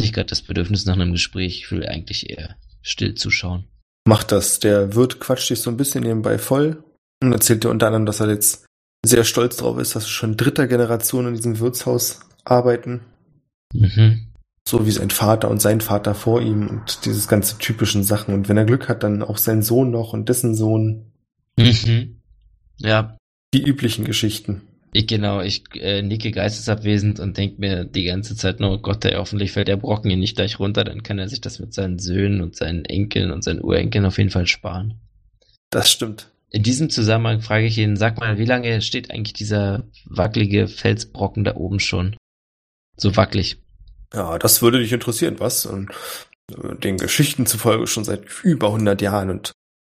Nicht 0.00 0.14
gerade 0.14 0.26
das 0.26 0.42
Bedürfnis 0.42 0.86
nach 0.86 0.94
einem 0.94 1.12
Gespräch. 1.12 1.58
Ich 1.58 1.70
will 1.70 1.86
eigentlich 1.86 2.30
eher 2.30 2.56
still 2.82 3.14
zuschauen. 3.14 3.64
Mach 4.06 4.24
das. 4.24 4.58
Der 4.60 4.94
Wirt 4.94 5.20
quatscht 5.20 5.50
dich 5.50 5.60
so 5.60 5.70
ein 5.70 5.76
bisschen 5.76 6.02
nebenbei 6.02 6.38
voll 6.38 6.82
und 7.22 7.32
erzählt 7.32 7.64
dir 7.64 7.70
unter 7.70 7.86
anderem, 7.86 8.06
dass 8.06 8.20
er 8.20 8.28
jetzt 8.28 8.66
sehr 9.04 9.24
stolz 9.24 9.56
drauf 9.56 9.78
ist, 9.78 9.94
dass 9.94 10.04
wir 10.04 10.10
schon 10.10 10.36
dritter 10.36 10.66
Generation 10.66 11.26
in 11.28 11.34
diesem 11.34 11.58
Wirtshaus 11.58 12.20
arbeiten. 12.44 13.00
Mhm. 13.72 14.26
So 14.66 14.86
wie 14.86 14.90
sein 14.90 15.10
Vater 15.10 15.50
und 15.50 15.60
sein 15.60 15.80
Vater 15.80 16.14
vor 16.14 16.42
ihm 16.42 16.68
und 16.68 17.04
dieses 17.04 17.28
ganze 17.28 17.58
typischen 17.58 18.04
Sachen. 18.04 18.34
Und 18.34 18.48
wenn 18.48 18.56
er 18.56 18.66
Glück 18.66 18.88
hat, 18.88 19.02
dann 19.02 19.22
auch 19.22 19.38
sein 19.38 19.62
Sohn 19.62 19.90
noch 19.90 20.12
und 20.12 20.28
dessen 20.28 20.54
Sohn. 20.54 21.12
Mhm. 21.56 22.20
Ja, 22.78 23.16
Die 23.52 23.62
üblichen 23.62 24.04
Geschichten. 24.04 24.62
Ich 24.92 25.06
genau, 25.06 25.40
ich 25.40 25.64
äh, 25.74 26.02
nicke 26.02 26.32
geistesabwesend 26.32 27.20
und 27.20 27.36
denk 27.36 27.58
mir 27.58 27.84
die 27.84 28.04
ganze 28.04 28.34
Zeit 28.34 28.60
nur, 28.60 28.72
oh 28.72 28.78
Gott, 28.78 29.04
ey, 29.04 29.14
hoffentlich 29.14 29.52
fällt 29.52 29.68
der 29.68 29.76
Brocken 29.76 30.10
hier 30.10 30.18
nicht 30.18 30.36
gleich 30.36 30.58
runter, 30.58 30.84
dann 30.84 31.02
kann 31.02 31.18
er 31.18 31.28
sich 31.28 31.40
das 31.40 31.60
mit 31.60 31.72
seinen 31.72 31.98
Söhnen 31.98 32.40
und 32.40 32.56
seinen 32.56 32.84
Enkeln 32.84 33.30
und 33.30 33.44
seinen 33.44 33.62
Urenkeln 33.62 34.04
auf 34.04 34.18
jeden 34.18 34.30
Fall 34.30 34.46
sparen. 34.46 35.00
Das 35.70 35.90
stimmt. 35.90 36.30
In 36.50 36.64
diesem 36.64 36.90
Zusammenhang 36.90 37.40
frage 37.40 37.66
ich 37.66 37.78
ihn, 37.78 37.96
sag 37.96 38.18
mal, 38.18 38.38
wie 38.38 38.44
lange 38.44 38.82
steht 38.82 39.12
eigentlich 39.12 39.34
dieser 39.34 39.84
wackelige 40.04 40.66
Felsbrocken 40.66 41.44
da 41.44 41.54
oben 41.54 41.78
schon? 41.78 42.16
So 42.96 43.16
wackelig. 43.16 43.58
Ja, 44.12 44.38
das 44.38 44.60
würde 44.60 44.80
dich 44.80 44.92
interessieren, 44.92 45.36
was? 45.38 45.66
Und 45.66 45.90
äh, 46.50 46.74
den 46.74 46.96
Geschichten 46.96 47.46
zufolge 47.46 47.86
schon 47.86 48.02
seit 48.02 48.24
über 48.42 48.66
100 48.68 49.00
Jahren 49.00 49.30
und 49.30 49.52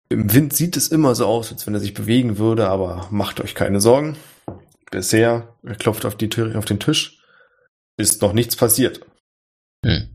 im 0.08 0.34
Wind 0.34 0.52
sieht 0.52 0.76
es 0.76 0.88
immer 0.88 1.14
so 1.14 1.26
aus, 1.26 1.52
als 1.52 1.68
wenn 1.68 1.74
er 1.74 1.78
sich 1.78 1.94
bewegen 1.94 2.36
würde, 2.36 2.68
aber 2.68 3.06
macht 3.12 3.40
euch 3.40 3.54
keine 3.54 3.80
Sorgen. 3.80 4.16
Bisher, 4.90 5.56
er 5.62 5.76
klopft 5.76 6.04
auf, 6.04 6.16
die 6.16 6.28
Tür, 6.28 6.56
auf 6.58 6.64
den 6.64 6.80
Tisch, 6.80 7.22
ist 7.96 8.22
noch 8.22 8.32
nichts 8.32 8.56
passiert. 8.56 9.00
Hm. 9.84 10.08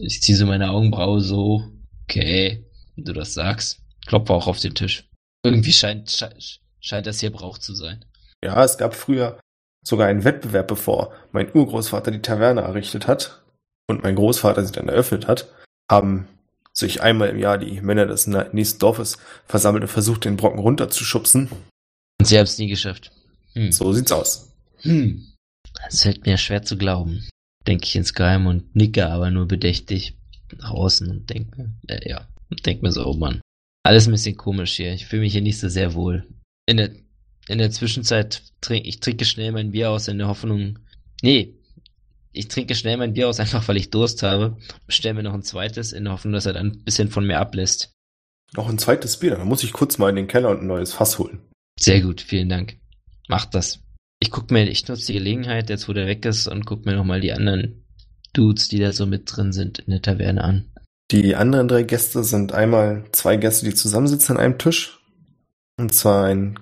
Ich 0.00 0.22
ziehe 0.22 0.38
so 0.38 0.46
meine 0.46 0.70
Augenbraue 0.70 1.20
so 1.20 1.72
Okay, 2.04 2.66
wenn 2.94 3.04
du 3.04 3.12
das 3.12 3.32
sagst. 3.32 3.80
Klopfe 4.06 4.34
auch 4.34 4.46
auf 4.46 4.60
den 4.60 4.74
Tisch. 4.74 5.08
Irgendwie 5.44 5.72
scheint, 5.72 6.10
scheint, 6.10 6.60
scheint 6.80 7.06
das 7.06 7.20
hier 7.20 7.30
Brauch 7.30 7.58
zu 7.58 7.74
sein. 7.74 8.04
Ja, 8.44 8.62
es 8.62 8.76
gab 8.76 8.94
früher 8.94 9.40
sogar 9.82 10.08
einen 10.08 10.24
Wettbewerb, 10.24 10.68
bevor 10.68 11.14
mein 11.32 11.50
Urgroßvater 11.54 12.10
die 12.10 12.20
Taverne 12.20 12.60
errichtet 12.60 13.06
hat 13.06 13.42
und 13.88 14.02
mein 14.02 14.14
Großvater 14.14 14.64
sie 14.64 14.72
dann 14.72 14.88
eröffnet 14.88 15.26
hat, 15.26 15.48
haben 15.90 16.28
sich 16.74 17.02
einmal 17.02 17.30
im 17.30 17.38
Jahr 17.38 17.58
die 17.58 17.80
Männer 17.80 18.06
des 18.06 18.26
nächsten 18.26 18.78
Dorfes 18.78 19.18
versammelt 19.46 19.84
und 19.84 19.88
versucht, 19.88 20.24
den 20.24 20.36
Brocken 20.36 20.58
runterzuschubsen. 20.58 21.50
Und 22.20 22.26
sie 22.26 22.36
haben 22.36 22.44
es 22.44 22.58
nie 22.58 22.68
geschafft. 22.68 23.10
Hm. 23.54 23.72
So 23.72 23.92
sieht's 23.92 24.12
aus. 24.12 24.52
Hm. 24.78 25.26
Das 25.84 26.02
fällt 26.02 26.26
mir 26.26 26.36
schwer 26.36 26.62
zu 26.62 26.76
glauben. 26.76 27.28
Denke 27.66 27.84
ich 27.84 27.96
insgeheim 27.96 28.46
und 28.46 28.74
nicke 28.74 29.06
aber 29.06 29.30
nur 29.30 29.46
bedächtig 29.46 30.16
nach 30.58 30.70
außen 30.70 31.08
und 31.08 31.30
denke, 31.30 31.72
äh, 31.86 32.08
ja, 32.08 32.28
und 32.50 32.66
denke 32.66 32.84
mir 32.84 32.92
so, 32.92 33.06
oh 33.06 33.14
Mann. 33.14 33.40
Alles 33.84 34.06
ein 34.06 34.12
bisschen 34.12 34.36
komisch 34.36 34.74
hier. 34.74 34.92
Ich 34.92 35.06
fühle 35.06 35.22
mich 35.22 35.32
hier 35.32 35.42
nicht 35.42 35.58
so 35.58 35.68
sehr 35.68 35.94
wohl. 35.94 36.26
In 36.66 36.76
der, 36.76 36.90
in 37.48 37.58
der 37.58 37.70
Zwischenzeit 37.70 38.42
trinke 38.60 38.88
ich 38.88 39.00
trinke 39.00 39.24
schnell 39.24 39.52
mein 39.52 39.72
Bier 39.72 39.90
aus 39.90 40.08
in 40.08 40.18
der 40.18 40.28
Hoffnung. 40.28 40.78
Nee, 41.22 41.54
ich 42.32 42.48
trinke 42.48 42.74
schnell 42.74 42.96
mein 42.96 43.12
Bier 43.12 43.28
aus, 43.28 43.40
einfach 43.40 43.66
weil 43.68 43.76
ich 43.76 43.90
Durst 43.90 44.22
habe. 44.22 44.56
Bestelle 44.86 45.14
mir 45.14 45.22
noch 45.22 45.34
ein 45.34 45.42
zweites 45.42 45.92
in 45.92 46.04
der 46.04 46.14
Hoffnung, 46.14 46.32
dass 46.32 46.46
er 46.46 46.54
dann 46.54 46.68
ein 46.68 46.84
bisschen 46.84 47.10
von 47.10 47.26
mir 47.26 47.38
ablässt. 47.38 47.92
Noch 48.54 48.68
ein 48.68 48.78
zweites 48.78 49.18
Bier, 49.18 49.36
dann 49.36 49.48
muss 49.48 49.64
ich 49.64 49.72
kurz 49.72 49.98
mal 49.98 50.10
in 50.10 50.16
den 50.16 50.28
Keller 50.28 50.50
und 50.50 50.60
ein 50.60 50.66
neues 50.66 50.92
Fass 50.92 51.18
holen. 51.18 51.40
Sehr 51.78 52.00
gut, 52.00 52.20
vielen 52.20 52.48
Dank. 52.48 52.76
Macht 53.32 53.54
das. 53.54 53.80
Ich 54.20 54.30
guck 54.30 54.50
mir, 54.50 54.68
ich 54.68 54.86
nutze 54.88 55.06
die 55.06 55.14
Gelegenheit, 55.14 55.70
jetzt 55.70 55.88
wo 55.88 55.94
der 55.94 56.06
weg 56.06 56.26
ist, 56.26 56.48
und 56.48 56.66
guck 56.66 56.84
mir 56.84 56.94
nochmal 56.94 57.22
die 57.22 57.32
anderen 57.32 57.86
Dudes, 58.34 58.68
die 58.68 58.78
da 58.78 58.92
so 58.92 59.06
mit 59.06 59.22
drin 59.24 59.54
sind, 59.54 59.78
in 59.78 59.90
der 59.90 60.02
Taverne 60.02 60.44
an. 60.44 60.70
Die 61.10 61.34
anderen 61.34 61.66
drei 61.66 61.82
Gäste 61.82 62.24
sind 62.24 62.52
einmal 62.52 63.04
zwei 63.12 63.36
Gäste, 63.36 63.64
die 63.64 63.74
zusammensitzen 63.74 64.36
an 64.36 64.42
einem 64.42 64.58
Tisch. 64.58 65.00
Und 65.78 65.94
zwar 65.94 66.26
ein 66.26 66.58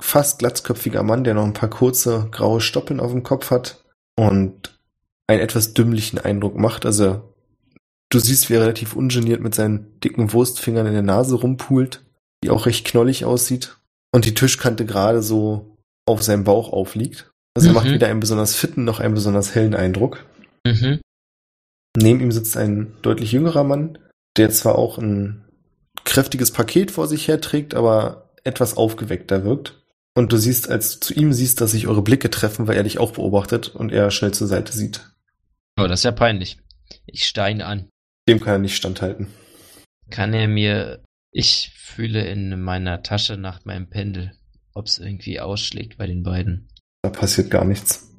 fast 0.00 0.40
glatzköpfiger 0.40 1.04
Mann, 1.04 1.22
der 1.22 1.34
noch 1.34 1.44
ein 1.44 1.52
paar 1.52 1.70
kurze 1.70 2.26
graue 2.32 2.60
Stoppeln 2.60 2.98
auf 2.98 3.12
dem 3.12 3.22
Kopf 3.22 3.52
hat 3.52 3.84
und 4.16 4.80
einen 5.28 5.42
etwas 5.42 5.74
dümmlichen 5.74 6.18
Eindruck 6.18 6.58
macht. 6.58 6.86
Also 6.86 7.36
du 8.08 8.18
siehst, 8.18 8.50
wie 8.50 8.54
er 8.54 8.62
relativ 8.62 8.96
ungeniert 8.96 9.42
mit 9.42 9.54
seinen 9.54 10.00
dicken 10.00 10.32
Wurstfingern 10.32 10.88
in 10.88 10.92
der 10.94 11.02
Nase 11.02 11.36
rumpult, 11.36 12.04
die 12.42 12.50
auch 12.50 12.66
recht 12.66 12.84
knollig 12.84 13.24
aussieht 13.24 13.76
und 14.10 14.24
die 14.24 14.34
Tischkante 14.34 14.84
gerade 14.84 15.22
so 15.22 15.69
auf 16.10 16.22
seinem 16.22 16.44
Bauch 16.44 16.72
aufliegt. 16.72 17.30
Also 17.54 17.68
mhm. 17.68 17.74
er 17.74 17.80
macht 17.80 17.92
weder 17.92 18.08
einen 18.08 18.20
besonders 18.20 18.54
fitten 18.54 18.84
noch 18.84 19.00
einen 19.00 19.14
besonders 19.14 19.54
hellen 19.54 19.74
Eindruck. 19.74 20.24
Mhm. 20.66 21.00
Neben 21.96 22.20
ihm 22.20 22.32
sitzt 22.32 22.56
ein 22.56 22.92
deutlich 23.02 23.32
jüngerer 23.32 23.64
Mann, 23.64 23.98
der 24.36 24.50
zwar 24.50 24.76
auch 24.76 24.98
ein 24.98 25.44
kräftiges 26.04 26.52
Paket 26.52 26.90
vor 26.90 27.08
sich 27.08 27.28
her 27.28 27.40
trägt, 27.40 27.74
aber 27.74 28.30
etwas 28.44 28.76
aufgeweckter 28.76 29.44
wirkt. 29.44 29.80
Und 30.14 30.32
du 30.32 30.36
siehst, 30.36 30.70
als 30.70 30.94
du 30.94 31.06
zu 31.06 31.14
ihm 31.14 31.32
siehst, 31.32 31.60
dass 31.60 31.72
sich 31.72 31.86
eure 31.86 32.02
Blicke 32.02 32.30
treffen, 32.30 32.66
weil 32.66 32.76
er 32.76 32.82
dich 32.82 32.98
auch 32.98 33.12
beobachtet 33.12 33.68
und 33.68 33.92
er 33.92 34.10
schnell 34.10 34.32
zur 34.32 34.46
Seite 34.46 34.72
sieht. 34.72 35.00
Oh, 35.78 35.86
das 35.86 36.00
ist 36.00 36.04
ja 36.04 36.12
peinlich. 36.12 36.58
Ich 37.06 37.26
steine 37.26 37.66
an. 37.66 37.88
Dem 38.28 38.40
kann 38.40 38.54
er 38.54 38.58
nicht 38.58 38.76
standhalten. 38.76 39.28
Kann 40.10 40.34
er 40.34 40.48
mir. 40.48 41.02
Ich 41.32 41.72
fühle 41.76 42.26
in 42.26 42.60
meiner 42.60 43.02
Tasche 43.02 43.36
nach 43.36 43.64
meinem 43.64 43.88
Pendel, 43.88 44.32
ob 44.74 44.86
es 44.86 44.98
irgendwie 44.98 45.40
ausschlägt 45.40 45.98
bei 45.98 46.06
den 46.06 46.22
beiden. 46.22 46.68
Da 47.02 47.10
passiert 47.10 47.50
gar 47.50 47.64
nichts. 47.64 48.10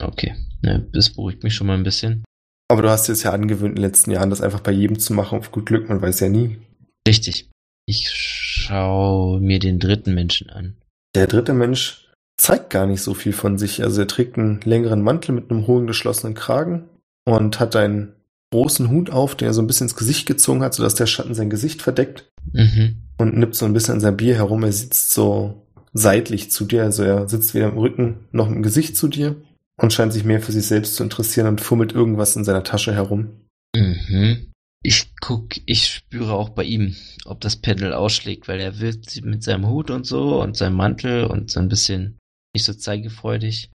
Okay. 0.00 0.34
Ja, 0.62 0.78
das 0.78 1.10
beruhigt 1.10 1.42
mich 1.42 1.54
schon 1.54 1.66
mal 1.66 1.76
ein 1.76 1.84
bisschen. 1.84 2.24
Aber 2.68 2.82
du 2.82 2.90
hast 2.90 3.08
dir 3.08 3.12
es 3.12 3.22
ja 3.22 3.32
angewöhnt 3.32 3.76
in 3.76 3.76
den 3.76 3.84
letzten 3.84 4.10
Jahren, 4.10 4.30
das 4.30 4.40
einfach 4.40 4.60
bei 4.60 4.72
jedem 4.72 4.98
zu 4.98 5.12
machen, 5.12 5.38
auf 5.38 5.52
gut 5.52 5.66
Glück, 5.66 5.88
man 5.88 6.02
weiß 6.02 6.20
ja 6.20 6.28
nie. 6.28 6.58
Richtig. 7.06 7.48
Ich 7.86 8.10
schaue 8.10 9.40
mir 9.40 9.60
den 9.60 9.78
dritten 9.78 10.14
Menschen 10.14 10.50
an. 10.50 10.76
Der 11.14 11.28
dritte 11.28 11.54
Mensch 11.54 12.08
zeigt 12.36 12.70
gar 12.70 12.86
nicht 12.86 13.02
so 13.02 13.14
viel 13.14 13.32
von 13.32 13.58
sich. 13.58 13.82
Also 13.82 14.02
er 14.02 14.08
trägt 14.08 14.36
einen 14.36 14.60
längeren 14.62 15.02
Mantel 15.02 15.34
mit 15.34 15.50
einem 15.50 15.66
hohen 15.66 15.86
geschlossenen 15.86 16.34
Kragen 16.34 16.88
und 17.24 17.60
hat 17.60 17.76
einen 17.76 18.14
großen 18.52 18.90
Hut 18.90 19.10
auf, 19.10 19.34
der 19.36 19.52
so 19.52 19.62
ein 19.62 19.66
bisschen 19.66 19.86
ins 19.86 19.96
Gesicht 19.96 20.26
gezogen 20.26 20.62
hat, 20.62 20.74
sodass 20.74 20.94
der 20.94 21.06
Schatten 21.06 21.34
sein 21.34 21.50
Gesicht 21.50 21.82
verdeckt. 21.82 22.28
Mhm. 22.52 23.02
Und 23.18 23.36
nippt 23.36 23.54
so 23.54 23.64
ein 23.64 23.72
bisschen 23.72 23.94
an 23.94 24.00
sein 24.00 24.16
Bier 24.16 24.34
herum. 24.34 24.62
Er 24.64 24.72
sitzt 24.72 25.12
so 25.12 25.65
seitlich 25.96 26.50
zu 26.50 26.64
dir, 26.64 26.84
also 26.84 27.02
er 27.02 27.28
sitzt 27.28 27.54
weder 27.54 27.68
im 27.68 27.78
Rücken 27.78 28.26
noch 28.32 28.48
im 28.48 28.62
Gesicht 28.62 28.96
zu 28.96 29.08
dir 29.08 29.36
und 29.80 29.92
scheint 29.92 30.12
sich 30.12 30.24
mehr 30.24 30.40
für 30.40 30.52
sich 30.52 30.66
selbst 30.66 30.96
zu 30.96 31.02
interessieren 31.02 31.48
und 31.48 31.60
fummelt 31.60 31.92
irgendwas 31.92 32.36
in 32.36 32.44
seiner 32.44 32.64
Tasche 32.64 32.94
herum. 32.94 33.40
Mhm. 33.74 34.52
Ich 34.82 35.12
guck, 35.20 35.56
ich 35.66 35.88
spüre 35.88 36.34
auch 36.34 36.50
bei 36.50 36.64
ihm, 36.64 36.94
ob 37.24 37.40
das 37.40 37.56
Pendel 37.56 37.92
ausschlägt, 37.92 38.46
weil 38.46 38.60
er 38.60 38.78
wirkt 38.78 39.24
mit 39.24 39.42
seinem 39.42 39.68
Hut 39.68 39.90
und 39.90 40.06
so 40.06 40.40
und 40.40 40.56
seinem 40.56 40.76
Mantel 40.76 41.24
und 41.24 41.50
so 41.50 41.60
ein 41.60 41.68
bisschen 41.68 42.18
nicht 42.54 42.64
so 42.64 42.72
zeigefreudig. 42.72 43.70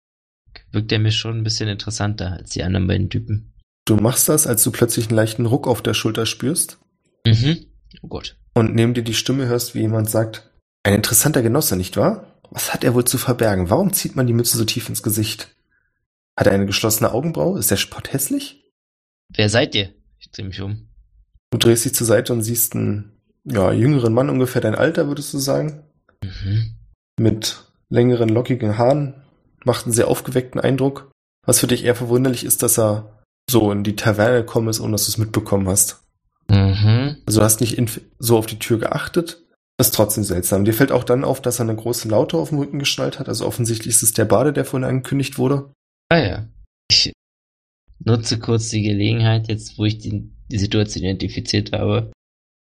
Wirkt 0.71 0.91
er 0.91 0.99
mir 0.99 1.11
schon 1.11 1.37
ein 1.37 1.43
bisschen 1.43 1.69
interessanter 1.69 2.33
als 2.33 2.51
die 2.51 2.63
anderen 2.63 2.87
beiden 2.87 3.09
Typen. 3.09 3.53
Du 3.85 3.95
machst 3.95 4.29
das, 4.29 4.45
als 4.45 4.63
du 4.63 4.71
plötzlich 4.71 5.07
einen 5.07 5.15
leichten 5.15 5.45
Ruck 5.45 5.67
auf 5.67 5.81
der 5.81 5.95
Schulter 5.95 6.25
spürst. 6.25 6.79
Mhm. 7.25 7.65
Oh 8.01 8.07
Gott. 8.07 8.37
Und 8.53 8.75
neben 8.75 8.93
dir 8.93 9.03
die 9.03 9.13
Stimme 9.13 9.47
hörst, 9.47 9.73
wie 9.73 9.81
jemand 9.81 10.09
sagt, 10.09 10.48
ein 10.83 10.93
interessanter 10.93 11.41
Genosse, 11.41 11.75
nicht 11.75 11.97
wahr? 11.97 12.39
Was 12.51 12.73
hat 12.73 12.83
er 12.83 12.93
wohl 12.93 13.05
zu 13.05 13.17
verbergen? 13.17 13.69
Warum 13.69 13.93
zieht 13.93 14.15
man 14.15 14.27
die 14.27 14.33
Mütze 14.33 14.57
so 14.57 14.65
tief 14.65 14.89
ins 14.89 15.03
Gesicht? 15.03 15.55
Hat 16.37 16.47
er 16.47 16.53
eine 16.53 16.65
geschlossene 16.65 17.11
Augenbraue? 17.11 17.59
Ist 17.59 17.71
der 17.71 17.77
Spott 17.77 18.13
hässlich? 18.13 18.63
Wer 19.29 19.49
seid 19.49 19.75
ihr? 19.75 19.93
Ich 20.19 20.31
drehe 20.31 20.45
mich 20.45 20.61
um. 20.61 20.87
Du 21.51 21.57
drehst 21.57 21.85
dich 21.85 21.93
zur 21.93 22.07
Seite 22.07 22.33
und 22.33 22.41
siehst 22.41 22.75
einen 22.75 23.11
ja, 23.43 23.71
jüngeren 23.71 24.13
Mann, 24.13 24.29
ungefähr 24.29 24.61
dein 24.61 24.75
Alter, 24.75 25.07
würdest 25.07 25.33
du 25.33 25.37
sagen. 25.37 25.83
Mhm. 26.23 26.75
Mit 27.19 27.63
längeren, 27.89 28.29
lockigen 28.29 28.77
Haaren. 28.77 29.15
Macht 29.65 29.85
einen 29.85 29.93
sehr 29.93 30.07
aufgeweckten 30.07 30.61
Eindruck. 30.61 31.11
Was 31.45 31.59
für 31.59 31.67
dich 31.67 31.83
eher 31.83 31.95
verwunderlich 31.95 32.43
ist, 32.43 32.63
dass 32.63 32.79
er 32.79 33.23
so 33.49 33.71
in 33.71 33.83
die 33.83 33.95
Taverne 33.95 34.39
gekommen 34.39 34.69
ist, 34.69 34.79
ohne 34.79 34.93
dass 34.93 35.05
du 35.05 35.11
es 35.11 35.17
mitbekommen 35.17 35.67
hast. 35.67 36.03
Mhm. 36.49 37.17
Also 37.25 37.39
du 37.39 37.45
hast 37.45 37.61
nicht 37.61 38.01
so 38.19 38.37
auf 38.37 38.45
die 38.45 38.59
Tür 38.59 38.79
geachtet. 38.79 39.43
Ist 39.79 39.95
trotzdem 39.95 40.25
seltsam. 40.25 40.65
Dir 40.65 40.73
fällt 40.73 40.91
auch 40.91 41.05
dann 41.05 41.23
auf, 41.23 41.41
dass 41.41 41.59
er 41.59 41.63
eine 41.63 41.75
große 41.75 42.09
Laute 42.09 42.37
auf 42.37 42.49
dem 42.49 42.57
Rücken 42.57 42.79
geschnallt 42.79 43.17
hat. 43.17 43.29
Also 43.29 43.45
offensichtlich 43.45 43.95
ist 43.95 44.03
es 44.03 44.11
der 44.11 44.25
Bade, 44.25 44.51
der 44.51 44.65
vorhin 44.65 44.87
angekündigt 44.87 45.37
wurde. 45.37 45.71
Ah 46.09 46.17
ja. 46.17 46.47
Ich 46.91 47.13
nutze 47.99 48.39
kurz 48.39 48.67
die 48.69 48.81
Gelegenheit, 48.81 49.47
jetzt 49.47 49.77
wo 49.77 49.85
ich 49.85 49.97
die, 49.97 50.29
die 50.51 50.57
Situation 50.57 51.05
identifiziert 51.05 51.71
habe, 51.71 52.11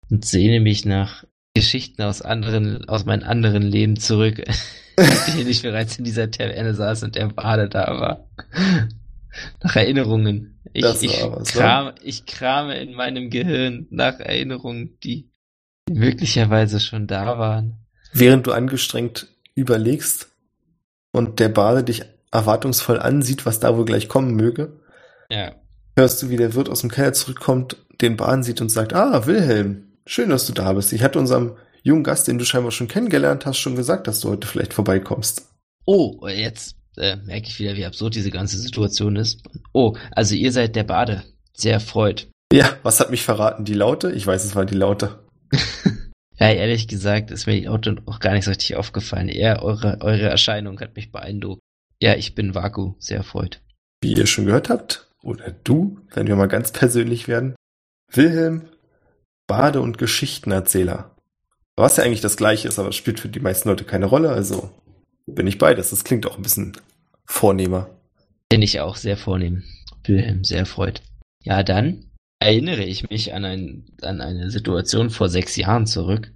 und 0.10 0.24
sehne 0.24 0.62
mich 0.62 0.86
nach 0.86 1.26
Geschichten 1.54 2.02
aus 2.02 2.22
anderen, 2.22 2.88
aus 2.88 3.04
meinem 3.04 3.28
anderen 3.28 3.64
Leben 3.64 3.98
zurück, 3.98 4.40
in 4.98 5.38
denen 5.38 5.50
ich 5.50 5.64
bereits 5.64 5.98
in 5.98 6.06
dieser 6.06 6.32
Taverne 6.32 6.76
saß 6.76 7.04
und 7.04 7.16
der 7.16 7.28
Bade 7.28 7.68
da 7.68 8.00
war. 8.00 8.30
Nach 9.62 9.76
Erinnerungen. 9.76 10.62
Ich, 10.74 10.86
ich, 11.02 11.24
ne? 11.24 11.44
kram, 11.46 11.94
ich 12.02 12.26
krame 12.26 12.80
in 12.80 12.94
meinem 12.94 13.30
Gehirn 13.30 13.88
nach 13.90 14.20
Erinnerungen, 14.20 14.98
die 15.04 15.31
möglicherweise 15.94 16.80
schon 16.80 17.08
da 17.08 17.38
waren. 17.38 17.78
Während 18.14 18.48
du 18.48 18.52
angestrengt 18.52 19.28
überlegst 19.56 20.30
und 21.12 21.40
der 21.40 21.50
Bade 21.50 21.84
dich 21.84 22.04
erwartungsvoll 22.32 23.00
ansieht, 23.00 23.46
was 23.46 23.60
da 23.60 23.78
wohl 23.78 23.86
gleich 23.86 24.08
kommen 24.08 24.36
möge, 24.36 24.80
ja. 25.30 25.56
hörst 25.96 26.22
du, 26.22 26.30
wie 26.30 26.38
der 26.38 26.56
Wirt 26.56 26.70
aus 26.70 26.82
dem 26.82 26.92
Keller 26.92 27.14
zurückkommt, 27.14 27.78
den 28.02 28.18
Baden 28.18 28.44
sieht 28.44 28.62
und 28.62 28.70
sagt, 28.70 28.94
ah, 28.94 29.26
Wilhelm, 29.26 29.92
schön, 30.06 30.30
dass 30.30 30.48
du 30.48 30.54
da 30.54 30.74
bist. 30.74 30.94
Ich 30.94 31.04
hatte 31.04 31.20
unserem 31.20 31.56
jungen 31.84 32.04
Gast, 32.04 32.28
den 32.28 32.38
du 32.38 32.46
scheinbar 32.46 32.72
schon 32.72 32.88
kennengelernt 32.88 33.46
hast, 33.46 33.58
schon 33.58 33.76
gesagt, 33.76 34.08
dass 34.08 34.22
du 34.22 34.30
heute 34.30 34.48
vielleicht 34.48 34.74
vorbeikommst. 34.74 35.50
Oh, 35.86 36.28
jetzt 36.28 36.76
äh, 36.98 37.18
merke 37.18 37.48
ich 37.48 37.60
wieder, 37.60 37.76
wie 37.76 37.86
absurd 37.86 38.16
diese 38.16 38.32
ganze 38.32 38.58
Situation 38.58 39.16
ist. 39.16 39.44
Oh, 39.74 39.96
also 40.12 40.36
ihr 40.36 40.52
seid 40.52 40.76
der 40.76 40.84
Bade. 40.84 41.24
Sehr 41.54 41.74
erfreut. 41.74 42.28
Ja, 42.54 42.78
was 42.84 43.00
hat 43.00 43.12
mich 43.12 43.24
verraten? 43.24 43.66
Die 43.66 43.74
Laute? 43.74 44.12
Ich 44.12 44.28
weiß, 44.28 44.44
es 44.44 44.56
war 44.56 44.66
die 44.66 44.76
Laute. 44.76 45.20
ja, 46.40 46.50
ehrlich 46.50 46.88
gesagt 46.88 47.32
ist 47.32 47.48
mir 47.48 47.54
die 47.54 47.66
Laute 47.66 47.98
auch 48.06 48.20
gar 48.20 48.34
nicht 48.34 48.46
so 48.46 48.52
richtig 48.52 48.76
aufgefallen. 48.76 49.30
Eher 49.30 49.64
eure, 49.64 50.00
eure 50.02 50.30
Erscheinung 50.30 50.80
hat 50.80 50.96
mich 50.96 51.12
beeindruckt. 51.12 51.62
Ja, 52.02 52.16
ich 52.16 52.36
bin 52.36 52.56
Vaku, 52.56 52.96
sehr 53.00 53.18
erfreut. 53.18 53.62
Wie 54.02 54.14
ihr 54.14 54.26
schon 54.26 54.46
gehört 54.46 54.70
habt, 54.70 55.08
oder 55.22 55.52
du, 55.52 56.00
wenn 56.14 56.28
wir 56.28 56.36
mal 56.36 56.48
ganz 56.48 56.72
persönlich 56.72 57.28
werden, 57.28 57.56
Wilhelm, 58.12 58.70
Bade 59.48 59.82
und 59.82 59.98
Geschichtenerzähler. 59.98 61.16
Was 61.76 61.98
ja 61.98 62.04
eigentlich 62.04 62.22
das 62.22 62.38
gleiche 62.38 62.68
ist, 62.68 62.80
aber 62.80 62.92
spielt 62.92 63.20
für 63.20 63.30
die 63.30 63.40
meisten 63.40 63.70
Leute 63.70 63.84
keine 63.84 64.06
Rolle, 64.06 64.30
also 64.30 64.72
bin 65.26 65.48
ich 65.48 65.58
beides. 65.58 65.92
Das 65.92 66.04
klingt 66.04 66.26
auch 66.26 66.38
ein 66.38 66.44
bisschen 66.44 66.78
vornehmer. 67.26 67.90
Bin 68.50 68.62
ich 68.62 68.80
auch 68.80 68.96
sehr 68.96 69.18
vornehm. 69.18 69.64
Wilhelm, 70.04 70.44
sehr 70.44 70.60
erfreut. 70.60 71.02
Ja, 71.44 71.64
dann 71.64 72.11
erinnere 72.42 72.84
ich 72.84 73.10
mich 73.10 73.34
an, 73.34 73.46
ein, 73.46 73.86
an 74.02 74.20
eine 74.20 74.50
Situation 74.50 75.12
vor 75.12 75.30
sechs 75.30 75.56
Jahren 75.56 75.86
zurück, 75.86 76.32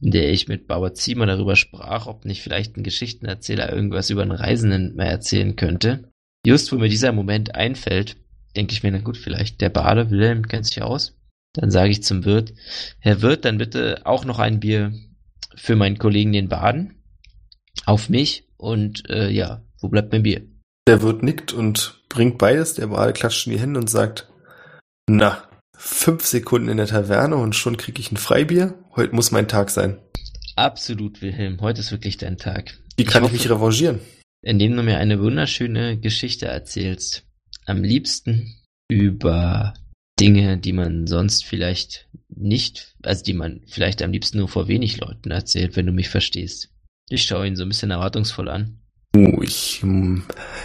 in 0.00 0.10
der 0.10 0.32
ich 0.32 0.48
mit 0.48 0.66
Bauer 0.66 0.94
Ziemer 0.94 1.26
darüber 1.26 1.56
sprach, 1.56 2.06
ob 2.06 2.24
nicht 2.24 2.42
vielleicht 2.42 2.76
ein 2.76 2.82
Geschichtenerzähler 2.82 3.70
irgendwas 3.70 4.08
über 4.08 4.22
einen 4.22 4.32
Reisenden 4.32 4.96
mehr 4.96 5.10
erzählen 5.10 5.54
könnte. 5.54 6.10
Just 6.46 6.72
wo 6.72 6.76
mir 6.76 6.88
dieser 6.88 7.12
Moment 7.12 7.54
einfällt, 7.54 8.16
denke 8.56 8.72
ich 8.72 8.82
mir, 8.82 8.90
na 8.90 8.98
gut, 8.98 9.18
vielleicht 9.18 9.60
der 9.60 9.68
Bade, 9.68 10.10
Wilhelm 10.10 10.48
kennt 10.48 10.66
sich 10.66 10.82
aus. 10.82 11.18
Dann 11.52 11.70
sage 11.70 11.90
ich 11.90 12.02
zum 12.02 12.24
Wirt, 12.24 12.54
Herr 12.98 13.20
Wirt, 13.20 13.44
dann 13.44 13.58
bitte 13.58 14.00
auch 14.04 14.24
noch 14.24 14.38
ein 14.38 14.58
Bier 14.58 14.94
für 15.54 15.76
meinen 15.76 15.98
Kollegen 15.98 16.32
den 16.32 16.48
Baden. 16.48 17.02
Auf 17.84 18.08
mich 18.08 18.48
und 18.56 19.08
äh, 19.10 19.28
ja, 19.28 19.62
wo 19.78 19.88
bleibt 19.88 20.12
mein 20.12 20.22
Bier? 20.22 20.42
Der 20.88 21.02
Wirt 21.02 21.22
nickt 21.22 21.52
und 21.52 22.00
bringt 22.08 22.38
beides. 22.38 22.74
Der 22.74 22.86
Bade 22.86 23.12
klatscht 23.12 23.46
in 23.46 23.52
die 23.52 23.60
Hände 23.60 23.78
und 23.78 23.90
sagt, 23.90 24.31
na, 25.08 25.48
fünf 25.76 26.24
Sekunden 26.26 26.68
in 26.68 26.76
der 26.76 26.86
Taverne 26.86 27.36
und 27.36 27.54
schon 27.54 27.76
krieg 27.76 27.98
ich 27.98 28.12
ein 28.12 28.16
Freibier. 28.16 28.74
Heute 28.94 29.14
muss 29.14 29.30
mein 29.30 29.48
Tag 29.48 29.70
sein. 29.70 29.98
Absolut, 30.56 31.22
Wilhelm. 31.22 31.60
Heute 31.60 31.80
ist 31.80 31.92
wirklich 31.92 32.18
dein 32.18 32.36
Tag. 32.36 32.78
Wie 32.96 33.04
kann 33.04 33.24
ich, 33.24 33.32
ich 33.32 33.38
mich 33.38 33.50
revanchieren? 33.50 34.00
Indem 34.42 34.76
du 34.76 34.82
mir 34.82 34.98
eine 34.98 35.20
wunderschöne 35.20 35.98
Geschichte 35.98 36.46
erzählst. 36.46 37.24
Am 37.64 37.82
liebsten 37.82 38.54
über 38.88 39.74
Dinge, 40.20 40.58
die 40.58 40.72
man 40.72 41.06
sonst 41.06 41.44
vielleicht 41.44 42.08
nicht, 42.28 42.94
also 43.02 43.24
die 43.24 43.32
man 43.32 43.62
vielleicht 43.66 44.02
am 44.02 44.12
liebsten 44.12 44.38
nur 44.38 44.48
vor 44.48 44.68
wenig 44.68 45.00
Leuten 45.00 45.30
erzählt, 45.30 45.76
wenn 45.76 45.86
du 45.86 45.92
mich 45.92 46.08
verstehst. 46.08 46.70
Ich 47.08 47.24
schaue 47.24 47.46
ihn 47.46 47.56
so 47.56 47.64
ein 47.64 47.68
bisschen 47.68 47.90
erwartungsvoll 47.90 48.48
an. 48.48 48.78
Uh, 49.16 49.42
ich, 49.42 49.80
hm, 49.82 50.24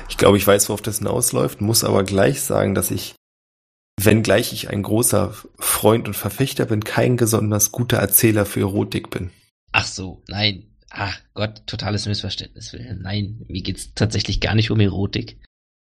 ich 0.10 0.18
glaube, 0.18 0.38
ich 0.38 0.48
weiß, 0.48 0.70
worauf 0.70 0.82
das 0.82 1.00
hinausläuft, 1.00 1.62
muss 1.62 1.84
aber 1.84 2.04
gleich 2.04 2.42
sagen, 2.42 2.76
dass 2.76 2.92
ich, 2.92 3.16
wenngleich 4.00 4.54
ich 4.54 4.70
ein 4.70 4.84
großer 4.84 5.34
Freund 5.58 6.08
und 6.08 6.14
Verfechter 6.14 6.66
bin, 6.66 6.84
kein 6.84 7.16
besonders 7.16 7.72
guter 7.72 7.98
Erzähler 7.98 8.46
für 8.46 8.62
Erotik 8.62 9.10
bin. 9.10 9.32
Ach 9.72 9.86
so, 9.86 10.24
nein. 10.28 10.64
Ach 10.90 11.20
Gott, 11.34 11.64
totales 11.66 12.06
Missverständnis. 12.06 12.76
Nein, 13.00 13.44
mir 13.48 13.62
geht's 13.62 13.94
tatsächlich 13.94 14.40
gar 14.40 14.56
nicht 14.56 14.72
um 14.72 14.80
Erotik, 14.80 15.38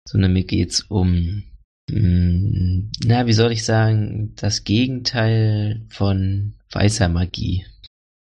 sondern 0.08 0.34
mir 0.34 0.44
geht's 0.44 0.82
um 0.82 1.44
hm, 1.90 2.92
na, 3.06 3.28
wie 3.28 3.34
soll 3.34 3.52
ich 3.52 3.64
sagen, 3.64 4.34
das 4.36 4.64
Gegenteil 4.64 5.86
von 5.90 6.54
weißer 6.72 7.08
Magie. 7.10 7.66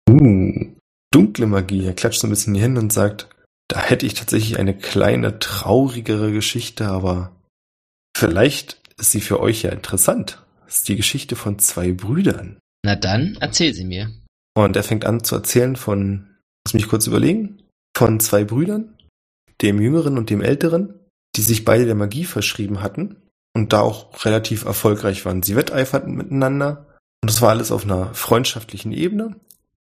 Uh, 0.09 0.75
dunkle 1.11 1.47
Magie. 1.47 1.85
Er 1.85 1.93
klatscht 1.93 2.21
so 2.21 2.27
ein 2.27 2.29
bisschen 2.29 2.53
in 2.55 2.59
die 2.59 2.63
Hände 2.63 2.81
und 2.81 2.93
sagt, 2.93 3.27
da 3.67 3.81
hätte 3.81 4.05
ich 4.05 4.13
tatsächlich 4.13 4.57
eine 4.57 4.73
kleine, 4.73 5.39
traurigere 5.39 6.31
Geschichte, 6.31 6.87
aber 6.87 7.35
vielleicht 8.15 8.79
ist 8.99 9.11
sie 9.11 9.21
für 9.21 9.39
euch 9.39 9.63
ja 9.63 9.71
interessant. 9.71 10.43
Das 10.65 10.77
ist 10.77 10.89
die 10.89 10.95
Geschichte 10.95 11.35
von 11.35 11.59
zwei 11.59 11.91
Brüdern. 11.91 12.59
Na 12.83 12.95
dann, 12.95 13.37
erzähl 13.39 13.73
sie 13.73 13.85
mir. 13.85 14.11
Und 14.55 14.75
er 14.75 14.83
fängt 14.83 15.05
an 15.05 15.23
zu 15.23 15.35
erzählen 15.35 15.75
von, 15.75 16.37
lass 16.65 16.73
mich 16.73 16.87
kurz 16.87 17.07
überlegen, 17.07 17.63
von 17.95 18.19
zwei 18.19 18.43
Brüdern, 18.43 18.97
dem 19.61 19.81
Jüngeren 19.81 20.17
und 20.17 20.29
dem 20.29 20.41
Älteren, 20.41 20.93
die 21.35 21.41
sich 21.41 21.65
beide 21.65 21.85
der 21.85 21.95
Magie 21.95 22.25
verschrieben 22.25 22.81
hatten 22.81 23.17
und 23.55 23.73
da 23.73 23.81
auch 23.81 24.25
relativ 24.25 24.65
erfolgreich 24.65 25.25
waren. 25.25 25.43
Sie 25.43 25.55
wetteiferten 25.55 26.15
miteinander 26.15 26.87
und 27.21 27.31
das 27.31 27.41
war 27.41 27.49
alles 27.49 27.71
auf 27.71 27.83
einer 27.83 28.13
freundschaftlichen 28.13 28.91
Ebene, 28.91 29.35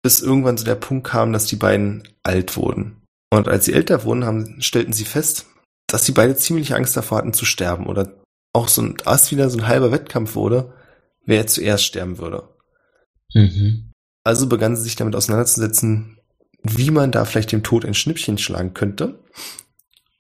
bis 0.04 0.22
irgendwann 0.22 0.58
so 0.58 0.66
der 0.66 0.76
Punkt 0.76 1.08
kam, 1.08 1.34
dass 1.34 1.46
die 1.46 1.56
beiden 1.56 2.08
alt 2.24 2.58
wurden. 2.58 3.02
Und 3.32 3.48
als 3.48 3.66
sie 3.66 3.74
älter 3.74 4.04
wurden, 4.04 4.26
haben, 4.26 4.62
stellten 4.62 4.94
sie 4.94 5.06
fest, 5.06 5.46
dass 5.88 6.06
sie 6.06 6.12
beide 6.12 6.36
ziemlich 6.36 6.76
Angst 6.76 6.98
davor 6.98 7.20
hatten 7.20 7.34
zu 7.34 7.46
sterben 7.46 7.86
oder 7.88 8.21
auch 8.54 8.68
so 8.68 8.82
ein 8.82 8.98
erst 9.06 9.32
wieder 9.32 9.50
so 9.50 9.60
ein 9.60 9.68
halber 9.68 9.92
Wettkampf 9.92 10.36
wurde, 10.36 10.74
wer 11.26 11.48
zuerst 11.48 11.86
sterben 11.86 12.18
würde. 12.18 12.50
Mhm. 13.34 13.92
Also 14.24 14.48
begannen 14.48 14.76
sie 14.76 14.84
sich 14.84 14.96
damit 14.96 15.16
auseinanderzusetzen, 15.16 16.20
wie 16.64 16.92
man 16.92 17.12
da 17.12 17.26
vielleicht 17.26 17.52
dem 17.52 17.64
Tod 17.64 17.86
ein 17.86 17.94
Schnippchen 17.94 18.38
schlagen 18.38 18.74
könnte. 18.74 19.20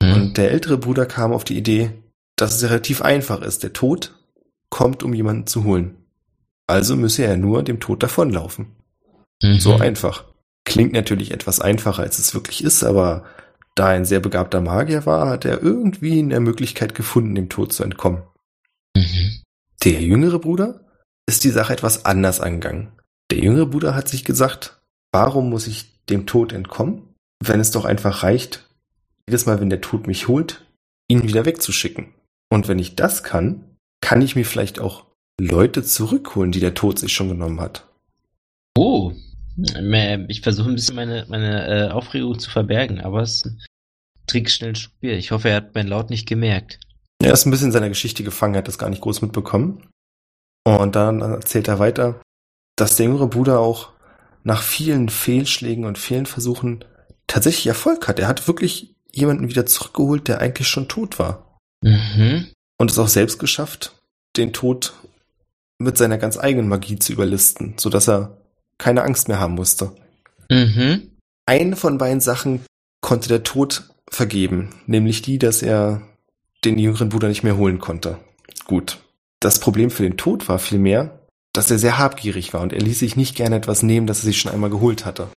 Mhm. 0.01 0.13
Und 0.13 0.37
der 0.37 0.51
ältere 0.51 0.77
Bruder 0.77 1.05
kam 1.05 1.33
auf 1.33 1.43
die 1.43 1.57
Idee, 1.57 1.91
dass 2.35 2.55
es 2.55 2.63
relativ 2.63 3.01
einfach 3.01 3.41
ist. 3.41 3.63
Der 3.63 3.73
Tod 3.73 4.15
kommt, 4.69 5.03
um 5.03 5.13
jemanden 5.13 5.47
zu 5.47 5.63
holen. 5.63 5.97
Also 6.67 6.95
müsse 6.95 7.25
er 7.25 7.37
nur 7.37 7.63
dem 7.63 7.79
Tod 7.79 8.01
davonlaufen. 8.01 8.75
Mhm. 9.43 9.59
So 9.59 9.75
einfach. 9.75 10.25
Klingt 10.63 10.93
natürlich 10.93 11.31
etwas 11.31 11.59
einfacher, 11.59 12.03
als 12.03 12.17
es 12.19 12.33
wirklich 12.33 12.63
ist, 12.63 12.83
aber 12.83 13.25
da 13.75 13.87
ein 13.87 14.05
sehr 14.05 14.19
begabter 14.19 14.61
Magier 14.61 15.05
war, 15.05 15.29
hat 15.29 15.45
er 15.45 15.61
irgendwie 15.61 16.19
eine 16.19 16.39
Möglichkeit 16.39 16.95
gefunden, 16.95 17.35
dem 17.35 17.49
Tod 17.49 17.73
zu 17.73 17.83
entkommen. 17.83 18.23
Mhm. 18.95 19.41
Der 19.83 20.01
jüngere 20.01 20.39
Bruder 20.39 20.85
ist 21.27 21.43
die 21.43 21.49
Sache 21.49 21.73
etwas 21.73 22.05
anders 22.05 22.41
angegangen. 22.41 22.91
Der 23.31 23.39
jüngere 23.39 23.65
Bruder 23.65 23.95
hat 23.95 24.09
sich 24.09 24.25
gesagt, 24.25 24.81
warum 25.11 25.49
muss 25.49 25.67
ich 25.67 26.03
dem 26.07 26.25
Tod 26.25 26.51
entkommen, 26.51 27.15
wenn 27.41 27.59
es 27.59 27.71
doch 27.71 27.85
einfach 27.85 28.23
reicht, 28.23 28.69
jedes 29.27 29.45
Mal, 29.45 29.61
wenn 29.61 29.69
der 29.69 29.81
Tod 29.81 30.07
mich 30.07 30.27
holt, 30.27 30.65
ihn 31.07 31.23
wieder 31.23 31.45
wegzuschicken. 31.45 32.13
Und 32.49 32.67
wenn 32.67 32.79
ich 32.79 32.95
das 32.95 33.23
kann, 33.23 33.77
kann 34.01 34.21
ich 34.21 34.35
mir 34.35 34.45
vielleicht 34.45 34.79
auch 34.79 35.05
Leute 35.39 35.83
zurückholen, 35.83 36.51
die 36.51 36.59
der 36.59 36.73
Tod 36.73 36.99
sich 36.99 37.13
schon 37.13 37.29
genommen 37.29 37.61
hat. 37.61 37.87
Oh, 38.77 39.13
ich 40.27 40.41
versuche 40.41 40.69
ein 40.69 40.75
bisschen 40.75 40.95
meine, 40.95 41.25
meine 41.27 41.67
äh, 41.67 41.91
Aufregung 41.91 42.39
zu 42.39 42.49
verbergen, 42.49 43.01
aber 43.01 43.21
es 43.21 43.43
trinkt 44.27 44.49
schnell 44.49 44.73
ein 44.73 44.87
Bier. 44.99 45.17
Ich 45.17 45.31
hoffe, 45.31 45.49
er 45.49 45.57
hat 45.57 45.75
mein 45.75 45.87
Laut 45.87 46.09
nicht 46.09 46.27
gemerkt. 46.27 46.79
Er 47.21 47.33
ist 47.33 47.45
ein 47.45 47.51
bisschen 47.51 47.67
in 47.67 47.73
seiner 47.73 47.89
Geschichte 47.89 48.23
gefangen, 48.23 48.55
hat 48.55 48.67
das 48.67 48.77
gar 48.77 48.89
nicht 48.89 49.01
groß 49.01 49.21
mitbekommen. 49.21 49.87
Und 50.63 50.95
dann 50.95 51.21
erzählt 51.21 51.67
er 51.67 51.79
weiter, 51.79 52.21
dass 52.75 52.95
der 52.95 53.07
jüngere 53.07 53.27
Bruder 53.27 53.59
auch 53.59 53.89
nach 54.43 54.61
vielen 54.61 55.09
Fehlschlägen 55.09 55.85
und 55.85 55.97
vielen 55.97 56.25
Versuchen 56.25 56.83
tatsächlich 57.27 57.67
Erfolg 57.67 58.07
hat. 58.07 58.19
Er 58.19 58.27
hat 58.27 58.47
wirklich 58.47 58.95
jemanden 59.11 59.49
wieder 59.49 59.65
zurückgeholt, 59.65 60.27
der 60.27 60.39
eigentlich 60.39 60.67
schon 60.67 60.87
tot 60.87 61.19
war. 61.19 61.57
Mhm. 61.83 62.47
Und 62.79 62.91
es 62.91 62.97
auch 62.97 63.07
selbst 63.07 63.39
geschafft, 63.39 64.01
den 64.37 64.53
Tod 64.53 64.93
mit 65.77 65.97
seiner 65.97 66.17
ganz 66.17 66.37
eigenen 66.37 66.67
Magie 66.67 66.97
zu 66.97 67.13
überlisten, 67.13 67.75
sodass 67.77 68.07
er 68.07 68.37
keine 68.81 69.03
Angst 69.03 69.27
mehr 69.27 69.39
haben 69.39 69.53
musste. 69.53 69.95
Mhm. 70.49 71.11
Eine 71.45 71.75
von 71.75 71.97
beiden 71.97 72.19
Sachen 72.19 72.61
konnte 73.01 73.29
der 73.29 73.43
Tod 73.43 73.83
vergeben, 74.09 74.69
nämlich 74.87 75.21
die, 75.21 75.37
dass 75.37 75.61
er 75.61 76.01
den 76.65 76.77
jüngeren 76.77 77.09
Bruder 77.09 77.27
nicht 77.27 77.43
mehr 77.43 77.57
holen 77.57 77.79
konnte. 77.79 78.17
Gut. 78.65 78.99
Das 79.39 79.59
Problem 79.59 79.89
für 79.89 80.03
den 80.03 80.17
Tod 80.17 80.49
war 80.49 80.59
vielmehr, 80.59 81.19
dass 81.53 81.71
er 81.71 81.79
sehr 81.79 81.97
habgierig 81.97 82.53
war 82.53 82.61
und 82.61 82.73
er 82.73 82.81
ließ 82.81 82.99
sich 82.99 83.15
nicht 83.15 83.35
gerne 83.35 83.55
etwas 83.55 83.83
nehmen, 83.83 84.07
das 84.07 84.19
er 84.19 84.25
sich 84.25 84.39
schon 84.39 84.51
einmal 84.51 84.69
geholt 84.69 85.05
hatte. 85.05 85.29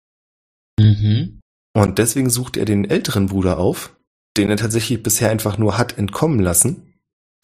Mhm. 0.79 1.41
Und 1.75 1.99
deswegen 1.99 2.31
suchte 2.31 2.61
er 2.61 2.67
den 2.67 2.89
älteren 2.89 3.27
Bruder 3.27 3.59
auf, 3.59 3.97
den 4.37 4.51
er 4.51 4.57
tatsächlich 4.57 5.03
bisher 5.03 5.31
einfach 5.31 5.59
nur 5.59 5.79
hat 5.79 5.99
entkommen 5.99 6.41
lassen. 6.41 6.95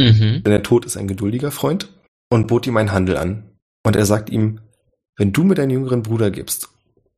Mhm. 0.00 0.42
Denn 0.42 0.52
der 0.52 0.62
Tod 0.62 0.84
ist 0.84 0.96
ein 0.96 1.08
geduldiger 1.08 1.50
Freund 1.50 1.92
und 2.30 2.46
bot 2.46 2.66
ihm 2.66 2.76
einen 2.76 2.92
Handel 2.92 3.16
an. 3.16 3.44
Und 3.84 3.96
er 3.96 4.06
sagt 4.06 4.30
ihm, 4.30 4.60
wenn 5.18 5.32
du 5.32 5.44
mir 5.44 5.54
deinen 5.54 5.70
jüngeren 5.70 6.02
Bruder 6.02 6.30
gibst 6.30 6.68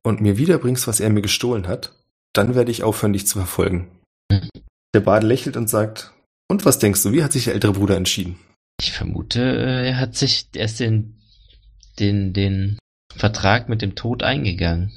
und 0.03 0.21
mir 0.21 0.39
wiederbringst, 0.39 0.89
was 0.89 0.99
er 0.99 1.11
mir 1.11 1.23
gestohlen 1.23 1.69
hat, 1.69 1.93
dann 2.33 2.55
werde 2.55 2.71
ich 2.71 2.83
aufhören, 2.83 3.13
dich 3.13 3.27
zu 3.27 3.39
verfolgen. 3.39 3.89
Mhm. 4.31 4.49
Der 4.95 5.01
Bade 5.01 5.27
lächelt 5.27 5.57
und 5.57 5.71
sagt, 5.71 6.13
und 6.49 6.65
was 6.65 6.79
denkst 6.79 7.03
du, 7.03 7.13
wie 7.13 7.23
hat 7.23 7.33
sich 7.33 7.45
der 7.45 7.55
ältere 7.55 7.75
Bruder 7.75 7.97
entschieden? 7.97 8.37
Ich 8.81 8.93
vermute, 8.93 9.41
äh, 9.41 9.89
er 9.89 9.99
hat 9.99 10.17
sich 10.17 10.49
erst 10.55 10.81
den, 10.81 11.21
den, 11.99 12.33
den 12.33 12.79
Vertrag 13.15 13.69
mit 13.69 13.83
dem 13.83 13.95
Tod 13.95 14.23
eingegangen 14.23 14.93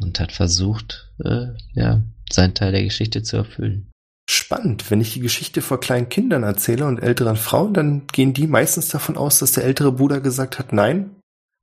und 0.00 0.20
hat 0.20 0.32
versucht, 0.32 1.10
äh, 1.24 1.46
ja, 1.72 2.02
seinen 2.30 2.54
Teil 2.54 2.72
der 2.72 2.82
Geschichte 2.82 3.22
zu 3.22 3.36
erfüllen 3.36 3.88
spannend. 4.28 4.90
Wenn 4.90 5.00
ich 5.00 5.14
die 5.14 5.20
Geschichte 5.20 5.62
vor 5.62 5.80
kleinen 5.80 6.08
Kindern 6.08 6.42
erzähle 6.42 6.86
und 6.86 6.98
älteren 6.98 7.36
Frauen, 7.36 7.74
dann 7.74 8.06
gehen 8.06 8.34
die 8.34 8.46
meistens 8.46 8.88
davon 8.88 9.16
aus, 9.16 9.38
dass 9.38 9.52
der 9.52 9.64
ältere 9.64 9.92
Bruder 9.92 10.20
gesagt 10.20 10.58
hat, 10.58 10.72
nein, 10.72 11.10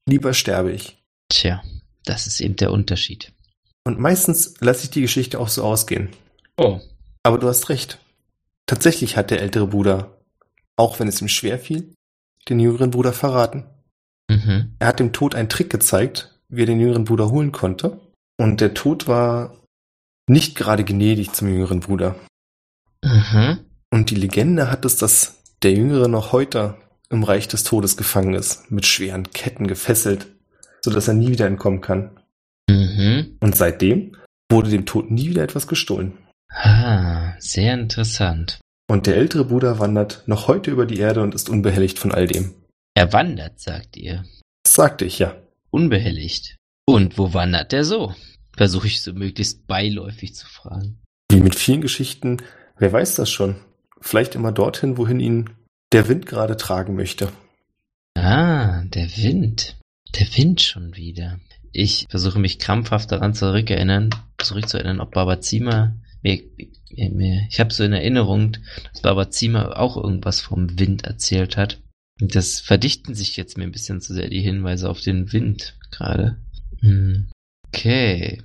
lieber 0.08 0.34
sterbe 0.34 0.72
ich. 0.72 0.98
Tja, 1.30 1.64
das 2.06 2.28
ist 2.28 2.40
eben 2.40 2.56
der 2.56 2.72
Unterschied. 2.72 3.32
Und 3.84 4.00
meistens 4.00 4.56
lasse 4.60 4.86
ich 4.86 4.90
die 4.92 5.02
Geschichte 5.02 5.40
auch 5.40 5.50
so 5.50 5.64
ausgehen. 5.64 6.10
Oh. 6.58 6.80
Aber 7.24 7.38
du 7.38 7.48
hast 7.48 7.70
recht. 7.70 8.00
Tatsächlich 8.66 9.18
hat 9.18 9.32
der 9.32 9.42
ältere 9.42 9.68
Bruder, 9.68 10.18
auch 10.76 11.00
wenn 11.00 11.08
es 11.08 11.22
ihm 11.22 11.28
schwer 11.28 11.60
fiel, 11.60 11.94
den 12.50 12.60
jüngeren 12.60 12.92
Bruder 12.92 13.14
verraten. 13.14 13.66
Mhm. 14.30 14.76
Er 14.80 14.88
hat 14.88 15.00
dem 15.00 15.14
Tod 15.14 15.36
einen 15.36 15.50
Trick 15.50 15.70
gezeigt, 15.70 16.36
wie 16.50 16.64
er 16.64 16.68
den 16.68 16.80
jüngeren 16.80 17.06
Bruder 17.06 17.30
holen 17.30 17.52
konnte. 17.52 18.00
Und 18.38 18.62
der 18.62 18.74
Tod 18.74 19.08
war 19.08 19.56
nicht 20.28 20.56
gerade 20.56 20.84
gnädig 20.84 21.34
zum 21.34 21.48
jüngeren 21.48 21.80
Bruder. 21.80 22.16
Mhm. 23.04 23.60
Und 23.92 24.10
die 24.10 24.16
Legende 24.16 24.72
hat 24.72 24.84
es, 24.86 24.98
dass 24.98 25.42
der 25.62 25.74
Jüngere 25.74 26.08
noch 26.08 26.32
heute 26.32 26.76
im 27.16 27.24
Reich 27.24 27.48
des 27.48 27.64
Todes 27.64 27.98
gefangen 27.98 28.34
ist, 28.34 28.72
mit 28.72 28.86
schweren 28.86 29.32
Ketten 29.32 29.68
gefesselt, 29.68 30.28
sodass 30.84 31.08
er 31.08 31.14
nie 31.14 31.30
wieder 31.30 31.48
entkommen 31.48 31.82
kann. 31.82 32.20
Mhm. 32.70 33.38
Und 33.40 33.56
seitdem 33.56 34.16
wurde 34.50 34.70
dem 34.70 34.86
Tod 34.86 35.10
nie 35.12 35.30
wieder 35.30 35.44
etwas 35.44 35.68
gestohlen. 35.68 36.14
Ah, 36.50 37.34
sehr 37.40 37.74
interessant. 37.74 38.60
Und 38.88 39.08
der 39.08 39.18
ältere 39.18 39.46
Bruder 39.46 39.80
wandert 39.80 40.24
noch 40.28 40.48
heute 40.48 40.70
über 40.72 40.86
die 40.86 41.00
Erde 41.00 41.22
und 41.22 41.34
ist 41.34 41.50
unbehelligt 41.50 41.98
von 41.98 42.12
all 42.12 42.28
dem. 42.28 42.54
Er 42.94 43.12
wandert, 43.12 43.60
sagt 43.60 43.98
ihr. 43.98 44.24
Das 44.64 44.76
sagte 44.76 45.06
ich, 45.06 45.20
ja. 45.20 45.36
Unbehelligt. 45.72 46.58
Und 46.86 47.18
wo 47.18 47.34
wandert 47.34 47.74
er 47.74 47.84
so? 47.84 48.14
Versuche 48.56 48.88
ich 48.88 49.02
so 49.02 49.14
möglichst 49.14 49.66
beiläufig 49.68 50.36
zu 50.36 50.46
fragen. 50.46 51.02
Wie 51.30 51.42
mit 51.42 51.56
vielen 51.56 51.82
Geschichten 51.82 52.38
Wer 52.78 52.92
weiß 52.92 53.16
das 53.16 53.30
schon? 53.30 53.56
Vielleicht 54.02 54.36
immer 54.36 54.52
dorthin, 54.52 54.98
wohin 54.98 55.20
ihn 55.20 55.50
der 55.96 56.10
Wind 56.10 56.26
gerade 56.26 56.58
tragen 56.58 56.94
möchte. 56.96 57.32
Ah, 58.16 58.84
der 58.84 59.08
Wind. 59.16 59.78
Der 60.20 60.28
Wind 60.36 60.62
schon 60.62 60.98
wieder. 60.98 61.40
Ich 61.72 62.06
versuche 62.10 62.38
mich 62.38 62.60
krampfhaft 62.60 63.14
daran 63.14 63.34
zurückerinnern, 63.34 64.10
zurückzuerinnern, 64.38 65.00
ob 65.00 65.12
Babazima 65.12 65.96
mir, 66.22 66.44
mir, 66.90 67.48
ich 67.50 67.62
habe 67.62 67.74
so 67.74 67.86
in 67.86 67.94
Erinnerung, 67.94 68.58
dass 68.92 69.04
Babazima 69.04 69.72
auch 69.78 69.96
irgendwas 69.96 70.42
vom 70.42 70.78
Wind 70.78 71.06
erzählt 71.06 71.56
hat. 71.56 71.80
Und 72.20 72.36
das 72.36 72.60
verdichten 72.60 73.16
sich 73.16 73.38
jetzt 73.38 73.58
mir 73.58 73.64
ein 73.64 73.72
bisschen 73.72 74.02
zu 74.02 74.14
sehr 74.14 74.28
die 74.28 74.42
Hinweise 74.42 74.90
auf 74.90 75.00
den 75.00 75.32
Wind 75.32 75.78
gerade. 75.92 76.38
Hm. 76.82 77.30
Okay. 77.68 78.42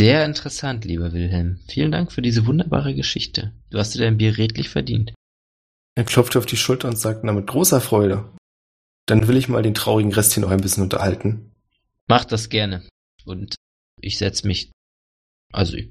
Sehr 0.00 0.24
interessant, 0.24 0.86
lieber 0.86 1.12
Wilhelm. 1.12 1.60
Vielen 1.68 1.92
Dank 1.92 2.10
für 2.10 2.22
diese 2.22 2.46
wunderbare 2.46 2.94
Geschichte. 2.94 3.52
Du 3.68 3.78
hast 3.78 3.94
dir 3.94 4.00
dein 4.00 4.16
Bier 4.16 4.38
redlich 4.38 4.70
verdient. 4.70 5.12
Er 5.96 6.04
klopfte 6.04 6.38
auf 6.38 6.46
die 6.46 6.56
Schulter 6.56 6.88
und 6.88 6.98
sagte, 6.98 7.24
na 7.24 7.32
mit 7.32 7.46
großer 7.46 7.80
Freude. 7.80 8.32
Dann 9.06 9.28
will 9.28 9.36
ich 9.36 9.48
mal 9.48 9.62
den 9.62 9.74
traurigen 9.74 10.12
Rest 10.12 10.32
hier 10.32 10.42
noch 10.42 10.50
ein 10.50 10.60
bisschen 10.60 10.82
unterhalten. 10.82 11.52
Mach 12.08 12.24
das 12.24 12.48
gerne. 12.48 12.86
Und 13.24 13.54
ich 14.00 14.18
setz 14.18 14.44
mich, 14.44 14.72
also 15.52 15.76
ich 15.76 15.90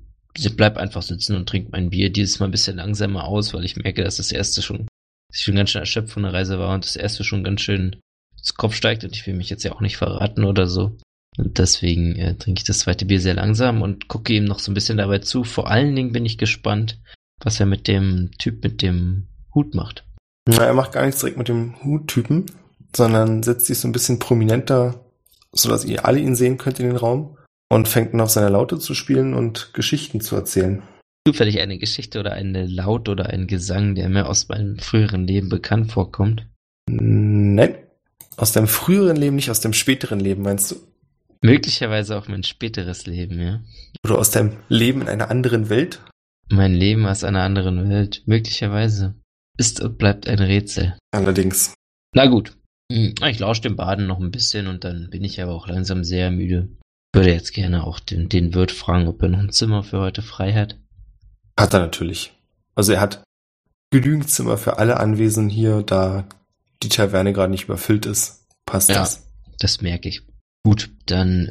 bleib 0.56 0.78
einfach 0.78 1.04
sitzen 1.04 1.36
und 1.36 1.48
trink 1.48 1.72
mein 1.72 1.89
Bier 1.89 2.12
dieses 2.12 2.39
Mal 2.39 2.48
ein 2.48 2.52
bisschen 2.52 2.78
langsamer 2.78 3.26
aus, 3.26 3.54
weil 3.54 3.66
ich 3.66 3.78
merke, 3.78 4.04
dass 4.04 4.18
das 4.18 4.32
erste 4.32 4.62
schon, 4.62 4.88
dass 5.30 5.38
ich 5.38 5.44
schon 5.44 5.56
ganz 5.56 5.70
schön 5.70 5.82
erschöpft 5.82 6.12
von 6.12 6.24
der 6.24 6.34
Reise 6.34 6.60
war 6.60 6.74
und 6.74 6.86
das 6.86 6.96
erste 6.96 7.24
schon 7.24 7.44
ganz 7.44 7.62
schön 7.62 7.98
ins 8.38 8.56
Kopf 8.56 8.76
steigt 8.76 9.04
und 9.04 9.16
ich 9.16 9.26
will 9.26 9.36
mich 9.36 9.50
jetzt 9.50 9.63
ja 9.63 9.72
auch 9.72 9.82
nicht 9.82 9.98
verraten 9.98 10.44
oder 10.44 10.68
so. 10.68 10.98
Und 11.38 11.58
deswegen 11.58 12.16
äh, 12.16 12.36
trinke 12.36 12.60
ich 12.60 12.66
das 12.66 12.80
zweite 12.80 13.06
Bier 13.06 13.20
sehr 13.20 13.34
langsam 13.34 13.82
und 13.82 14.08
gucke 14.08 14.34
ihm 14.34 14.46
noch 14.46 14.60
so 14.60 14.72
ein 14.72 14.76
bisschen 14.76 14.98
dabei 14.98 15.20
zu. 15.20 15.44
Vor 15.44 15.70
allen 15.70 15.96
Dingen 15.96 16.12
bin 16.12 16.26
ich 16.26 16.38
gespannt, 16.38 17.00
was 17.39 17.60
er 17.60 17.66
mit 17.66 17.88
dem 17.88 18.32
Typ 18.38 18.63
mit 18.63 18.82
dem 18.82 19.28
Hut 19.54 19.76
macht. 19.76 20.06
Na, 20.48 20.66
er 20.66 20.74
macht 20.74 20.92
gar 20.92 21.06
nichts 21.06 21.22
direkt 21.22 21.38
mit 21.38 21.48
dem 21.48 21.84
Huttypen, 21.84 22.46
sondern 22.96 23.44
setzt 23.44 23.66
sich 23.66 23.80
so 23.80 23.88
ein 23.88 23.94
bisschen 23.94 24.20
prominenter, 24.20 25.06
sodass 25.52 25.86
ihr 25.86 26.06
alle 26.06 26.20
ihn 26.20 26.36
sehen 26.36 26.58
könnt 26.58 26.80
in 26.80 26.88
den 26.88 26.98
Raum 26.98 27.38
und 27.70 27.88
fängt 27.88 28.13
dann 28.13 28.22
auf 28.22 28.30
seiner 28.30 28.50
Laute 28.50 28.78
zu 28.78 28.94
spielen 28.94 29.34
und 29.34 29.74
Geschichten 29.74 30.22
zu 30.22 30.36
erzählen. 30.36 30.84
Zufällig 31.26 31.62
eine 31.62 31.78
Geschichte 31.78 32.20
oder 32.20 32.34
eine 32.34 32.66
Laut 32.66 33.08
oder 33.08 33.28
ein 33.28 33.48
Gesang, 33.48 33.96
der 33.96 34.10
mir 34.10 34.28
aus 34.28 34.50
meinem 34.50 34.78
früheren 34.80 35.26
Leben 35.26 35.48
bekannt 35.50 35.92
vorkommt? 35.92 36.48
Nein. 36.89 37.76
Aus 38.36 38.52
deinem 38.52 38.68
früheren 38.68 39.16
Leben, 39.16 39.36
nicht 39.36 39.50
aus 39.50 39.62
dem 39.62 39.74
späteren 39.74 40.20
Leben, 40.20 40.44
meinst 40.44 40.72
du? 40.72 40.76
Möglicherweise 41.42 42.18
auch 42.18 42.28
mein 42.28 42.44
späteres 42.44 43.06
Leben, 43.06 43.39
ja. 43.39 43.62
Oder 44.04 44.18
aus 44.18 44.32
deinem 44.32 44.58
Leben 44.70 45.02
in 45.02 45.08
einer 45.08 45.30
anderen 45.30 45.70
Welt? 45.70 46.02
Mein 46.50 46.74
Leben 46.74 47.06
aus 47.06 47.24
einer 47.24 47.44
anderen 47.44 47.89
Welt, 47.89 48.24
möglicherweise. 48.26 49.16
Ist 49.58 49.82
und 49.82 49.98
bleibt 49.98 50.28
ein 50.28 50.39
Rätsel. 50.39 50.98
Allerdings. 51.12 51.74
Na 52.16 52.26
gut. 52.26 52.58
Hm, 52.92 53.13
ich 53.28 53.39
lausche 53.39 53.62
dem 53.62 53.76
Baden 53.76 54.08
noch 54.08 54.20
ein 54.20 54.32
bisschen 54.32 54.68
und 54.68 54.84
dann 54.84 55.10
bin 55.10 55.24
ich 55.24 55.42
aber 55.42 55.54
auch 55.54 55.68
langsam 55.68 56.04
sehr 56.04 56.32
müde. 56.32 56.70
Würde 57.13 57.32
jetzt 57.32 57.54
gerne 57.54 57.84
auch 57.84 58.00
den, 58.00 58.30
den 58.30 58.54
Wirt 58.54 58.72
fragen, 58.72 59.08
ob 59.08 59.22
er 59.22 59.30
noch 59.30 59.39
ein 59.39 59.52
Zimmer 59.52 59.84
für 59.84 60.00
heute 60.00 60.22
frei 60.22 60.54
hat. 60.54 60.80
Hat 61.60 61.74
er 61.74 61.80
natürlich. 61.80 62.34
Also 62.76 62.94
er 62.94 63.02
hat 63.02 63.24
genügend 63.92 64.30
Zimmer 64.30 64.58
für 64.58 64.80
alle 64.80 65.00
Anwesenden 65.00 65.52
hier, 65.52 65.84
da 65.84 66.28
die 66.82 66.89
Taverne 66.89 67.34
gerade 67.34 67.52
nicht 67.52 67.66
überfüllt 67.66 68.08
ist. 68.08 68.48
Passt 68.66 68.89
ja, 68.89 68.96
das? 68.96 69.28
Das 69.60 69.82
merke 69.82 70.10
ich. 70.10 70.24
Gut, 70.66 70.89
dann. 71.06 71.50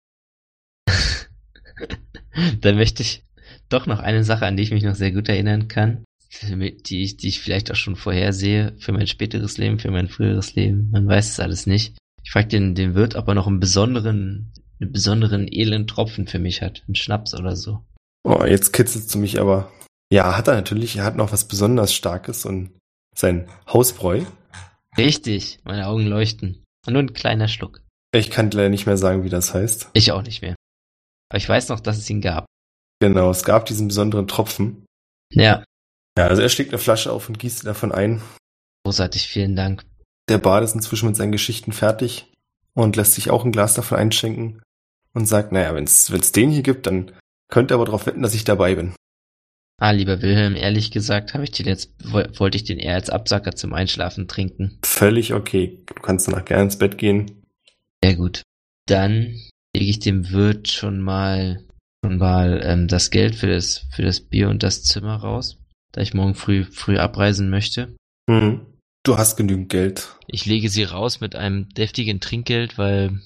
dann 2.61 2.77
möchte 2.77 3.03
ich 3.03 3.25
doch 3.69 3.87
noch 3.87 4.01
eine 4.01 4.25
Sache, 4.25 4.47
an 4.47 4.57
die 4.57 4.65
ich 4.65 4.73
mich 4.73 4.83
noch 4.83 4.97
sehr 4.97 5.13
gut 5.13 5.29
erinnern 5.29 5.69
kann, 5.69 6.05
die 6.41 7.03
ich, 7.03 7.17
die 7.17 7.29
ich 7.29 7.41
vielleicht 7.41 7.71
auch 7.71 7.77
schon 7.77 7.97
vorhersehe 7.97 8.75
für 8.79 8.93
mein 8.93 9.07
späteres 9.07 9.59
Leben, 9.59 9.79
für 9.79 9.91
mein 9.91 10.09
früheres 10.09 10.55
Leben. 10.55 10.91
Man 10.91 11.07
weiß 11.07 11.31
es 11.31 11.41
alles 11.41 11.67
nicht. 11.67 11.97
Ich 12.25 12.31
frage 12.31 12.49
den, 12.49 12.75
den 12.75 12.95
Wirt, 12.95 13.17
ob 13.17 13.29
er 13.29 13.35
noch 13.35 13.47
einen 13.47 13.61
besonderen, 13.61 14.53
einen 14.81 14.93
besonderen 14.93 15.49
edlen 15.49 15.87
Tropfen 15.87 16.27
für 16.27 16.39
mich 16.39 16.63
hat. 16.63 16.83
Einen 16.87 16.95
Schnaps 16.95 17.35
oder 17.35 17.57
so. 17.57 17.85
Oh, 18.25 18.45
jetzt 18.45 18.73
kitzelst 18.73 19.13
du 19.15 19.19
mich 19.19 19.41
aber. 19.41 19.71
Ja, 20.13 20.37
hat 20.37 20.49
er 20.49 20.55
natürlich. 20.55 20.97
Er 20.97 21.05
hat 21.05 21.17
noch 21.17 21.33
was 21.33 21.49
besonders 21.49 21.93
Starkes 21.93 22.45
und 22.45 22.71
sein 23.17 23.49
Hausbräu. 23.67 24.25
Richtig, 24.97 25.61
meine 25.65 25.87
Augen 25.87 26.07
leuchten. 26.07 26.63
Und 26.87 26.93
nur 26.95 27.03
ein 27.03 27.13
kleiner 27.13 27.49
Schluck. 27.49 27.83
Ich 28.15 28.31
kann 28.31 28.51
leider 28.51 28.69
nicht 28.69 28.87
mehr 28.87 28.97
sagen, 28.97 29.25
wie 29.25 29.31
das 29.31 29.55
heißt. 29.55 29.91
Ich 29.95 30.13
auch 30.13 30.23
nicht 30.23 30.43
mehr. 30.43 30.55
Aber 31.31 31.39
ich 31.39 31.49
weiß 31.49 31.69
noch, 31.69 31.81
dass 31.81 31.99
es 31.99 32.11
ihn 32.11 32.21
gab. 32.21 32.45
Genau, 33.01 33.31
es 33.31 33.43
gab 33.43 33.67
diesen 33.67 33.89
besonderen 33.89 34.29
Tropfen. 34.29 34.85
Ja. 35.33 35.65
Ja, 36.19 36.27
also 36.27 36.43
er 36.43 36.49
schlägt 36.49 36.71
eine 36.71 36.79
Flasche 36.79 37.13
auf 37.13 37.29
und 37.29 37.39
gießt 37.39 37.67
davon 37.67 37.93
ein. 37.93 38.21
Großartig, 38.85 39.29
vielen 39.29 39.57
Dank. 39.57 39.85
Der 40.29 40.39
Bart 40.39 40.65
ist 40.65 40.75
inzwischen 40.75 41.07
mit 41.07 41.17
seinen 41.17 41.33
Geschichten 41.33 41.73
fertig 41.73 42.33
und 42.75 42.97
lässt 42.97 43.15
sich 43.15 43.31
auch 43.31 43.45
ein 43.45 43.53
Glas 43.53 43.75
davon 43.75 43.99
einschenken 43.99 44.63
und 45.15 45.27
sagt, 45.27 45.53
naja, 45.53 45.75
wenn 45.75 45.85
es 45.85 46.33
den 46.33 46.51
hier 46.51 46.63
gibt, 46.63 46.87
dann 46.87 47.13
könnt 47.49 47.71
ihr 47.71 47.75
aber 47.75 47.85
darauf 47.85 48.07
wetten, 48.07 48.23
dass 48.23 48.35
ich 48.35 48.45
dabei 48.45 48.75
bin. 48.75 48.95
Ah, 49.79 49.91
lieber 49.91 50.23
Wilhelm, 50.23 50.55
ehrlich 50.55 50.91
gesagt, 50.91 51.35
habe 51.35 51.45
ich 51.45 51.51
den 51.51 51.67
jetzt, 51.67 51.91
wollte 52.05 52.57
ich 52.57 52.65
den 52.65 52.79
eher 52.79 52.95
als 52.95 53.11
Absacker 53.11 53.55
zum 53.57 53.73
Einschlafen 53.73 54.29
trinken. 54.29 54.79
Völlig 54.85 55.35
okay. 55.35 55.83
Du 55.87 55.95
kannst 55.95 56.29
danach 56.29 56.45
gerne 56.45 56.65
ins 56.65 56.79
Bett 56.79 56.99
gehen. 56.99 57.43
Sehr 58.05 58.15
gut. 58.15 58.43
Dann 58.87 59.41
lege 59.75 59.91
ich 59.91 59.99
dem 59.99 60.31
Wirt 60.31 60.69
schon 60.69 61.01
mal 61.01 61.65
schon 62.05 62.19
mal 62.19 62.61
ähm, 62.65 62.89
das 62.89 63.11
Geld 63.11 63.35
für 63.35 63.47
das 63.47 63.87
für 63.91 64.03
das 64.03 64.21
Bier 64.21 64.49
und 64.49 64.63
das 64.63 64.83
Zimmer 64.83 65.17
raus, 65.17 65.59
da 65.93 66.01
ich 66.01 66.15
morgen 66.15 66.35
früh 66.35 66.65
früh 66.65 66.99
abreisen 66.99 67.51
möchte. 67.51 67.95
Mhm. 68.29 68.67
Du 69.05 69.19
hast 69.19 69.37
genügend 69.37 69.69
Geld. 69.69 70.17
Ich 70.27 70.47
lege 70.47 70.69
sie 70.69 70.85
raus 70.85 71.21
mit 71.21 71.35
einem 71.35 71.69
deftigen 71.71 72.21
Trinkgeld, 72.21 72.79
weil 72.79 73.21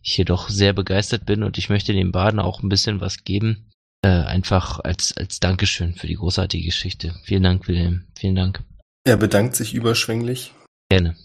ich 0.00 0.14
hier 0.14 0.24
doch 0.24 0.48
sehr 0.48 0.72
begeistert 0.72 1.26
bin 1.26 1.42
und 1.42 1.58
ich 1.58 1.68
möchte 1.68 1.92
dem 1.92 2.12
Baden 2.12 2.38
auch 2.38 2.62
ein 2.62 2.68
bisschen 2.68 3.00
was 3.00 3.24
geben. 3.24 3.68
Äh, 4.04 4.08
einfach 4.08 4.80
als, 4.80 5.16
als 5.16 5.40
Dankeschön 5.40 5.94
für 5.94 6.06
die 6.06 6.14
großartige 6.14 6.64
Geschichte. 6.64 7.14
Vielen 7.24 7.42
Dank, 7.42 7.68
Wilhelm. 7.68 8.04
Vielen 8.16 8.34
Dank. 8.34 8.62
Er 9.04 9.16
bedankt 9.16 9.56
sich 9.56 9.74
überschwänglich. 9.74 10.52
Gerne. 10.88 11.16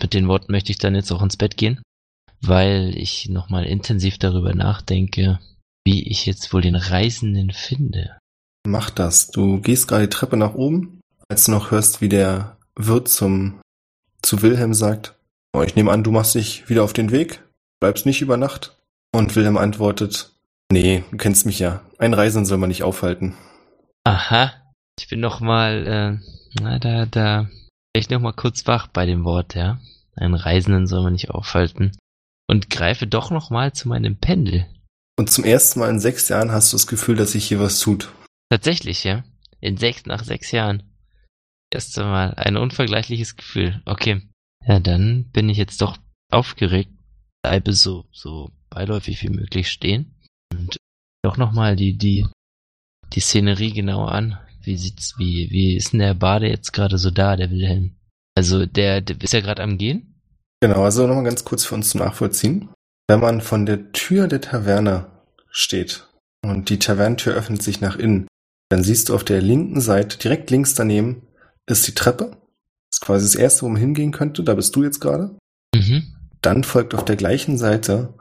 Mit 0.00 0.14
den 0.14 0.28
Worten 0.28 0.52
möchte 0.52 0.72
ich 0.72 0.78
dann 0.78 0.94
jetzt 0.94 1.12
auch 1.12 1.22
ins 1.22 1.36
Bett 1.36 1.56
gehen 1.56 1.80
weil 2.48 2.96
ich 2.96 3.28
nochmal 3.28 3.64
intensiv 3.64 4.18
darüber 4.18 4.54
nachdenke, 4.54 5.38
wie 5.84 6.08
ich 6.08 6.26
jetzt 6.26 6.52
wohl 6.52 6.62
den 6.62 6.76
Reisenden 6.76 7.50
finde. 7.50 8.18
Mach 8.66 8.90
das. 8.90 9.28
Du 9.28 9.60
gehst 9.60 9.88
gerade 9.88 10.04
die 10.04 10.10
Treppe 10.10 10.36
nach 10.36 10.54
oben, 10.54 11.00
als 11.28 11.44
du 11.44 11.52
noch 11.52 11.70
hörst, 11.70 12.00
wie 12.00 12.08
der 12.08 12.56
Wirt 12.76 13.08
zum, 13.08 13.60
zu 14.22 14.42
Wilhelm 14.42 14.74
sagt, 14.74 15.14
oh, 15.54 15.62
ich 15.62 15.76
nehme 15.76 15.92
an, 15.92 16.02
du 16.02 16.10
machst 16.10 16.34
dich 16.34 16.68
wieder 16.68 16.82
auf 16.82 16.92
den 16.92 17.10
Weg, 17.10 17.42
bleibst 17.80 18.06
nicht 18.06 18.22
über 18.22 18.36
Nacht. 18.36 18.76
Und 19.12 19.36
Wilhelm 19.36 19.56
antwortet, 19.56 20.30
nee, 20.72 21.04
du 21.10 21.16
kennst 21.16 21.46
mich 21.46 21.58
ja, 21.58 21.82
ein 21.98 22.14
Reisenden 22.14 22.46
soll 22.46 22.58
man 22.58 22.68
nicht 22.68 22.82
aufhalten. 22.82 23.34
Aha, 24.04 24.52
ich 24.98 25.08
bin 25.08 25.20
noch 25.20 25.40
mal, 25.40 25.86
äh, 25.86 26.60
na, 26.60 26.78
da, 26.78 27.06
da, 27.06 27.48
ich 27.92 28.10
noch 28.10 28.20
mal 28.20 28.32
kurz 28.32 28.66
wach 28.66 28.88
bei 28.88 29.06
dem 29.06 29.24
Wort, 29.24 29.54
ja. 29.54 29.78
Einen 30.16 30.34
Reisenden 30.34 30.86
soll 30.86 31.02
man 31.02 31.12
nicht 31.12 31.30
aufhalten 31.30 31.92
und 32.48 32.70
greife 32.70 33.06
doch 33.06 33.30
noch 33.30 33.50
mal 33.50 33.72
zu 33.72 33.88
meinem 33.88 34.16
Pendel. 34.16 34.66
Und 35.16 35.30
zum 35.30 35.44
ersten 35.44 35.80
Mal 35.80 35.90
in 35.90 36.00
sechs 36.00 36.28
Jahren 36.28 36.52
hast 36.52 36.72
du 36.72 36.76
das 36.76 36.86
Gefühl, 36.86 37.16
dass 37.16 37.32
sich 37.32 37.46
hier 37.46 37.60
was 37.60 37.78
tut. 37.80 38.10
Tatsächlich, 38.50 39.04
ja. 39.04 39.24
In 39.60 39.76
sechs, 39.76 40.06
nach 40.06 40.24
sechs 40.24 40.50
Jahren. 40.52 40.82
Erst 41.72 41.98
einmal 41.98 42.34
ein 42.34 42.56
unvergleichliches 42.56 43.36
Gefühl. 43.36 43.82
Okay. 43.84 44.22
Ja, 44.66 44.78
dann 44.80 45.30
bin 45.32 45.48
ich 45.48 45.58
jetzt 45.58 45.80
doch 45.80 45.96
aufgeregt. 46.30 46.90
Bleibe 47.42 47.72
so, 47.72 48.06
so 48.12 48.50
beiläufig 48.70 49.22
wie 49.22 49.28
möglich 49.28 49.70
stehen. 49.70 50.20
Und 50.52 50.76
doch 51.22 51.36
nochmal 51.36 51.76
die, 51.76 51.96
die, 51.96 52.26
die 53.12 53.20
Szenerie 53.20 53.72
genau 53.72 54.04
an. 54.04 54.38
Wie 54.62 54.76
sieht's, 54.76 55.18
wie, 55.18 55.50
wie 55.50 55.76
ist 55.76 55.92
denn 55.92 56.00
der 56.00 56.14
Bade 56.14 56.48
jetzt 56.48 56.72
gerade 56.72 56.96
so 56.96 57.10
da, 57.10 57.36
der 57.36 57.50
Wilhelm? 57.50 57.96
Also, 58.36 58.66
der, 58.66 59.00
der 59.00 59.20
ist 59.20 59.32
ja 59.32 59.40
gerade 59.40 59.62
am 59.62 59.78
Gehen? 59.78 60.20
Genau, 60.60 60.82
also 60.82 61.06
nochmal 61.06 61.24
ganz 61.24 61.44
kurz 61.44 61.64
für 61.64 61.74
uns 61.74 61.90
zum 61.90 62.00
Nachvollziehen. 62.00 62.70
Wenn 63.08 63.20
man 63.20 63.40
von 63.42 63.66
der 63.66 63.92
Tür 63.92 64.28
der 64.28 64.40
Taverne 64.40 65.06
steht 65.50 66.08
und 66.42 66.70
die 66.70 66.78
Tavernentür 66.78 67.34
öffnet 67.34 67.62
sich 67.62 67.80
nach 67.80 67.96
innen, 67.96 68.26
dann 68.74 68.82
siehst 68.82 69.08
du 69.08 69.14
auf 69.14 69.22
der 69.22 69.40
linken 69.40 69.80
Seite, 69.80 70.18
direkt 70.18 70.50
links 70.50 70.74
daneben, 70.74 71.22
ist 71.64 71.86
die 71.86 71.94
Treppe. 71.94 72.30
Das 72.90 72.96
ist 72.96 73.00
quasi 73.02 73.24
das 73.24 73.36
erste, 73.36 73.62
wo 73.62 73.68
man 73.68 73.80
hingehen 73.80 74.10
könnte. 74.10 74.42
Da 74.42 74.54
bist 74.54 74.74
du 74.74 74.82
jetzt 74.82 74.98
gerade. 75.00 75.38
Mhm. 75.72 76.02
Dann 76.42 76.64
folgt 76.64 76.92
auf 76.92 77.04
der 77.04 77.14
gleichen 77.14 77.56
Seite 77.56 78.14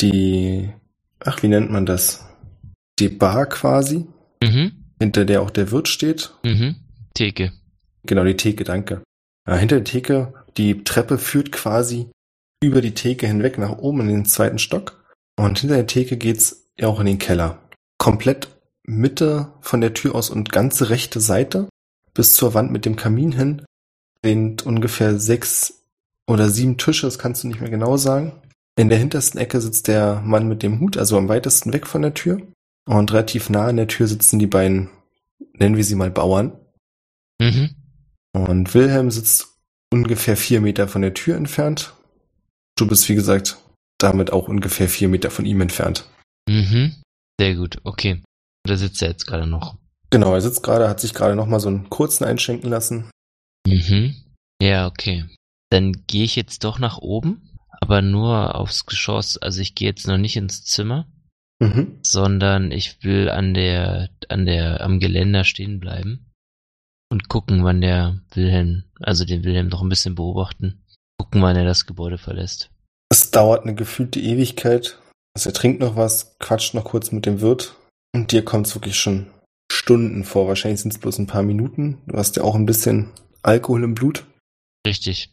die, 0.00 0.72
ach, 1.18 1.42
wie 1.42 1.48
nennt 1.48 1.72
man 1.72 1.86
das? 1.86 2.24
Die 3.00 3.08
Bar 3.08 3.46
quasi, 3.46 4.06
Mhm. 4.44 4.70
hinter 5.00 5.24
der 5.24 5.42
auch 5.42 5.50
der 5.50 5.72
Wirt 5.72 5.88
steht. 5.88 6.32
Mhm. 6.44 6.76
Theke. 7.14 7.52
Genau, 8.04 8.22
die 8.22 8.36
Theke, 8.36 8.62
danke. 8.62 9.02
Ja, 9.48 9.56
hinter 9.56 9.76
der 9.80 9.84
Theke, 9.84 10.34
die 10.56 10.84
Treppe 10.84 11.18
führt 11.18 11.50
quasi 11.50 12.12
über 12.62 12.80
die 12.80 12.94
Theke 12.94 13.26
hinweg 13.26 13.58
nach 13.58 13.76
oben 13.78 14.02
in 14.02 14.06
den 14.08 14.24
zweiten 14.24 14.60
Stock. 14.60 15.04
Und 15.36 15.58
hinter 15.58 15.74
der 15.74 15.88
Theke 15.88 16.16
geht's 16.16 16.68
ja 16.78 16.86
auch 16.86 17.00
in 17.00 17.06
den 17.06 17.18
Keller. 17.18 17.58
Komplett 17.98 18.53
Mitte 18.86 19.52
von 19.60 19.80
der 19.80 19.94
Tür 19.94 20.14
aus 20.14 20.30
und 20.30 20.52
ganze 20.52 20.90
rechte 20.90 21.20
Seite 21.20 21.68
bis 22.12 22.34
zur 22.34 22.54
Wand 22.54 22.70
mit 22.70 22.84
dem 22.84 22.96
Kamin 22.96 23.32
hin 23.32 23.62
sind 24.24 24.64
ungefähr 24.64 25.18
sechs 25.18 25.84
oder 26.26 26.48
sieben 26.48 26.78
Tische, 26.78 27.06
das 27.06 27.18
kannst 27.18 27.42
du 27.42 27.48
nicht 27.48 27.60
mehr 27.60 27.70
genau 27.70 27.96
sagen. 27.96 28.32
In 28.76 28.88
der 28.88 28.98
hintersten 28.98 29.38
Ecke 29.38 29.60
sitzt 29.60 29.88
der 29.88 30.20
Mann 30.24 30.48
mit 30.48 30.62
dem 30.62 30.80
Hut, 30.80 30.96
also 30.96 31.18
am 31.18 31.28
weitesten 31.28 31.72
weg 31.72 31.86
von 31.86 32.02
der 32.02 32.14
Tür. 32.14 32.40
Und 32.86 33.12
relativ 33.12 33.50
nah 33.50 33.66
an 33.66 33.76
der 33.76 33.88
Tür 33.88 34.06
sitzen 34.06 34.38
die 34.38 34.46
beiden, 34.46 34.90
nennen 35.52 35.76
wir 35.76 35.84
sie 35.84 35.94
mal 35.94 36.10
Bauern. 36.10 36.58
Mhm. 37.40 37.70
Und 38.32 38.74
Wilhelm 38.74 39.10
sitzt 39.10 39.58
ungefähr 39.92 40.36
vier 40.36 40.60
Meter 40.60 40.88
von 40.88 41.02
der 41.02 41.14
Tür 41.14 41.36
entfernt. 41.36 41.94
Du 42.76 42.86
bist, 42.86 43.08
wie 43.08 43.14
gesagt, 43.14 43.58
damit 43.98 44.32
auch 44.32 44.48
ungefähr 44.48 44.88
vier 44.88 45.08
Meter 45.08 45.30
von 45.30 45.44
ihm 45.44 45.60
entfernt. 45.60 46.08
Mhm. 46.48 46.96
Sehr 47.38 47.54
gut, 47.54 47.78
okay. 47.84 48.22
Da 48.66 48.76
sitzt 48.76 49.02
er 49.02 49.08
jetzt 49.08 49.26
gerade 49.26 49.46
noch. 49.46 49.76
Genau, 50.10 50.34
er 50.34 50.40
sitzt 50.40 50.62
gerade, 50.62 50.88
hat 50.88 51.00
sich 51.00 51.12
gerade 51.14 51.34
noch 51.34 51.46
mal 51.46 51.60
so 51.60 51.68
einen 51.68 51.90
kurzen 51.90 52.24
einschenken 52.24 52.70
lassen. 52.70 53.10
Mhm. 53.66 54.14
Ja, 54.62 54.86
okay. 54.86 55.24
Dann 55.70 56.04
gehe 56.06 56.24
ich 56.24 56.36
jetzt 56.36 56.64
doch 56.64 56.78
nach 56.78 56.98
oben, 56.98 57.56
aber 57.80 58.00
nur 58.00 58.54
aufs 58.54 58.86
Geschoss. 58.86 59.38
Also 59.38 59.60
ich 59.60 59.74
gehe 59.74 59.88
jetzt 59.88 60.06
noch 60.06 60.18
nicht 60.18 60.36
ins 60.36 60.64
Zimmer, 60.64 61.06
Mhm. 61.60 61.98
sondern 62.02 62.70
ich 62.72 63.02
will 63.04 63.28
an 63.28 63.54
der, 63.54 64.08
an 64.28 64.46
der, 64.46 64.80
am 64.82 64.98
Geländer 65.00 65.44
stehen 65.44 65.78
bleiben 65.80 66.30
und 67.10 67.28
gucken, 67.28 67.64
wann 67.64 67.80
der 67.80 68.20
Wilhelm, 68.32 68.84
also 69.00 69.24
den 69.24 69.44
Wilhelm 69.44 69.68
noch 69.68 69.82
ein 69.82 69.88
bisschen 69.88 70.14
beobachten, 70.14 70.84
gucken, 71.18 71.42
wann 71.42 71.56
er 71.56 71.64
das 71.64 71.86
Gebäude 71.86 72.18
verlässt. 72.18 72.70
Es 73.10 73.30
dauert 73.30 73.62
eine 73.62 73.74
gefühlte 73.74 74.20
Ewigkeit. 74.20 74.98
Also 75.36 75.50
er 75.50 75.54
trinkt 75.54 75.80
noch 75.80 75.96
was, 75.96 76.36
quatscht 76.38 76.74
noch 76.74 76.84
kurz 76.84 77.12
mit 77.12 77.26
dem 77.26 77.40
Wirt. 77.40 77.76
Und 78.14 78.30
dir 78.30 78.44
kommt 78.44 78.66
es 78.66 78.74
wirklich 78.76 78.96
schon 78.96 79.26
Stunden 79.70 80.24
vor. 80.24 80.46
Wahrscheinlich 80.46 80.80
sind 80.80 80.92
es 80.92 81.00
bloß 81.00 81.18
ein 81.18 81.26
paar 81.26 81.42
Minuten. 81.42 82.00
Du 82.06 82.16
hast 82.16 82.36
ja 82.36 82.44
auch 82.44 82.54
ein 82.54 82.64
bisschen 82.64 83.10
Alkohol 83.42 83.82
im 83.82 83.94
Blut. 83.94 84.24
Richtig. 84.86 85.30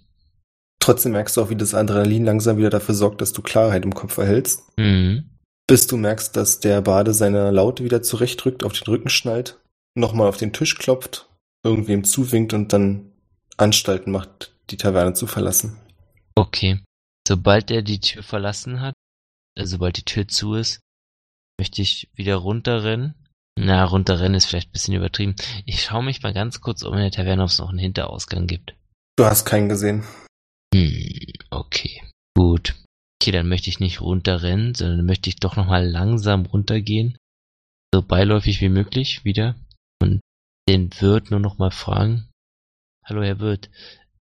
Trotzdem 0.79 1.11
merkst 1.11 1.37
du 1.37 1.41
auch, 1.41 1.49
wie 1.51 1.55
das 1.55 1.75
Adrenalin 1.75 2.25
langsam 2.25 2.57
wieder 2.57 2.71
dafür 2.71 2.95
sorgt, 2.95 3.21
dass 3.21 3.33
du 3.33 3.43
Klarheit 3.43 3.85
im 3.85 3.93
Kopf 3.93 4.17
erhältst. 4.17 4.63
Mhm. 4.77 5.29
Bis 5.67 5.85
du 5.85 5.95
merkst, 5.95 6.35
dass 6.35 6.59
der 6.59 6.81
Bade 6.81 7.13
seine 7.13 7.51
Laute 7.51 7.83
wieder 7.83 8.01
zurechtdrückt, 8.01 8.63
auf 8.63 8.73
den 8.73 8.85
Rücken 8.85 9.09
schnallt, 9.09 9.59
nochmal 9.95 10.27
auf 10.27 10.37
den 10.37 10.51
Tisch 10.51 10.75
klopft, 10.75 11.29
irgendwem 11.63 12.03
zuwinkt 12.03 12.53
und 12.53 12.73
dann 12.73 13.11
Anstalten 13.57 14.11
macht, 14.11 14.55
die 14.71 14.77
Taverne 14.77 15.13
zu 15.13 15.27
verlassen. 15.27 15.77
Okay. 16.33 16.79
Sobald 17.27 17.69
er 17.69 17.83
die 17.83 17.99
Tür 17.99 18.23
verlassen 18.23 18.81
hat, 18.81 18.95
also 19.55 19.73
sobald 19.73 19.97
die 19.97 20.05
Tür 20.05 20.27
zu 20.27 20.55
ist, 20.55 20.79
möchte 21.61 21.83
ich 21.83 22.09
wieder 22.15 22.37
runterrennen. 22.37 23.13
Na, 23.55 23.83
runterrennen 23.83 24.33
ist 24.33 24.45
vielleicht 24.45 24.69
ein 24.69 24.71
bisschen 24.71 24.95
übertrieben. 24.95 25.35
Ich 25.67 25.83
schaue 25.83 26.03
mich 26.03 26.23
mal 26.23 26.33
ganz 26.33 26.59
kurz 26.59 26.81
um 26.81 26.95
in 26.95 27.01
der 27.01 27.11
Taverne, 27.11 27.43
ob 27.43 27.49
es 27.49 27.59
noch 27.59 27.69
einen 27.69 27.77
Hinterausgang 27.77 28.47
gibt. 28.47 28.73
Du 29.15 29.25
hast 29.25 29.45
keinen 29.45 29.69
gesehen. 29.69 30.03
Hm, 30.73 31.19
okay. 31.51 32.01
Gut. 32.35 32.73
Okay, 33.21 33.31
dann 33.31 33.47
möchte 33.47 33.69
ich 33.69 33.79
nicht 33.79 34.01
runterrennen, 34.01 34.73
sondern 34.73 35.05
möchte 35.05 35.29
ich 35.29 35.35
doch 35.35 35.55
nochmal 35.55 35.87
langsam 35.87 36.47
runtergehen. 36.47 37.15
So 37.93 38.01
beiläufig 38.01 38.59
wie 38.61 38.69
möglich 38.69 39.23
wieder. 39.23 39.55
Und 40.01 40.19
den 40.67 40.89
Wirt 40.99 41.29
nur 41.29 41.39
nochmal 41.39 41.69
fragen. 41.69 42.27
Hallo, 43.05 43.21
Herr 43.21 43.39
Wirt. 43.39 43.69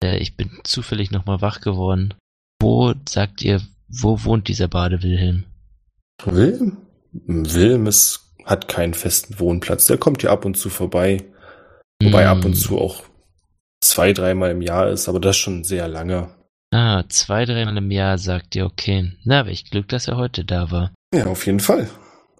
Äh, 0.03 0.19
ich 0.19 0.37
bin 0.37 0.51
zufällig 0.65 1.09
nochmal 1.09 1.41
wach 1.41 1.61
geworden. 1.61 2.13
Wo, 2.61 2.93
sagt 3.09 3.41
ihr, 3.41 3.59
wo 3.87 4.23
wohnt 4.23 4.49
dieser 4.49 4.67
Bade 4.67 5.01
Wilhelm? 5.01 5.45
Wilm? 7.13 7.53
Wilm 7.53 7.87
ist, 7.87 8.33
hat 8.45 8.67
keinen 8.67 8.93
festen 8.93 9.39
Wohnplatz. 9.39 9.85
Der 9.85 9.97
kommt 9.97 10.21
hier 10.21 10.31
ab 10.31 10.45
und 10.45 10.55
zu 10.57 10.69
vorbei. 10.69 11.23
Wobei 12.01 12.23
Hm. 12.29 12.37
ab 12.37 12.45
und 12.45 12.55
zu 12.55 12.79
auch 12.79 13.03
zwei, 13.81 14.13
dreimal 14.13 14.51
im 14.51 14.61
Jahr 14.61 14.89
ist, 14.89 15.07
aber 15.07 15.19
das 15.19 15.37
schon 15.37 15.63
sehr 15.63 15.87
lange. 15.87 16.29
Ah, 16.71 17.03
zwei, 17.07 17.45
dreimal 17.45 17.77
im 17.77 17.91
Jahr, 17.91 18.17
sagt 18.17 18.55
ihr, 18.55 18.65
okay. 18.65 19.13
Na, 19.23 19.45
welch 19.45 19.69
Glück, 19.69 19.87
dass 19.89 20.07
er 20.07 20.17
heute 20.17 20.43
da 20.43 20.71
war. 20.71 20.91
Ja, 21.13 21.27
auf 21.27 21.45
jeden 21.45 21.59
Fall. 21.59 21.89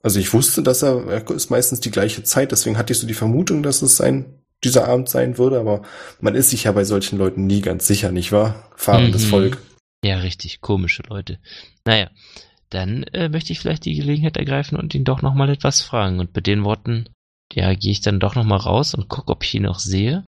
Also 0.01 0.19
ich 0.19 0.34
wusste, 0.34 0.63
dass 0.63 0.82
er, 0.82 1.05
er 1.07 1.30
ist 1.32 1.49
meistens 1.49 1.80
die 1.80 1.91
gleiche 1.91 2.24
Zeit, 2.24 2.51
deswegen 2.51 2.78
hatte 2.78 2.91
ich 2.91 2.99
so 2.99 3.07
die 3.07 3.13
Vermutung, 3.13 3.63
dass 3.63 3.82
es 3.82 3.95
sein, 3.95 4.41
dieser 4.63 4.88
Abend 4.88 5.07
sein 5.07 5.38
würde, 5.38 5.59
aber 5.59 5.84
man 6.19 6.36
ist 6.36 6.49
sich 6.49 6.63
ja 6.65 6.71
bei 6.71 6.84
solchen 6.84 7.17
Leuten 7.19 7.45
nie 7.45 7.61
ganz 7.61 7.88
sicher, 7.88 8.11
nicht 8.11 8.32
wahr? 8.32 8.69
Fahrendes 8.76 9.26
Mhm. 9.26 9.30
Volk. 9.30 9.57
Ja, 10.03 10.17
richtig, 10.17 10.59
komische 10.59 11.03
Leute. 11.07 11.39
Naja, 11.86 12.09
dann 12.74 13.03
äh, 13.03 13.30
möchte 13.30 13.53
ich 13.53 13.59
vielleicht 13.59 13.86
die 13.86 13.95
Gelegenheit 13.95 14.38
ergreifen 14.38 14.78
und 14.78 14.93
ihn 14.93 15.03
doch 15.03 15.21
nochmal 15.21 15.49
etwas 15.49 15.82
fragen. 15.82 16.19
Und 16.19 16.36
mit 16.36 16.47
den 16.47 16.63
Worten, 16.63 17.09
ja, 17.51 17.74
gehe 17.74 17.91
ich 17.91 18.01
dann 18.01 18.19
doch 18.19 18.36
nochmal 18.36 18.59
raus 18.59 18.93
und 18.93 19.09
gucke, 19.09 19.32
ob 19.32 19.43
ich 19.43 19.53
ihn 19.53 19.63
noch 19.63 19.80
sehe. 19.80 20.26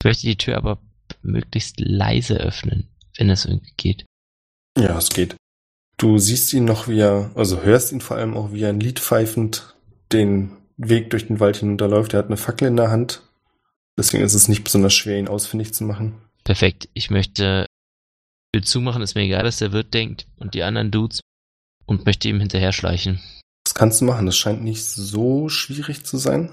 Ich 0.00 0.04
möchte 0.04 0.26
die 0.26 0.36
Tür 0.36 0.56
aber 0.56 0.78
möglichst 1.22 1.80
leise 1.80 2.36
öffnen, 2.36 2.88
wenn 3.16 3.30
es 3.30 3.44
irgendwie 3.44 3.74
geht. 3.76 4.06
Ja, 4.78 4.96
es 4.96 5.10
geht. 5.10 5.36
Du 5.98 6.18
siehst 6.18 6.52
ihn 6.52 6.64
noch, 6.64 6.88
wie 6.88 7.00
er, 7.00 7.30
also 7.34 7.62
hörst 7.62 7.92
ihn 7.92 8.00
vor 8.00 8.16
allem 8.16 8.36
auch, 8.36 8.52
wie 8.52 8.62
er 8.62 8.70
ein 8.70 8.80
Lied 8.80 8.98
pfeifend 8.98 9.74
den 10.12 10.56
Weg 10.76 11.10
durch 11.10 11.26
den 11.26 11.40
Wald 11.40 11.58
hinunterläuft. 11.58 12.14
Er 12.14 12.18
hat 12.18 12.26
eine 12.26 12.36
Fackel 12.36 12.68
in 12.68 12.76
der 12.76 12.90
Hand. 12.90 13.22
Deswegen 13.96 14.24
ist 14.24 14.34
es 14.34 14.48
nicht 14.48 14.64
besonders 14.64 14.94
schwer, 14.94 15.18
ihn 15.18 15.28
ausfindig 15.28 15.74
zu 15.74 15.84
machen. 15.84 16.14
Perfekt. 16.44 16.88
Ich 16.94 17.10
möchte 17.10 17.66
Tür 18.52 18.62
zumachen, 18.62 19.02
ist 19.02 19.14
mir 19.14 19.22
egal, 19.22 19.44
dass 19.44 19.58
der 19.58 19.72
Wirt 19.72 19.94
denkt 19.94 20.26
und 20.38 20.54
die 20.54 20.62
anderen 20.62 20.90
Dudes 20.90 21.20
und 21.86 22.06
möchte 22.06 22.28
ihm 22.28 22.40
hinterher 22.40 22.72
schleichen. 22.72 23.20
Das 23.64 23.74
kannst 23.74 24.00
du 24.00 24.04
machen. 24.04 24.26
Das 24.26 24.36
scheint 24.36 24.62
nicht 24.62 24.84
so 24.84 25.48
schwierig 25.48 26.04
zu 26.04 26.16
sein, 26.16 26.50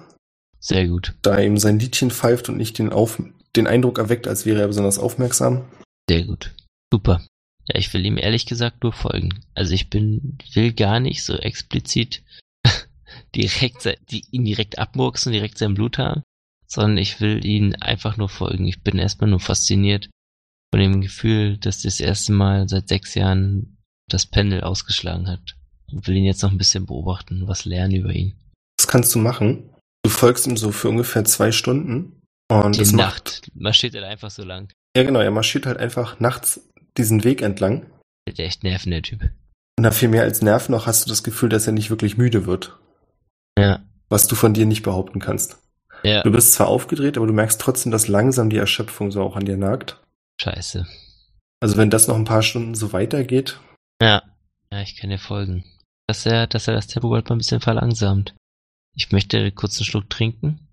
Sehr 0.59 0.88
gut. 0.88 1.15
da 1.21 1.38
er 1.38 1.43
eben 1.45 1.57
sein 1.57 1.80
Liedchen 1.80 2.11
pfeift 2.11 2.49
und 2.49 2.57
nicht 2.57 2.77
den, 2.77 2.91
Auf 2.91 3.21
den 3.55 3.67
Eindruck 3.67 3.97
erweckt, 3.97 4.27
als 4.27 4.45
wäre 4.45 4.61
er 4.61 4.67
besonders 4.67 4.99
aufmerksam. 4.99 5.65
Sehr 6.09 6.23
gut. 6.23 6.53
Super. 6.91 7.21
Ja, 7.67 7.80
ich 7.80 7.93
will 7.93 8.05
ihm 8.05 8.17
ehrlich 8.17 8.45
gesagt 8.45 8.84
nur 8.84 8.93
folgen. 8.93 9.43
Also 9.53 9.73
ich 9.73 9.89
bin, 9.89 10.38
will 10.53 10.73
gar 10.73 10.99
nicht 10.99 11.23
so 11.23 11.36
explizit 11.36 12.23
direkt, 13.36 13.95
die, 14.09 14.23
ihn 14.32 14.45
direkt 14.45 14.80
abmurksen, 14.80 15.32
direkt 15.32 15.57
sein 15.57 15.75
Blut 15.75 15.97
haben, 15.97 16.23
sondern 16.67 16.97
ich 16.97 17.19
will 17.21 17.45
ihn 17.45 17.75
einfach 17.75 18.17
nur 18.17 18.30
folgen. 18.30 18.65
Ich 18.67 18.82
bin 18.82 18.97
erstmal 18.97 19.30
nur 19.30 19.39
fasziniert 19.39 20.09
von 20.71 20.80
dem 20.80 21.01
Gefühl, 21.01 21.57
dass 21.57 21.82
das 21.82 21.99
erste 21.99 22.32
Mal 22.32 22.69
seit 22.69 22.88
sechs 22.88 23.15
Jahren 23.15 23.78
das 24.14 24.26
Pendel 24.26 24.62
ausgeschlagen 24.62 25.28
hat. 25.28 25.55
Und 25.91 26.07
will 26.07 26.18
ihn 26.18 26.26
jetzt 26.26 26.43
noch 26.43 26.51
ein 26.51 26.57
bisschen 26.57 26.86
beobachten, 26.86 27.47
was 27.47 27.66
lernen 27.66 27.95
über 27.95 28.12
ihn. 28.12 28.36
Das 28.78 28.88
kannst 28.88 29.14
du 29.16 29.20
machen. 29.20 29.70
Du 30.03 30.10
folgst 30.12 30.45
ihm 30.47 30.55
so 30.55 30.72
für 30.72 30.89
ungefähr 30.89 31.26
zwei 31.26 31.51
Stunden. 31.51 32.22
Und 32.51 32.76
Die 32.78 32.95
macht, 32.95 32.95
Nacht 32.95 33.51
marschiert 33.55 33.95
er 33.95 34.07
einfach 34.07 34.32
so 34.32 34.43
lang. 34.43 34.72
ja 34.95 35.03
genau, 35.03 35.20
er 35.20 35.32
marschiert 35.32 35.66
halt 35.66 35.78
einfach 35.78 36.20
nachts 36.20 36.62
diesen 36.97 37.24
Weg 37.24 37.41
entlang. 37.41 37.86
Der 38.28 38.34
hat 38.34 38.39
echt 38.39 38.64
Nerven, 38.64 38.91
der 38.91 39.01
Typ. 39.01 39.22
Und 39.78 39.84
da 39.84 39.91
viel 39.91 40.10
mehr 40.10 40.24
als 40.24 40.41
Nerven 40.41 40.72
noch 40.74 40.86
hast 40.88 41.05
du 41.05 41.10
das 41.10 41.24
Gefühl, 41.24 41.49
dass 41.49 41.68
er 41.68 41.74
nicht 41.74 41.89
wirklich 41.89 42.18
müde 42.18 42.45
wird. 42.45 42.78
Ja. 43.57 43.82
Was 44.10 44.28
du 44.28 44.36
von 44.36 44.53
dir 44.53 44.66
nicht 44.66 44.84
behaupten 44.84 45.20
kannst. 45.20 45.57
Ja. 46.03 46.24
Du 46.24 46.32
bist 46.32 46.53
zwar 46.53 46.68
aufgedreht, 46.68 47.18
aber 47.18 47.28
du 47.28 47.34
merkst 47.34 47.60
trotzdem, 47.60 47.91
dass 47.91 48.07
langsam 48.07 48.49
die 48.49 48.57
Erschöpfung 48.57 49.12
so 49.12 49.22
auch 49.22 49.36
an 49.36 49.45
dir 49.45 49.57
nagt. 49.57 50.01
Scheiße. 50.41 50.88
Also 51.62 51.78
wenn 51.78 51.89
das 51.89 52.07
noch 52.07 52.16
ein 52.16 52.26
paar 52.26 52.41
Stunden 52.41 52.74
so 52.74 52.93
weitergeht, 52.93 53.60
Ja. 54.02 54.24
Ja, 54.72 54.82
ich 54.82 54.95
kann 54.95 55.10
dir 55.10 55.20
folgen. 55.20 55.66
Dass 56.08 56.26
er, 56.26 56.47
dass 56.47 56.68
er 56.68 56.74
das 56.76 56.88
Tempo 56.88 57.10
bald 57.10 57.30
mal 57.30 57.36
ein 57.36 57.39
bisschen 57.39 57.62
verlangsamt. 57.62 58.36
Ich 58.95 59.12
möchte 59.12 59.52
kurz 59.52 59.78
einen 59.78 59.86
Schluck 59.86 60.10
trinken, 60.10 60.68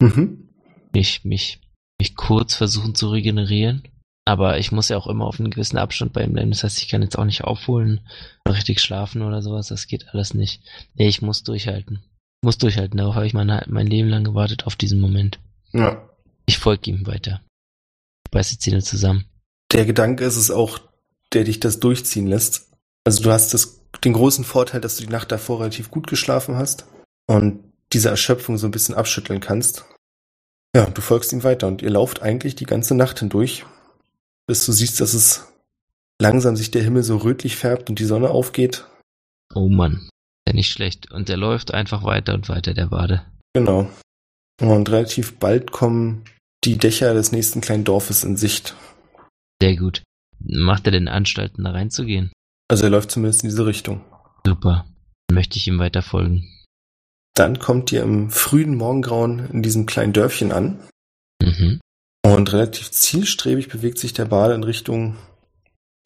mhm. 0.00 0.50
mich, 0.92 1.24
mich, 1.24 1.60
mich 1.98 2.14
kurz 2.16 2.54
versuchen 2.54 2.94
zu 2.94 3.10
regenerieren. 3.10 3.82
Aber 4.28 4.58
ich 4.58 4.72
muss 4.72 4.88
ja 4.88 4.96
auch 4.96 5.06
immer 5.06 5.26
auf 5.26 5.38
einen 5.38 5.50
gewissen 5.50 5.78
Abstand 5.78 6.12
bei 6.12 6.24
ihm 6.24 6.32
bleiben. 6.32 6.50
Das 6.50 6.64
heißt, 6.64 6.78
ich 6.82 6.88
kann 6.88 7.02
jetzt 7.02 7.16
auch 7.16 7.24
nicht 7.24 7.44
aufholen, 7.44 8.00
richtig 8.48 8.80
schlafen 8.80 9.22
oder 9.22 9.40
sowas. 9.40 9.68
Das 9.68 9.86
geht 9.86 10.08
alles 10.08 10.34
nicht. 10.34 10.62
Nee, 10.94 11.06
ich 11.06 11.22
muss 11.22 11.44
durchhalten. 11.44 12.02
Ich 12.02 12.44
muss 12.44 12.58
durchhalten. 12.58 12.98
Darauf 12.98 13.14
habe 13.14 13.26
ich 13.26 13.34
mein, 13.34 13.62
mein 13.68 13.86
Leben 13.86 14.08
lang 14.08 14.24
gewartet, 14.24 14.66
auf 14.66 14.76
diesen 14.76 15.00
Moment. 15.00 15.38
ja. 15.72 16.08
Ich 16.48 16.58
folge 16.58 16.90
ihm 16.90 17.08
weiter. 17.08 17.40
Ich 18.24 18.30
beiß 18.30 18.50
die 18.50 18.58
Zähne 18.58 18.80
zusammen. 18.80 19.24
Der 19.72 19.84
Gedanke 19.84 20.24
ist 20.24 20.36
es 20.36 20.52
auch, 20.52 20.78
der 21.32 21.44
dich 21.44 21.60
das 21.60 21.80
durchziehen 21.80 22.26
lässt. 22.26 22.70
Also 23.04 23.22
du 23.22 23.30
hast 23.30 23.54
das, 23.54 23.80
den 24.04 24.12
großen 24.12 24.44
Vorteil, 24.44 24.80
dass 24.80 24.96
du 24.96 25.04
die 25.04 25.12
Nacht 25.12 25.32
davor 25.32 25.60
relativ 25.60 25.90
gut 25.90 26.06
geschlafen 26.06 26.56
hast 26.56 26.86
und 27.26 27.62
diese 27.92 28.08
Erschöpfung 28.08 28.58
so 28.58 28.66
ein 28.66 28.72
bisschen 28.72 28.94
abschütteln 28.94 29.40
kannst. 29.40 29.84
Ja, 30.74 30.86
du 30.86 31.00
folgst 31.00 31.32
ihm 31.32 31.44
weiter 31.44 31.68
und 31.68 31.82
ihr 31.82 31.90
lauft 31.90 32.22
eigentlich 32.22 32.56
die 32.56 32.66
ganze 32.66 32.94
Nacht 32.94 33.20
hindurch, 33.20 33.64
bis 34.46 34.66
du 34.66 34.72
siehst, 34.72 35.00
dass 35.00 35.14
es 35.14 35.46
langsam 36.20 36.56
sich 36.56 36.70
der 36.70 36.82
Himmel 36.82 37.02
so 37.02 37.16
rötlich 37.16 37.56
färbt 37.56 37.88
und 37.88 37.98
die 37.98 38.04
Sonne 38.04 38.30
aufgeht. 38.30 38.86
Oh 39.54 39.68
Mann. 39.68 40.08
Ja, 40.46 40.54
nicht 40.54 40.70
schlecht. 40.70 41.10
Und 41.10 41.28
er 41.30 41.36
läuft 41.36 41.72
einfach 41.72 42.04
weiter 42.04 42.34
und 42.34 42.48
weiter, 42.48 42.74
der 42.74 42.86
Bade. 42.86 43.24
Genau. 43.54 43.90
Und 44.60 44.90
relativ 44.90 45.38
bald 45.38 45.72
kommen 45.72 46.24
die 46.64 46.78
Dächer 46.78 47.14
des 47.14 47.32
nächsten 47.32 47.60
kleinen 47.60 47.84
Dorfes 47.84 48.24
in 48.24 48.36
Sicht. 48.36 48.74
Sehr 49.60 49.76
gut. 49.76 50.02
Macht 50.48 50.86
er 50.86 50.92
denn 50.92 51.08
Anstalten, 51.08 51.64
da 51.64 51.72
reinzugehen? 51.72 52.32
Also 52.68 52.84
er 52.84 52.90
läuft 52.90 53.10
zumindest 53.10 53.42
in 53.42 53.50
diese 53.50 53.66
Richtung. 53.66 54.04
Super. 54.44 54.86
Dann 55.28 55.34
möchte 55.34 55.56
ich 55.56 55.66
ihm 55.66 55.78
weiter 55.78 56.02
folgen. 56.02 56.48
Dann 57.34 57.58
kommt 57.58 57.92
ihr 57.92 58.02
im 58.02 58.30
frühen 58.30 58.76
Morgengrauen 58.76 59.50
in 59.50 59.62
diesem 59.62 59.86
kleinen 59.86 60.12
Dörfchen 60.12 60.52
an. 60.52 60.80
Mhm. 61.42 61.80
Und 62.24 62.52
relativ 62.52 62.90
zielstrebig 62.90 63.68
bewegt 63.68 63.98
sich 63.98 64.12
der 64.12 64.24
Bade 64.24 64.54
in 64.54 64.64
Richtung 64.64 65.16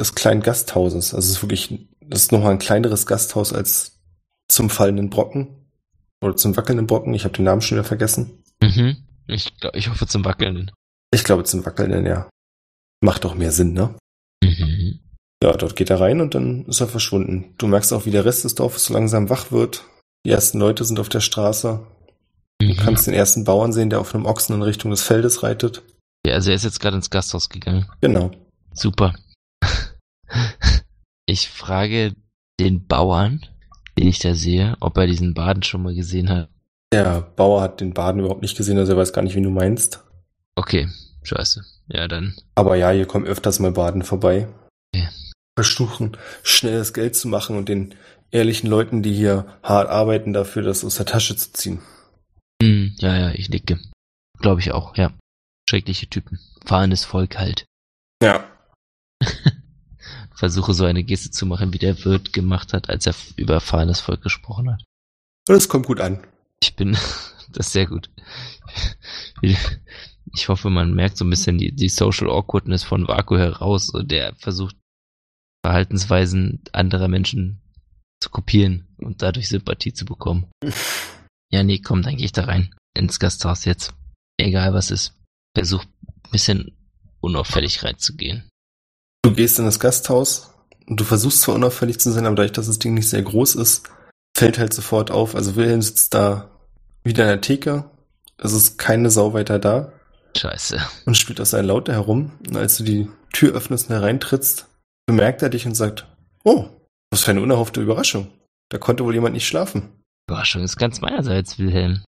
des 0.01 0.15
kleinen 0.15 0.43
Gasthauses. 0.43 1.15
Also 1.15 1.27
es 1.27 1.37
ist 1.37 1.43
wirklich, 1.43 1.89
das 2.01 2.23
ist 2.23 2.33
nochmal 2.33 2.53
ein 2.53 2.59
kleineres 2.59 3.07
Gasthaus 3.07 3.53
als 3.53 4.01
zum 4.49 4.71
fallenden 4.71 5.11
Brocken. 5.11 5.57
Oder 6.23 6.37
zum 6.37 6.57
wackelnden 6.57 6.87
Brocken. 6.87 7.15
Ich 7.15 7.25
habe 7.25 7.35
den 7.35 7.45
Namen 7.45 7.63
schon 7.63 7.77
wieder 7.77 7.85
vergessen. 7.85 8.43
Mhm. 8.63 8.97
Ich, 9.27 9.57
glaub, 9.59 9.75
ich 9.75 9.89
hoffe 9.89 10.07
zum 10.07 10.25
Wackelnden. 10.25 10.71
Ich 11.13 11.25
glaube 11.25 11.45
zum 11.45 11.65
wackelnden, 11.65 12.07
ja. 12.07 12.29
Macht 13.01 13.25
doch 13.25 13.35
mehr 13.35 13.53
Sinn, 13.53 13.73
ne? 13.73 13.95
Mhm. 14.43 15.01
Ja, 15.43 15.53
dort 15.57 15.75
geht 15.77 15.91
er 15.91 16.01
rein 16.01 16.21
und 16.21 16.35
dann 16.35 16.67
ist 16.67 16.81
er 16.81 16.87
verschwunden. 16.89 17.55
Du 17.59 17.67
merkst 17.67 17.93
auch, 17.93 18.05
wie 18.07 18.11
der 18.11 18.25
Rest 18.25 18.45
des 18.45 18.55
Dorfes 18.55 18.85
so 18.85 18.95
langsam 18.95 19.31
wach 19.31 19.51
wird. 19.53 19.85
Die 20.27 20.31
ersten 20.31 20.59
Leute 20.59 20.85
sind 20.85 21.01
auf 21.01 21.09
der 21.09 21.21
Straße. 21.21 21.81
Du 22.61 22.67
Mhm. 22.67 22.77
kannst 22.77 23.07
den 23.07 23.15
ersten 23.15 23.45
Bauern 23.45 23.73
sehen, 23.73 23.89
der 23.91 24.01
auf 24.01 24.15
einem 24.15 24.27
Ochsen 24.27 24.55
in 24.55 24.63
Richtung 24.63 24.91
des 24.91 25.03
Feldes 25.03 25.43
reitet. 25.43 25.83
Ja, 26.27 26.35
also 26.35 26.51
er 26.51 26.57
ist 26.57 26.65
jetzt 26.65 26.81
gerade 26.81 26.97
ins 26.97 27.09
Gasthaus 27.09 27.49
gegangen. 27.49 27.87
Genau. 28.01 28.31
Super. 28.75 29.15
Ich 31.27 31.49
frage 31.49 32.15
den 32.59 32.87
Bauern, 32.87 33.47
den 33.97 34.09
ich 34.09 34.19
da 34.19 34.35
sehe, 34.35 34.77
ob 34.81 34.97
er 34.99 35.07
diesen 35.07 35.33
Baden 35.35 35.63
schon 35.63 35.83
mal 35.83 35.95
gesehen 35.95 36.29
hat. 36.29 36.49
Der 36.93 37.21
Bauer 37.37 37.63
hat 37.63 37.81
den 37.81 37.95
Baden 37.95 38.21
überhaupt 38.21 38.43
nicht 38.43 38.57
gesehen, 38.57 38.79
also 38.79 38.93
er 38.93 38.99
weiß 38.99 39.13
gar 39.13 39.23
nicht, 39.23 39.37
wie 39.37 39.43
du 39.43 39.51
meinst. 39.51 40.03
Okay, 40.57 40.89
scheiße. 41.31 41.65
Ja, 41.89 42.09
dann. 42.09 42.35
Aber 42.55 42.77
ja, 42.77 42.91
hier 42.91 43.07
kommen 43.07 43.27
öfters 43.27 43.59
mal 43.59 43.73
Baden 43.73 44.03
vorbei. 44.03 44.49
Ja. 44.95 45.09
Versuchen, 45.59 46.17
schnelles 46.43 46.93
Geld 46.93 47.17
zu 47.17 47.29
machen 47.29 47.57
und 47.57 47.69
den 47.69 47.95
ehrlichen 48.31 48.69
Leuten, 48.69 49.03
die 49.03 49.13
hier 49.13 49.47
hart 49.63 49.89
arbeiten, 49.89 50.33
dafür 50.33 50.63
das 50.63 50.85
aus 50.85 50.97
der 50.97 51.07
Tasche 51.07 51.37
zu 51.37 51.53
ziehen. 51.53 51.81
Hm, 52.63 52.95
ja, 52.99 53.17
ja, 53.17 53.31
ich 53.33 53.49
nicke. 53.49 53.79
Glaube 54.39 54.61
ich 54.61 54.73
auch, 54.73 54.97
ja. 54.97 55.13
Schreckliche 55.69 56.09
Typen. 56.09 56.39
Fahrendes 56.65 57.05
Volk 57.05 57.39
halt. 57.39 57.65
Ja. 58.23 58.45
Versuche 60.35 60.75
so 60.75 60.85
eine 60.85 61.05
Geste 61.05 61.31
zu 61.31 61.47
machen, 61.47 61.73
wie 61.73 61.79
der 61.79 62.05
Wirt 62.05 62.33
gemacht 62.33 62.73
hat, 62.73 62.89
als 62.89 63.07
er 63.07 63.15
über 63.37 63.61
fahrendes 63.61 64.01
Volk 64.01 64.23
gesprochen 64.23 64.73
hat. 64.73 64.83
Das 65.47 65.69
kommt 65.69 65.87
gut 65.87 66.01
an. 66.01 66.27
Ich 66.63 66.77
bin, 66.77 66.93
das 67.53 67.67
ist 67.67 67.73
sehr 67.73 67.87
gut. 67.87 68.11
Ich 70.33 70.49
hoffe, 70.49 70.71
man 70.71 70.95
merkt 70.95 71.17
so 71.17 71.25
ein 71.25 71.31
bisschen 71.31 71.59
die, 71.59 71.73
die 71.73 71.89
Social 71.89 72.31
Awkwardness 72.31 72.85
von 72.85 73.09
Vaku 73.09 73.37
heraus 73.37 73.93
der 73.95 74.35
versucht, 74.37 74.77
Verhaltensweisen 75.65 76.63
anderer 76.73 77.09
Menschen 77.09 77.61
zu 78.21 78.31
kopieren 78.31 78.89
und 78.99 79.23
dadurch 79.23 79.49
Sympathie 79.49 79.93
zu 79.93 80.05
bekommen. 80.05 80.47
Ja, 81.53 81.65
nee, 81.65 81.81
komm, 81.81 82.03
dann 82.03 82.15
gehe 82.15 82.27
ich 82.27 82.33
da 82.33 82.45
rein. 82.45 82.73
Ins 82.97 83.19
Gasthaus 83.19 83.65
jetzt. 83.65 83.93
Egal 84.37 84.73
was 84.73 84.93
ist. 84.93 85.15
Versuch 85.53 85.83
ein 85.83 86.31
bisschen 86.31 86.77
unauffällig 87.21 87.83
reinzugehen. 87.83 88.49
Du 89.23 89.33
gehst 89.33 89.59
in 89.59 89.65
das 89.65 89.81
Gasthaus 89.81 90.55
und 90.87 91.01
du 91.01 91.03
versuchst 91.03 91.41
zwar 91.41 91.57
unauffällig 91.57 91.99
zu 91.99 92.13
sein, 92.13 92.25
aber 92.25 92.37
dadurch, 92.37 92.53
dass 92.53 92.69
das 92.69 92.79
Ding 92.79 92.95
nicht 92.95 93.09
sehr 93.09 93.23
groß 93.23 93.57
ist, 93.57 93.91
fällt 94.37 94.61
halt 94.61 94.73
sofort 94.73 95.11
auf. 95.11 95.35
Also 95.35 95.57
Wilhelm 95.57 95.83
sitzt 95.83 96.15
da 96.15 96.53
wieder 97.03 97.25
in 97.25 97.31
der 97.31 97.41
Theke. 97.41 97.91
Es 98.39 98.53
ist 98.53 98.79
keine 98.79 99.11
Sau 99.11 99.33
weiter 99.33 99.59
da 99.59 99.93
Scheiße. 100.37 100.81
und 101.07 101.17
spielt 101.17 101.41
aus 101.41 101.51
seiner 101.51 101.69
Laute 101.69 101.93
herum. 101.93 102.33
Und 102.49 102.57
als 102.57 102.77
du 102.77 102.85
die 102.85 103.09
Tür 103.33 103.55
öffnest 103.55 103.89
und 103.89 103.97
hereintrittst, 103.97 104.67
bemerkt 105.07 105.43
er 105.43 105.51
dich 105.51 105.67
und 105.67 105.75
sagt, 105.75 106.07
oh, 106.45 106.69
was 107.11 107.23
für 107.23 107.33
eine 107.33 107.43
unerhoffte 107.43 107.81
Überraschung. 107.81 108.31
Da 108.69 108.79
konnte 108.79 109.05
wohl 109.05 109.15
jemand 109.15 109.35
nicht 109.35 109.47
schlafen. 109.47 110.03
Überraschung 110.29 110.63
ist 110.63 110.77
ganz 110.77 111.01
meinerseits, 111.01 111.59
Wilhelm. 111.59 112.05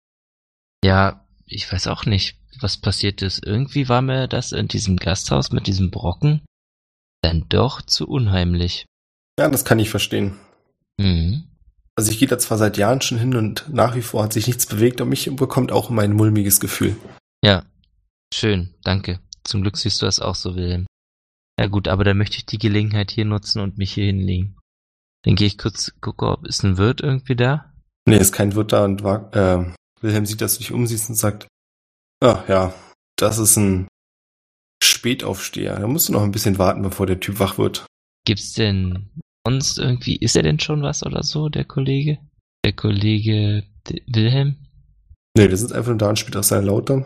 Ja, 0.83 1.27
ich 1.45 1.71
weiß 1.71 1.87
auch 1.89 2.07
nicht, 2.07 2.39
was 2.61 2.79
passiert 2.79 3.23
ist. 3.23 3.45
Irgendwie 3.45 3.89
war 3.89 4.03
mir 4.03 4.29
das 4.29 4.53
in 4.53 4.69
diesem 4.69 4.97
Gasthaus 4.97 5.53
mit 5.53 5.67
diesem 5.67 5.91
Brocken 5.91 6.43
dann 7.23 7.45
doch 7.49 7.83
zu 7.83 8.07
unheimlich. 8.07 8.87
Ja, 9.39 9.49
das 9.49 9.65
kann 9.65 9.79
ich 9.79 9.91
verstehen. 9.91 10.37
Mhm. 10.99 11.45
Also 11.97 12.13
ich 12.13 12.19
gehe 12.19 12.29
da 12.29 12.39
zwar 12.39 12.59
seit 12.59 12.77
Jahren 12.77 13.01
schon 13.01 13.19
hin 13.19 13.35
und 13.35 13.73
nach 13.73 13.97
wie 13.97 14.03
vor 14.03 14.23
hat 14.23 14.33
sich 14.33 14.47
nichts 14.47 14.67
bewegt, 14.67 15.01
aber 15.01 15.11
mich 15.11 15.35
bekommt 15.35 15.73
auch 15.73 15.91
immer 15.91 16.03
ein 16.03 16.13
mulmiges 16.13 16.61
Gefühl. 16.61 16.97
Ja, 17.43 17.65
schön, 18.33 18.75
danke. 18.83 19.21
Zum 19.45 19.63
Glück 19.63 19.77
siehst 19.77 20.03
du 20.03 20.07
das 20.07 20.21
auch 20.21 20.35
so, 20.35 20.57
Wilhelm. 20.57 20.87
Ja 21.59 21.67
gut, 21.67 21.89
aber 21.89 22.05
dann 22.05 22.19
möchte 22.19 22.37
ich 22.37 22.47
die 22.47 22.59
Gelegenheit 22.59 23.11
hier 23.11 23.25
nutzen 23.25 23.61
und 23.61 23.79
mich 23.79 23.95
hier 23.95 24.07
hinlegen. 24.07 24.57
Dann 25.25 25.37
gehe 25.37 25.47
ich 25.47 25.59
kurz, 25.59 25.93
gucke, 26.01 26.27
ob 26.27 26.47
ist 26.47 26.63
ein 26.63 26.79
Wirt 26.79 27.01
irgendwie 27.01 27.37
da? 27.37 27.73
Nee, 28.07 28.19
ist 28.19 28.33
kein 28.33 28.55
Wirt 28.55 28.73
da 28.73 28.85
und 28.85 29.03
war, 29.03 29.35
äh, 29.35 29.73
Wilhelm 30.01 30.27
sieht, 30.27 30.41
dass 30.41 30.55
du 30.55 30.59
dich 30.59 30.73
umsiehst 30.73 31.09
und 31.09 31.17
sagt, 31.17 31.49
ah 32.23 32.45
ja, 32.49 32.75
das 33.17 33.39
ist 33.39 33.57
ein 33.57 33.89
Spätaufsteher. 34.83 35.79
Da 35.81 35.87
musst 35.87 36.09
du 36.09 36.13
noch 36.13 36.23
ein 36.23 36.33
bisschen 36.33 36.59
warten, 36.59 36.83
bevor 36.83 37.07
der 37.07 37.21
Typ 37.21 37.41
wach 37.41 37.59
wird. 37.59 37.87
Gibt's 38.25 38.53
denn 38.53 39.11
sonst 39.47 39.79
irgendwie, 39.79 40.17
ist 40.17 40.37
er 40.37 40.43
denn 40.43 40.61
schon 40.61 40.83
was 40.83 41.05
oder 41.05 41.23
so, 41.23 41.49
der 41.49 41.65
Kollege? 41.65 42.19
Der 42.65 42.73
Kollege 42.73 43.65
Wilhelm? 44.07 44.57
Nee, 45.37 45.49
der 45.49 45.57
sitzt 45.57 45.73
einfach 45.73 45.91
nur 45.91 45.99
da 45.99 46.09
und 46.09 46.19
spielt 46.19 46.37
aus 46.37 46.49
seiner 46.49 46.67
Laute. 46.67 47.05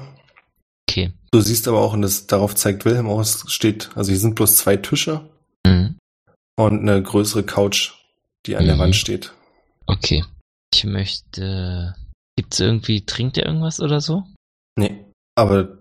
Okay. 0.91 1.12
Du 1.30 1.41
siehst 1.41 1.68
aber 1.68 1.80
auch, 1.80 1.93
und 1.93 2.03
das 2.03 2.26
darauf 2.26 2.55
zeigt 2.57 2.84
Wilhelm 2.84 3.09
auch, 3.09 3.20
es 3.20 3.45
steht, 3.47 3.91
also 3.95 4.11
hier 4.11 4.18
sind 4.18 4.34
bloß 4.34 4.57
zwei 4.57 4.76
Tische 4.76 5.28
Mhm. 5.64 5.97
und 6.59 6.80
eine 6.80 7.01
größere 7.03 7.45
Couch, 7.45 7.93
die 8.47 8.57
an 8.57 8.64
der 8.66 8.74
Mhm. 8.74 8.80
Wand 8.80 8.97
steht. 8.97 9.32
Okay. 9.86 10.24
Ich 10.74 10.84
möchte. 10.84 11.95
Gibt's 12.36 12.59
irgendwie, 12.59 13.05
trinkt 13.05 13.36
er 13.38 13.47
irgendwas 13.47 13.80
oder 13.80 14.01
so? 14.01 14.24
Nee, 14.76 15.05
aber 15.36 15.78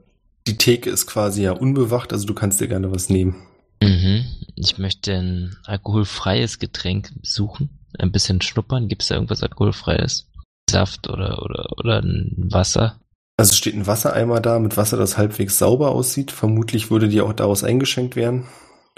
die 0.48 0.58
Theke 0.58 0.90
ist 0.90 1.08
quasi 1.08 1.44
ja 1.44 1.52
unbewacht, 1.54 2.12
also 2.12 2.26
du 2.28 2.34
kannst 2.34 2.60
dir 2.60 2.68
gerne 2.68 2.92
was 2.92 3.10
nehmen. 3.10 3.36
Mhm. 3.82 4.26
Ich 4.56 4.78
möchte 4.78 5.14
ein 5.16 5.58
alkoholfreies 5.64 6.60
Getränk 6.60 7.12
suchen. 7.24 7.70
Ein 7.98 8.12
bisschen 8.12 8.42
schnuppern. 8.42 8.88
Gibt's 8.90 9.08
da 9.08 9.16
irgendwas 9.16 9.42
alkoholfreies? 9.42 10.28
Saft 10.70 11.10
oder, 11.10 11.42
oder, 11.44 11.66
oder 11.78 12.02
ein 12.02 12.34
Wasser? 12.52 13.00
Also 13.40 13.52
es 13.52 13.58
steht 13.58 13.74
ein 13.74 13.88
Wassereimer 13.88 14.42
da 14.42 14.60
mit 14.60 14.76
Wasser, 14.76 14.98
das 14.98 15.18
halbwegs 15.18 15.58
sauber 15.58 15.92
aussieht. 15.92 16.30
Vermutlich 16.30 16.92
würde 16.92 17.08
dir 17.08 17.26
auch 17.26 17.32
daraus 17.32 17.64
eingeschenkt 17.64 18.18
werden. 18.18 18.46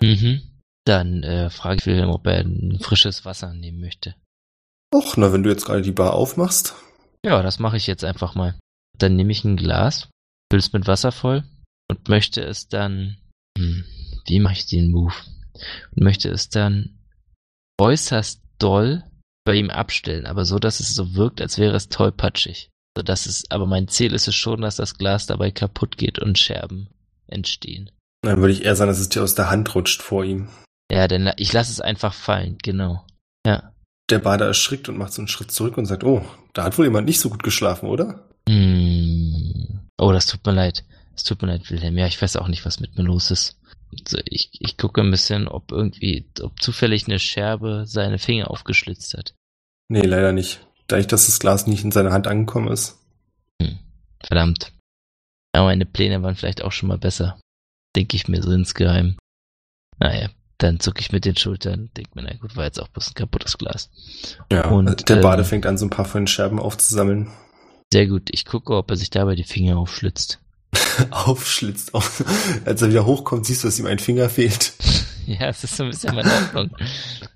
Mhm. 0.02 0.42
Dann 0.84 1.22
äh, 1.22 1.52
frage 1.52 1.78
ich 1.80 1.86
Wilhelm, 1.86 2.10
ob 2.10 2.26
er 2.26 2.40
ein 2.40 2.80
frisches 2.82 3.24
Wasser 3.24 3.54
nehmen 3.54 3.80
möchte. 3.80 4.16
Och, 4.96 5.16
na, 5.16 5.32
wenn 5.32 5.44
du 5.44 5.52
jetzt 5.52 5.68
gerade 5.68 5.84
die 5.84 5.92
Bar 5.92 6.16
aufmachst. 6.16 6.74
Ja, 7.24 7.44
das 7.44 7.60
mache 7.60 7.78
ich 7.78 7.86
jetzt 7.86 8.04
einfach 8.04 8.34
mal. 8.34 8.58
Dann 8.98 9.16
nehme 9.16 9.32
ich 9.32 9.44
ein 9.44 9.58
Glas, 9.58 10.10
füll's 10.52 10.74
mit 10.74 10.88
Wasser 10.88 11.12
voll 11.12 11.44
und 11.88 12.10
möchte 12.10 12.42
es 12.42 12.68
dann. 12.68 13.18
Hm, 13.60 13.86
wie 14.26 14.40
mache 14.40 14.54
ich 14.54 14.66
den 14.66 14.90
Move? 14.90 15.14
Und 15.96 16.04
möchte 16.04 16.30
es 16.30 16.50
dann 16.50 16.98
äußerst 17.80 18.42
doll 18.58 19.04
bei 19.46 19.54
ihm 19.54 19.70
abstellen, 19.70 20.26
aber 20.26 20.46
so, 20.46 20.58
dass 20.58 20.80
es 20.80 20.96
so 20.96 21.14
wirkt, 21.14 21.42
als 21.42 21.60
wäre 21.60 21.76
es 21.76 21.90
tollpatschig. 21.90 22.71
So 22.98 23.04
dass 23.04 23.26
es, 23.26 23.50
aber 23.50 23.66
mein 23.66 23.88
Ziel 23.88 24.14
ist 24.14 24.28
es 24.28 24.36
schon, 24.36 24.62
dass 24.62 24.76
das 24.76 24.98
Glas 24.98 25.26
dabei 25.26 25.52
kaputt 25.52 25.98
geht 25.98 26.20
und 26.20 26.38
Scherben 26.38 26.90
entstehen. 27.28 27.90
Dann 28.22 28.40
würde 28.40 28.54
ich 28.54 28.66
eher 28.66 28.76
sagen, 28.76 28.90
dass 28.90 29.00
es 29.00 29.10
dir 29.10 29.24
aus 29.24 29.36
der 29.36 29.50
Hand 29.50 29.74
rutscht 29.74 30.02
vor 30.02 30.24
ihm. 30.24 30.50
Ja, 30.92 31.08
denn 31.08 31.32
ich 31.38 31.54
lasse 31.54 31.72
es 31.72 31.80
einfach 31.80 32.14
fallen, 32.14 32.58
genau. 32.62 33.06
Ja. 33.46 33.72
Der 34.10 34.20
Bader 34.20 34.46
erschrickt 34.46 34.90
und 34.90 34.98
macht 34.98 35.14
so 35.14 35.22
einen 35.22 35.30
Schritt 35.30 35.52
zurück 35.52 35.78
und 35.78 35.86
sagt, 35.86 36.04
oh, 36.04 36.24
da 36.54 36.64
hat 36.64 36.78
wohl 36.78 36.86
jemand 36.86 37.08
nicht 37.08 37.20
so 37.20 37.30
gut 37.30 37.44
geschlafen, 37.44 37.88
oder? 37.88 38.28
Hm. 38.48 39.80
Oh, 39.98 40.12
das 40.12 40.26
tut 40.26 40.46
mir 40.46 40.52
leid. 40.52 40.84
Es 41.16 41.24
tut 41.24 41.42
mir 41.42 41.48
leid, 41.48 41.70
Wilhelm. 41.70 41.98
Ja, 41.98 42.08
ich 42.08 42.22
weiß 42.22 42.36
auch 42.36 42.48
nicht, 42.48 42.66
was 42.66 42.80
mit 42.80 42.98
mir 42.98 43.04
los 43.04 43.32
ist. 43.32 43.58
So, 44.08 44.18
ich, 44.26 44.50
ich 44.60 44.78
gucke 44.78 45.02
ein 45.02 45.12
bisschen, 45.12 45.48
ob 45.48 45.72
irgendwie, 45.72 46.26
ob 46.42 46.62
zufällig 46.62 47.08
eine 47.08 47.20
Scherbe 47.20 47.84
seine 47.86 48.20
Finger 48.20 48.50
aufgeschlitzt 48.50 49.14
hat. 49.14 49.34
Nee, 49.90 50.02
leider 50.02 50.32
nicht. 50.32 50.60
Dadurch, 50.92 51.08
dass 51.08 51.28
das 51.28 51.40
Glas 51.40 51.68
nicht 51.68 51.84
in 51.84 51.92
seiner 51.92 52.12
Hand 52.12 52.28
angekommen 52.28 52.68
ist. 52.68 52.98
Hm. 53.62 53.80
Verdammt. 54.22 54.74
Aber 55.54 55.66
meine 55.66 55.86
Pläne 55.86 56.22
waren 56.22 56.36
vielleicht 56.36 56.64
auch 56.64 56.72
schon 56.72 56.90
mal 56.90 56.98
besser. 56.98 57.40
Denke 57.96 58.16
ich 58.16 58.28
mir 58.28 58.42
so 58.42 58.52
insgeheim. 58.52 59.18
Naja, 60.00 60.30
dann 60.58 60.80
zucke 60.80 61.00
ich 61.00 61.12
mit 61.12 61.26
den 61.26 61.38
Schultern, 61.38 61.90
denk 61.96 62.16
mir, 62.16 62.24
na 62.24 62.34
gut, 62.36 62.56
war 62.56 62.66
jetzt 62.66 62.80
auch 62.80 62.88
bloß 62.90 63.10
ein 63.10 63.14
kaputtes 63.14 63.58
Glas. 63.58 63.90
Ja, 64.52 64.68
Und, 64.68 64.88
also 64.88 65.06
der 65.06 65.18
Bade 65.18 65.44
ähm, 65.44 65.48
fängt 65.48 65.66
an, 65.66 65.78
so 65.78 65.86
ein 65.86 65.90
paar 65.90 66.06
von 66.06 66.22
den 66.22 66.28
Scherben 66.28 66.60
aufzusammeln. 66.60 67.32
Sehr 67.94 68.08
gut, 68.08 68.30
ich 68.32 68.46
gucke, 68.46 68.76
ob 68.76 68.90
er 68.92 68.98
sich 68.98 69.10
dabei 69.10 69.36
die 69.36 69.44
Finger 69.44 69.78
aufschlitzt. 69.78 70.40
Aufschlitzt. 71.12 71.94
Auf. 71.94 72.24
Als 72.66 72.82
er 72.82 72.90
wieder 72.90 73.06
hochkommt, 73.06 73.46
siehst 73.46 73.64
du, 73.64 73.68
dass 73.68 73.80
ihm 73.80 73.86
ein 73.86 74.00
Finger 74.00 74.30
fehlt. 74.30 74.74
Ja, 75.28 75.50
es 75.50 75.64
ist 75.64 75.78
so 75.78 75.84
ein 75.84 75.92
bisschen 75.92 76.16
meine 76.16 76.32
Hoffnung. 76.32 76.72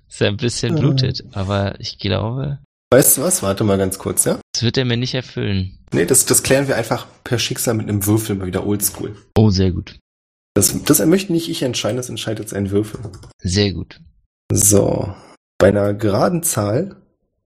Dass 0.08 0.20
er 0.20 0.26
ein 0.26 0.36
bisschen 0.36 0.74
blutet, 0.74 1.22
aber 1.32 1.78
ich 1.78 2.00
glaube, 2.00 2.58
Weißt 2.92 3.18
du 3.18 3.22
was? 3.22 3.42
Warte 3.42 3.64
mal 3.64 3.78
ganz 3.78 3.98
kurz, 3.98 4.24
ja? 4.24 4.40
das 4.56 4.62
wird 4.62 4.78
er 4.78 4.84
mir 4.86 4.96
nicht 4.96 5.14
erfüllen. 5.14 5.84
Nee, 5.92 6.06
das, 6.06 6.24
das 6.24 6.42
klären 6.42 6.66
wir 6.66 6.76
einfach 6.76 7.06
per 7.24 7.38
Schicksal 7.38 7.74
mit 7.74 7.88
einem 7.88 8.06
Würfel 8.06 8.36
mal 8.36 8.46
wieder 8.46 8.66
oldschool. 8.66 9.16
Oh, 9.36 9.50
sehr 9.50 9.70
gut. 9.70 9.98
Das, 10.54 10.82
das 10.84 11.04
möchte 11.04 11.32
nicht 11.32 11.50
ich 11.50 11.62
entscheiden, 11.62 11.98
das 11.98 12.08
entscheidet 12.08 12.38
jetzt 12.38 12.54
ein 12.54 12.70
Würfel. 12.70 13.00
Sehr 13.42 13.74
gut. 13.74 14.00
So. 14.50 15.14
Bei 15.58 15.68
einer 15.68 15.92
geraden 15.92 16.42
Zahl 16.42 16.96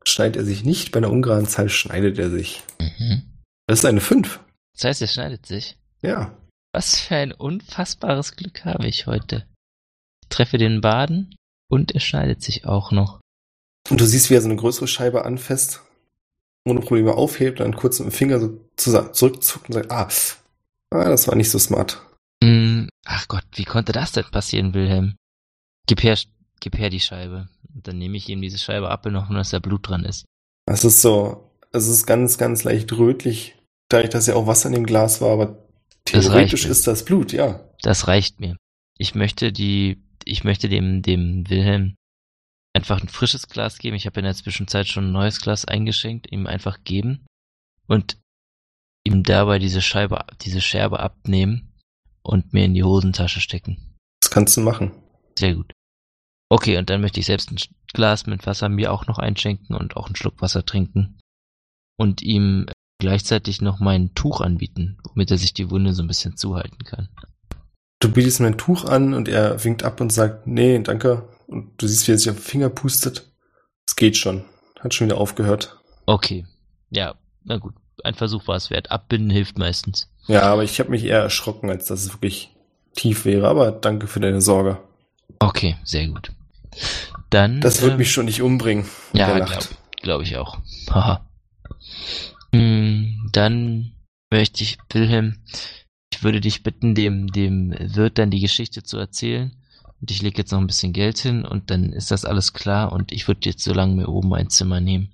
schneidet 0.05 0.37
er 0.37 0.45
sich 0.45 0.65
nicht, 0.65 0.93
bei 0.93 0.99
einer 0.99 1.11
ungeraden 1.11 1.47
Zahl 1.47 1.69
schneidet 1.69 2.19
er 2.19 2.31
sich. 2.31 2.63
Mhm. 2.81 3.23
Das 3.67 3.81
ist 3.81 3.85
eine 3.85 4.01
5. 4.01 4.39
Das 4.75 4.85
heißt, 4.85 5.03
er 5.03 5.09
schneidet 5.09 5.47
sich. 5.47 5.77
Ja. 6.03 6.37
Was 6.73 7.01
für 7.01 7.17
ein 7.17 7.33
unfassbares 7.33 8.37
Glück 8.37 8.65
habe 8.65 8.87
ich 8.87 9.07
heute. 9.07 9.47
Ich 10.23 10.29
treffe 10.29 10.59
den 10.59 10.81
Baden 10.81 11.35
und 11.69 11.93
er 11.93 12.01
schneidet 12.01 12.43
sich 12.43 12.67
auch 12.67 12.93
noch. 12.93 13.20
Und 13.89 14.01
du 14.01 14.07
siehst, 14.07 14.31
wie 14.31 14.35
er 14.35 14.43
so 14.43 14.49
eine 14.49 14.57
größere 14.57 14.87
Scheibe 14.87 15.25
anfasst, 15.25 15.83
ohne 16.67 16.81
Probleme 16.81 17.15
aufhebt, 17.15 17.61
dann 17.61 17.75
kurz 17.75 17.99
mit 17.99 18.09
dem 18.09 18.13
Finger 18.13 18.41
so 18.41 18.61
zurückzuckt 18.77 19.69
und 19.69 19.75
sagt, 19.75 19.91
ah, 19.91 20.09
ah, 20.91 21.09
das 21.09 21.27
war 21.27 21.35
nicht 21.35 21.51
so 21.51 21.59
smart. 21.59 22.03
Mm, 22.43 22.89
ach 23.05 23.29
Gott, 23.29 23.45
wie 23.55 23.65
konnte 23.65 23.93
das 23.93 24.13
denn 24.13 24.25
passieren, 24.31 24.75
Wilhelm? 24.75 25.17
Gib 25.87 26.03
her, 26.03 26.19
gib 26.61 26.79
her 26.79 26.91
die 26.91 27.01
Scheibe. 27.01 27.49
Und 27.75 27.87
dann 27.89 27.99
nehme 27.99 28.17
ich 28.17 28.29
ihm 28.29 28.43
diese 28.43 28.59
Scheibe 28.59 28.91
ab 28.91 29.07
und 29.07 29.13
noch, 29.13 29.31
dass 29.31 29.51
da 29.51 29.59
Blut 29.59 29.89
dran 29.89 30.05
ist. 30.05 30.25
Es 30.67 30.85
ist 30.85 31.03
so, 31.03 31.51
es 31.73 31.87
ist 31.89 32.07
ganz, 32.07 32.39
ganz 32.39 32.65
leicht 32.65 32.93
rötlich, 32.93 33.57
dadurch, 33.89 34.11
dass 34.11 34.27
ja 34.27 34.35
auch 34.35 34.47
Wasser 34.47 34.69
in 34.69 34.75
dem 34.75 34.87
Glas 34.87 35.21
war, 35.21 35.31
aber 35.31 35.67
theoretisch 36.05 36.63
das 36.63 36.71
ist 36.71 36.87
das 36.87 37.05
Blut, 37.05 37.33
ja. 37.33 37.61
Das 37.83 38.09
reicht 38.09 38.41
mir. 38.41 38.57
Ich 38.99 39.15
möchte 39.15 39.53
die, 39.53 40.03
ich 40.25 40.45
möchte 40.45 40.69
dem, 40.69 41.03
dem 41.03 41.49
Wilhelm 41.49 41.97
einfach 42.75 43.01
ein 43.01 43.09
frisches 43.09 43.49
Glas 43.49 43.79
geben. 43.79 43.97
Ich 43.97 44.07
habe 44.07 44.21
in 44.21 44.25
der 44.25 44.35
Zwischenzeit 44.35 44.89
schon 44.89 45.07
ein 45.07 45.13
neues 45.13 45.41
Glas 45.41 45.65
eingeschenkt, 45.65 46.31
ihm 46.31 46.47
einfach 46.47 46.85
geben 46.85 47.27
und 47.87 48.19
ihm 49.05 49.23
dabei 49.23 49.59
diese 49.59 49.83
Scheibe, 49.83 50.25
diese 50.43 50.61
Scherbe 50.61 51.01
abnehmen 51.01 51.73
und 52.23 52.53
mir 52.53 52.65
in 52.65 52.75
die 52.75 52.85
Hosentasche 52.85 53.41
stecken. 53.41 53.97
Das 54.21 54.31
kannst 54.31 54.57
du 54.57 54.61
machen. 54.61 54.93
Sehr 55.39 55.55
gut. 55.55 55.73
Okay, 56.49 56.79
und 56.79 56.91
dann 56.91 57.01
möchte 57.01 57.21
ich 57.21 57.27
selbst 57.27 57.51
ein 57.51 57.59
Glas 57.93 58.27
mit 58.27 58.47
Wasser 58.47 58.69
mir 58.69 58.93
auch 58.93 59.07
noch 59.07 59.19
einschenken 59.19 59.75
und 59.77 59.97
auch 59.97 60.07
einen 60.07 60.17
Schluck 60.17 60.43
Wasser 60.43 60.65
trinken 60.65 61.19
und 61.97 62.23
ihm 62.23 62.67
gleichzeitig 62.99 63.63
noch 63.63 63.81
mein 63.81 64.15
Tuch 64.15 64.41
anbieten, 64.41 64.99
womit 65.05 65.31
er 65.31 65.39
sich 65.39 65.55
die 65.55 65.71
Wunde 65.71 65.95
so 65.95 66.03
ein 66.03 66.09
bisschen 66.09 66.37
zuhalten 66.37 66.85
kann. 66.85 67.09
Du 68.01 68.11
bietest 68.11 68.41
mir 68.41 68.49
ein 68.49 68.59
Tuch 68.59 68.85
an 68.85 69.15
und 69.15 69.29
er 69.29 69.63
winkt 69.65 69.83
ab 69.83 70.01
und 70.01 70.13
sagt, 70.13 70.47
nee, 70.47 70.79
danke. 70.79 71.29
Und 71.51 71.83
du 71.83 71.89
siehst, 71.89 72.07
wie 72.07 72.13
er 72.13 72.19
sich 72.19 72.31
auf 72.31 72.37
den 72.37 72.45
Finger 72.45 72.71
pustet. 72.71 73.29
Es 73.87 73.97
geht 73.97 74.17
schon. 74.17 74.45
Hat 74.79 74.95
schon 74.95 75.09
wieder 75.09 75.19
aufgehört. 75.19 75.77
Okay. 76.07 76.47
Ja, 76.91 77.17
na 77.43 77.57
gut. 77.57 77.75
Ein 78.05 78.15
Versuch 78.15 78.47
war 78.47 78.57
es 78.57 78.71
wert. 78.71 78.93
Abbinden 78.93 79.31
hilft 79.31 79.59
meistens. 79.59 80.09
Ja, 80.29 80.43
aber 80.43 80.63
ich 80.63 80.79
habe 80.79 80.91
mich 80.91 81.05
eher 81.05 81.19
erschrocken, 81.19 81.69
als 81.69 81.87
dass 81.87 82.05
es 82.05 82.15
wirklich 82.15 82.51
tief 82.95 83.25
wäre. 83.25 83.49
Aber 83.49 83.73
danke 83.73 84.07
für 84.07 84.21
deine 84.21 84.41
Sorge. 84.41 84.79
Okay, 85.41 85.77
sehr 85.83 86.07
gut. 86.07 86.31
Dann. 87.31 87.61
Das 87.61 87.83
wird 87.83 87.93
ähm, 87.93 87.99
mich 87.99 88.13
schon 88.13 88.27
nicht 88.27 88.43
umbringen. 88.43 88.87
Ja, 89.13 89.37
glaube 89.37 89.67
glaub 90.01 90.23
ich 90.23 90.37
auch. 90.37 90.59
Haha. 90.91 91.29
hm, 92.53 93.29
dann 93.33 93.93
möchte 94.31 94.63
ich, 94.63 94.79
Wilhelm, 94.93 95.43
ich 96.13 96.23
würde 96.23 96.41
dich 96.41 96.63
bitten, 96.63 96.95
dem, 96.95 97.27
dem 97.27 97.75
Wirt 97.77 98.19
dann 98.19 98.31
die 98.31 98.41
Geschichte 98.41 98.85
zu 98.85 98.99
erzählen. 98.99 99.60
Und 100.01 100.11
ich 100.11 100.23
lege 100.23 100.39
jetzt 100.39 100.53
noch 100.53 100.61
ein 100.61 100.67
bisschen 100.67 100.93
Geld 100.93 101.19
hin 101.19 101.45
und 101.45 101.71
dann 101.71 101.93
ist 101.93 102.11
das 102.11 102.25
alles 102.25 102.53
klar 102.53 102.93
und 102.93 103.13
ich 103.13 103.29
würde 103.29 103.49
jetzt 103.49 103.63
so 103.63 103.73
lange 103.73 103.95
mir 103.97 104.09
oben 104.09 104.33
ein 104.35 104.49
Zimmer 104.49 104.81
nehmen. 104.81 105.13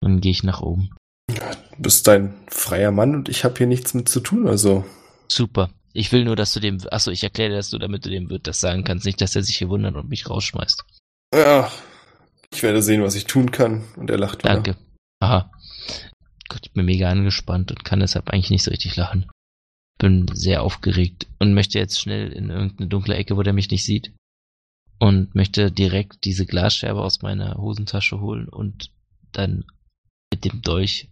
Und 0.00 0.10
dann 0.10 0.20
gehe 0.20 0.32
ich 0.32 0.42
nach 0.42 0.60
oben. 0.60 0.90
Du 1.28 1.34
bist 1.78 2.08
ein 2.08 2.34
freier 2.48 2.90
Mann 2.90 3.14
und 3.14 3.28
ich 3.28 3.44
habe 3.44 3.56
hier 3.56 3.66
nichts 3.66 3.94
mit 3.94 4.08
zu 4.08 4.20
tun, 4.20 4.48
also. 4.48 4.84
Super. 5.28 5.70
Ich 5.92 6.12
will 6.12 6.24
nur, 6.24 6.36
dass 6.36 6.52
du 6.52 6.60
dem, 6.60 6.78
achso, 6.90 7.10
ich 7.10 7.22
erkläre 7.22 7.54
das 7.54 7.72
nur, 7.72 7.80
damit 7.80 8.04
du 8.04 8.10
dem 8.10 8.28
Wirt 8.28 8.46
das 8.46 8.60
sagen 8.60 8.84
kannst, 8.84 9.06
nicht, 9.06 9.20
dass 9.20 9.36
er 9.36 9.42
sich 9.42 9.56
hier 9.56 9.68
wundert 9.68 9.94
und 9.94 10.08
mich 10.08 10.28
rausschmeißt. 10.28 10.84
Ja, 11.34 11.70
ich 12.52 12.62
werde 12.62 12.82
sehen, 12.82 13.02
was 13.02 13.14
ich 13.14 13.26
tun 13.26 13.50
kann. 13.50 13.84
Und 13.96 14.10
er 14.10 14.18
lacht 14.18 14.44
wieder. 14.44 14.54
Danke. 14.54 14.76
Aha. 15.20 15.50
Gott, 16.48 16.60
ich 16.64 16.72
bin 16.72 16.84
mega 16.84 17.08
angespannt 17.08 17.70
und 17.70 17.84
kann 17.84 18.00
deshalb 18.00 18.28
eigentlich 18.28 18.50
nicht 18.50 18.62
so 18.62 18.70
richtig 18.70 18.96
lachen 18.96 19.26
bin 19.98 20.26
sehr 20.32 20.62
aufgeregt 20.62 21.26
und 21.38 21.54
möchte 21.54 21.78
jetzt 21.78 22.00
schnell 22.00 22.32
in 22.32 22.50
irgendeine 22.50 22.88
dunkle 22.88 23.16
Ecke, 23.16 23.36
wo 23.36 23.42
der 23.42 23.52
mich 23.52 23.70
nicht 23.70 23.84
sieht. 23.84 24.12
Und 24.98 25.34
möchte 25.34 25.70
direkt 25.70 26.24
diese 26.24 26.46
Glasscherbe 26.46 27.02
aus 27.02 27.20
meiner 27.20 27.56
Hosentasche 27.56 28.20
holen 28.20 28.48
und 28.48 28.90
dann 29.32 29.64
mit 30.32 30.44
dem 30.44 30.62
Dolch 30.62 31.10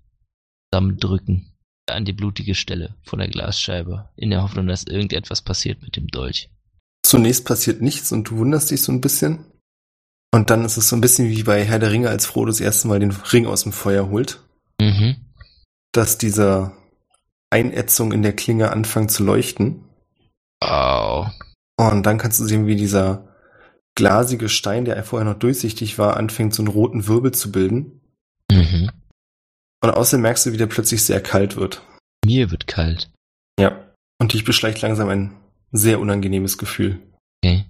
zusammendrücken 0.73 1.53
an 1.87 2.05
die 2.05 2.15
blutige 2.15 2.55
Stelle 2.55 2.95
von 3.03 3.19
der 3.19 3.29
Glasscheibe, 3.29 4.09
in 4.17 4.31
der 4.31 4.43
Hoffnung, 4.43 4.67
dass 4.67 4.85
irgendetwas 4.85 5.43
passiert 5.43 5.83
mit 5.83 5.97
dem 5.97 6.09
Dolch. 6.09 6.51
Zunächst 7.05 7.45
passiert 7.45 7.83
nichts 7.83 8.11
und 8.11 8.31
du 8.31 8.39
wunderst 8.39 8.71
dich 8.71 8.81
so 8.81 8.91
ein 8.91 9.03
bisschen. 9.03 9.45
Und 10.33 10.51
dann 10.51 10.65
ist 10.65 10.79
es 10.79 10.89
so 10.89 10.97
ein 10.97 11.03
bisschen 11.03 11.29
wie 11.29 11.43
bei 11.43 11.65
Herr 11.65 11.79
der 11.79 11.93
Ringe, 11.93 12.09
als 12.09 12.27
Frodo 12.27 12.47
das 12.47 12.61
erste 12.61 12.89
Mal 12.89 13.01
den 13.01 13.11
Ring 13.11 13.47
aus 13.47 13.65
dem 13.65 13.73
Feuer 13.73 14.09
holt. 14.09 14.41
Mhm. 14.81 15.17
Dass 15.93 16.19
dieser 16.19 16.77
Einätzung 17.55 18.11
in 18.11 18.23
der 18.23 18.35
Klinge 18.35 18.73
anfangen 18.73 19.09
zu 19.09 19.23
leuchten. 19.23 19.85
Oh. 20.61 21.25
Und 21.77 22.05
dann 22.05 22.19
kannst 22.19 22.41
du 22.41 22.45
sehen, 22.45 22.67
wie 22.67 22.75
dieser 22.75 23.29
glasige 23.95 24.49
Stein, 24.49 24.85
der 24.85 25.03
vorher 25.05 25.31
noch 25.31 25.39
durchsichtig 25.39 25.97
war, 25.97 26.17
anfängt 26.17 26.53
so 26.53 26.63
einen 26.63 26.73
roten 26.73 27.07
Wirbel 27.07 27.33
zu 27.33 27.53
bilden. 27.53 28.01
Mhm. 28.51 28.91
Und 29.85 29.91
außerdem 29.91 30.23
merkst 30.23 30.47
du, 30.47 30.53
wie 30.53 30.57
der 30.57 30.67
plötzlich 30.67 31.05
sehr 31.05 31.21
kalt 31.21 31.55
wird. 31.55 31.83
Mir 32.25 32.51
wird 32.51 32.67
kalt. 32.67 33.13
Ja. 33.61 33.95
Und 34.21 34.33
dich 34.33 34.45
beschleicht 34.45 34.83
langsam 34.83 35.09
ein 35.09 35.37
sehr 35.71 36.01
unangenehmes 36.01 36.59
Gefühl. 36.59 37.01
Okay. 37.45 37.67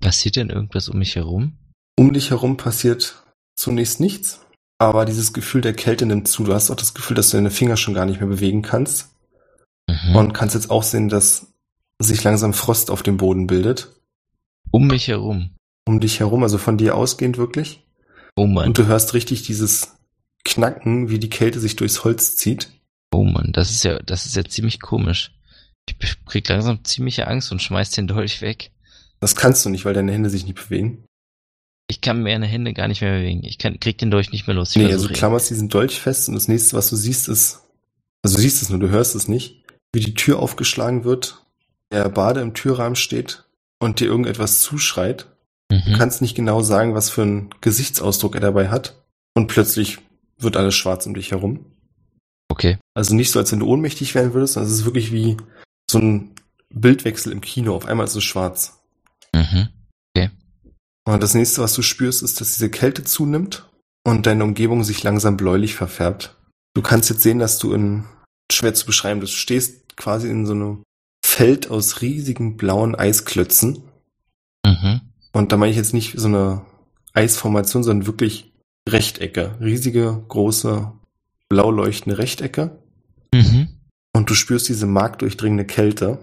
Passiert 0.00 0.36
denn 0.36 0.48
irgendwas 0.48 0.88
um 0.88 0.98
mich 0.98 1.16
herum? 1.16 1.58
Um 1.98 2.14
dich 2.14 2.30
herum 2.30 2.56
passiert 2.56 3.22
zunächst 3.56 4.00
nichts. 4.00 4.40
Aber 4.80 5.04
dieses 5.04 5.34
Gefühl 5.34 5.60
der 5.60 5.74
Kälte 5.74 6.06
nimmt 6.06 6.28
zu. 6.28 6.44
Du 6.44 6.54
hast 6.54 6.70
auch 6.70 6.76
das 6.76 6.94
Gefühl, 6.94 7.16
dass 7.16 7.30
du 7.30 7.36
deine 7.36 7.50
Finger 7.50 7.76
schon 7.76 7.94
gar 7.94 8.06
nicht 8.06 8.20
mehr 8.20 8.28
bewegen 8.28 8.62
kannst. 8.62 9.10
Mhm. 9.88 10.16
Und 10.16 10.32
kannst 10.34 10.54
jetzt 10.54 10.70
auch 10.70 10.82
sehen, 10.82 11.08
dass 11.08 11.52
sich 11.98 12.22
langsam 12.22 12.52
Frost 12.52 12.90
auf 12.90 13.02
dem 13.02 13.16
Boden 13.16 13.46
bildet. 13.46 13.88
Um 14.70 14.86
mich 14.86 15.08
herum. 15.08 15.50
Um 15.86 16.00
dich 16.00 16.20
herum, 16.20 16.42
also 16.42 16.58
von 16.58 16.76
dir 16.76 16.94
ausgehend 16.94 17.38
wirklich. 17.38 17.84
Oh 18.36 18.46
Mann. 18.46 18.68
Und 18.68 18.78
du 18.78 18.86
hörst 18.86 19.14
richtig 19.14 19.42
dieses 19.42 19.96
Knacken, 20.44 21.08
wie 21.08 21.18
die 21.18 21.30
Kälte 21.30 21.58
sich 21.58 21.76
durchs 21.76 22.04
Holz 22.04 22.36
zieht. 22.36 22.70
Oh 23.10 23.24
Mann, 23.24 23.52
das 23.52 23.70
ist 23.70 23.84
ja, 23.84 23.98
das 24.00 24.26
ist 24.26 24.36
ja 24.36 24.44
ziemlich 24.44 24.80
komisch. 24.80 25.32
Ich 25.88 26.24
krieg 26.26 26.46
langsam 26.48 26.84
ziemliche 26.84 27.26
Angst 27.26 27.50
und 27.50 27.62
schmeiß 27.62 27.90
den 27.90 28.06
Dolch 28.06 28.42
weg. 28.42 28.70
Das 29.20 29.34
kannst 29.34 29.64
du 29.64 29.70
nicht, 29.70 29.84
weil 29.84 29.94
deine 29.94 30.12
Hände 30.12 30.30
sich 30.30 30.44
nicht 30.44 30.62
bewegen. 30.62 31.04
Ich 31.90 32.02
kann 32.02 32.22
meine 32.22 32.46
Hände 32.46 32.74
gar 32.74 32.86
nicht 32.86 33.00
mehr 33.00 33.18
bewegen. 33.18 33.42
Ich 33.44 33.56
kann, 33.56 33.80
krieg 33.80 33.96
den 33.96 34.10
Dolch 34.10 34.30
nicht 34.30 34.46
mehr 34.46 34.54
los. 34.54 34.76
Ich 34.76 34.82
nee, 34.82 34.92
also 34.92 35.08
du 35.08 35.14
klammerst 35.14 35.48
diesen 35.48 35.70
Dolch 35.70 35.98
fest 35.98 36.28
und 36.28 36.34
das 36.34 36.46
nächste, 36.46 36.76
was 36.76 36.90
du 36.90 36.96
siehst, 36.96 37.28
ist, 37.28 37.62
also 38.22 38.36
du 38.36 38.42
siehst 38.42 38.60
es 38.60 38.68
nur, 38.68 38.78
du 38.78 38.90
hörst 38.90 39.14
es 39.14 39.26
nicht, 39.26 39.64
wie 39.92 40.00
die 40.00 40.14
Tür 40.14 40.38
aufgeschlagen 40.38 41.04
wird, 41.04 41.44
der 41.90 42.08
Bade 42.08 42.40
im 42.40 42.54
Türrahmen 42.54 42.96
steht 42.96 43.44
und 43.78 44.00
dir 44.00 44.06
irgendetwas 44.06 44.60
zuschreit. 44.60 45.26
Mhm. 45.70 45.82
Du 45.86 45.98
kannst 45.98 46.22
nicht 46.22 46.34
genau 46.34 46.62
sagen, 46.62 46.94
was 46.94 47.10
für 47.10 47.22
einen 47.22 47.50
Gesichtsausdruck 47.60 48.34
er 48.34 48.40
dabei 48.40 48.68
hat. 48.68 49.02
Und 49.34 49.46
plötzlich 49.46 49.98
wird 50.38 50.56
alles 50.56 50.74
schwarz 50.74 51.06
um 51.06 51.14
dich 51.14 51.30
herum. 51.30 51.64
Okay. 52.50 52.78
Also 52.94 53.14
nicht 53.14 53.30
so, 53.30 53.38
als 53.38 53.52
wenn 53.52 53.60
du 53.60 53.66
ohnmächtig 53.66 54.14
werden 54.14 54.34
würdest, 54.34 54.54
sondern 54.54 54.72
es 54.72 54.78
ist 54.78 54.84
wirklich 54.84 55.12
wie 55.12 55.36
so 55.90 55.98
ein 55.98 56.34
Bildwechsel 56.70 57.32
im 57.32 57.40
Kino. 57.40 57.74
Auf 57.74 57.86
einmal 57.86 58.06
ist 58.06 58.16
es 58.16 58.24
schwarz. 58.24 58.80
Mhm. 59.34 59.68
Okay. 60.14 60.30
Und 61.06 61.22
das 61.22 61.34
nächste, 61.34 61.62
was 61.62 61.74
du 61.74 61.82
spürst, 61.82 62.22
ist, 62.22 62.40
dass 62.40 62.54
diese 62.54 62.70
Kälte 62.70 63.04
zunimmt 63.04 63.68
und 64.04 64.26
deine 64.26 64.44
Umgebung 64.44 64.84
sich 64.84 65.02
langsam 65.02 65.36
bläulich 65.36 65.74
verfärbt. 65.74 66.36
Du 66.74 66.82
kannst 66.82 67.10
jetzt 67.10 67.22
sehen, 67.22 67.38
dass 67.38 67.58
du 67.58 67.72
in 67.72 68.04
schwer 68.52 68.74
zu 68.74 68.86
beschreiben. 68.86 69.20
Du 69.20 69.26
stehst 69.26 69.96
quasi 69.96 70.28
in 70.28 70.46
so 70.46 70.52
einem 70.52 70.82
Feld 71.24 71.70
aus 71.70 72.00
riesigen 72.00 72.56
blauen 72.56 72.94
Eisklötzen. 72.94 73.82
Mhm. 74.64 75.00
Und 75.32 75.52
da 75.52 75.56
meine 75.56 75.70
ich 75.70 75.76
jetzt 75.76 75.94
nicht 75.94 76.18
so 76.18 76.28
eine 76.28 76.64
Eisformation, 77.12 77.82
sondern 77.82 78.06
wirklich 78.06 78.52
Rechtecke. 78.88 79.56
Riesige, 79.60 80.24
große, 80.28 80.92
blau 81.48 81.70
leuchtende 81.70 82.18
Rechtecke. 82.18 82.82
Mhm. 83.32 83.68
Und 84.14 84.30
du 84.30 84.34
spürst 84.34 84.68
diese 84.68 84.86
markdurchdringende 84.86 85.64
Kälte, 85.64 86.18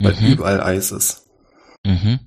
weil 0.00 0.14
mhm. 0.14 0.32
überall 0.32 0.60
Eis 0.60 0.92
ist. 0.92 1.28
Mhm. 1.84 2.20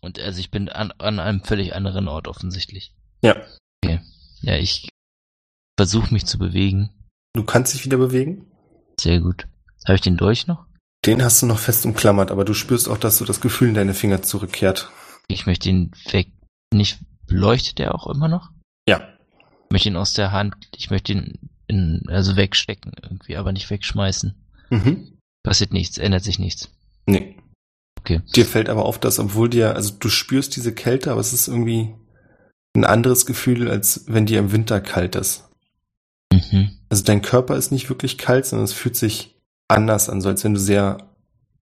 Und 0.00 0.18
also 0.18 0.40
ich 0.40 0.50
bin 0.50 0.68
an, 0.68 0.92
an 0.98 1.20
einem 1.20 1.44
völlig 1.44 1.74
anderen 1.74 2.08
Ort 2.08 2.26
offensichtlich. 2.26 2.94
Ja. 3.22 3.36
Okay. 3.84 4.00
Ja, 4.40 4.56
ich 4.56 4.88
versuche 5.76 6.12
mich 6.12 6.26
zu 6.26 6.38
bewegen. 6.38 6.90
Du 7.34 7.44
kannst 7.44 7.74
dich 7.74 7.84
wieder 7.84 7.98
bewegen? 7.98 8.51
Sehr 9.02 9.20
gut. 9.20 9.48
Habe 9.84 9.96
ich 9.96 10.00
den 10.00 10.16
Dolch 10.16 10.46
noch? 10.46 10.64
Den 11.04 11.24
hast 11.24 11.42
du 11.42 11.46
noch 11.46 11.58
fest 11.58 11.84
umklammert, 11.84 12.30
aber 12.30 12.44
du 12.44 12.54
spürst 12.54 12.88
auch, 12.88 12.98
dass 12.98 13.18
du 13.18 13.24
das 13.24 13.40
Gefühl 13.40 13.70
in 13.70 13.74
deine 13.74 13.94
Finger 13.94 14.22
zurückkehrt. 14.22 14.92
Ich 15.26 15.44
möchte 15.46 15.68
ihn 15.68 15.90
weg. 16.12 16.28
Nicht 16.72 17.00
leuchtet 17.26 17.80
er 17.80 17.96
auch 17.96 18.06
immer 18.06 18.28
noch? 18.28 18.50
Ja. 18.88 19.00
Ich 19.64 19.72
möchte 19.72 19.88
ihn 19.88 19.96
aus 19.96 20.14
der 20.14 20.30
Hand, 20.30 20.54
ich 20.76 20.90
möchte 20.90 21.12
ihn 21.14 21.50
in, 21.66 22.02
also 22.06 22.36
wegstecken 22.36 22.92
irgendwie, 23.02 23.36
aber 23.36 23.50
nicht 23.50 23.68
wegschmeißen. 23.70 24.34
Mhm. 24.70 25.18
Passiert 25.42 25.72
nichts, 25.72 25.98
ändert 25.98 26.22
sich 26.22 26.38
nichts. 26.38 26.70
Nee. 27.06 27.36
Okay. 27.98 28.20
Dir 28.36 28.46
fällt 28.46 28.68
aber 28.68 28.84
auf, 28.84 29.00
dass 29.00 29.18
obwohl 29.18 29.50
dir, 29.50 29.74
also 29.74 29.94
du 29.98 30.08
spürst 30.08 30.54
diese 30.54 30.72
Kälte, 30.72 31.10
aber 31.10 31.20
es 31.20 31.32
ist 31.32 31.48
irgendwie 31.48 31.92
ein 32.76 32.84
anderes 32.84 33.26
Gefühl, 33.26 33.68
als 33.68 34.04
wenn 34.06 34.26
dir 34.26 34.38
im 34.38 34.52
Winter 34.52 34.80
kalt 34.80 35.16
ist. 35.16 35.48
Mhm. 36.32 36.70
Also 36.88 37.04
dein 37.04 37.22
Körper 37.22 37.56
ist 37.56 37.72
nicht 37.72 37.88
wirklich 37.88 38.18
kalt, 38.18 38.46
sondern 38.46 38.64
es 38.64 38.72
fühlt 38.72 38.96
sich 38.96 39.36
anders 39.68 40.08
an, 40.08 40.20
so 40.20 40.28
als 40.28 40.44
wenn 40.44 40.54
du 40.54 40.60
sehr 40.60 40.98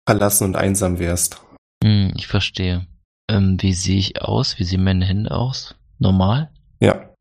verlassen 0.07 0.45
und 0.45 0.55
einsam 0.55 0.99
wärst. 0.99 1.41
Hm, 1.83 2.13
ich 2.15 2.27
verstehe. 2.27 2.87
Ähm, 3.29 3.57
wie 3.61 3.73
sehe 3.73 3.97
ich 3.97 4.21
aus? 4.21 4.59
Wie 4.59 4.63
sehen 4.63 4.83
meine 4.83 5.05
Hände 5.05 5.31
aus? 5.31 5.75
Normal? 5.99 6.51
Ja. 6.79 7.15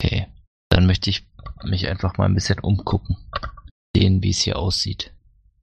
Okay. 0.00 0.26
Dann 0.68 0.86
möchte 0.86 1.10
ich 1.10 1.28
mich 1.64 1.88
einfach 1.88 2.18
mal 2.18 2.26
ein 2.26 2.34
bisschen 2.34 2.58
umgucken. 2.60 3.16
Sehen, 3.96 4.22
wie 4.22 4.30
es 4.30 4.40
hier 4.40 4.58
aussieht. 4.58 5.12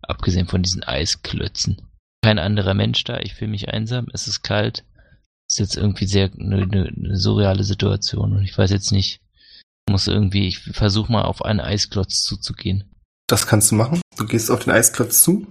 Abgesehen 0.02 0.48
von 0.48 0.64
diesen 0.64 0.84
Eisklötzen. 0.84 1.82
Kein 2.24 2.40
anderer 2.40 2.74
Mensch 2.74 3.04
da, 3.04 3.20
ich 3.20 3.34
fühle 3.34 3.52
mich 3.52 3.70
einsam, 3.70 4.08
es 4.14 4.28
ist 4.28 4.44
kalt. 4.44 4.86
Es 5.48 5.56
ist 5.56 5.60
jetzt 5.60 5.78
irgendwie 5.78 6.06
sehr 6.06 6.32
eine, 6.34 6.64
eine 6.64 7.18
surreale 7.18 7.64
Situation 7.64 8.34
und 8.34 8.44
ich 8.44 8.58
weiß 8.58 8.72
jetzt 8.72 8.92
nicht. 8.92 9.20
Ich 9.88 9.92
muss 9.92 10.08
irgendwie, 10.08 10.48
ich 10.48 10.60
versuche 10.60 11.12
mal 11.12 11.24
auf 11.24 11.44
einen 11.44 11.60
Eisklotz 11.60 12.24
zuzugehen. 12.24 12.90
Das 13.28 13.48
kannst 13.48 13.72
du 13.72 13.76
machen. 13.76 14.02
Du 14.18 14.26
gehst 14.26 14.50
auf 14.52 14.64
den 14.64 14.72
Eisklotz 14.74 15.24
zu 15.24 15.48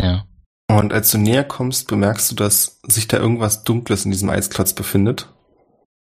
Ja. 0.00 0.26
und 0.70 0.92
als 0.92 1.10
du 1.10 1.18
näher 1.18 1.44
kommst, 1.44 1.88
bemerkst 1.88 2.30
du, 2.30 2.34
dass 2.34 2.80
sich 2.86 3.08
da 3.08 3.18
irgendwas 3.18 3.64
Dunkles 3.64 4.04
in 4.04 4.10
diesem 4.10 4.30
Eisklotz 4.30 4.72
befindet. 4.74 5.28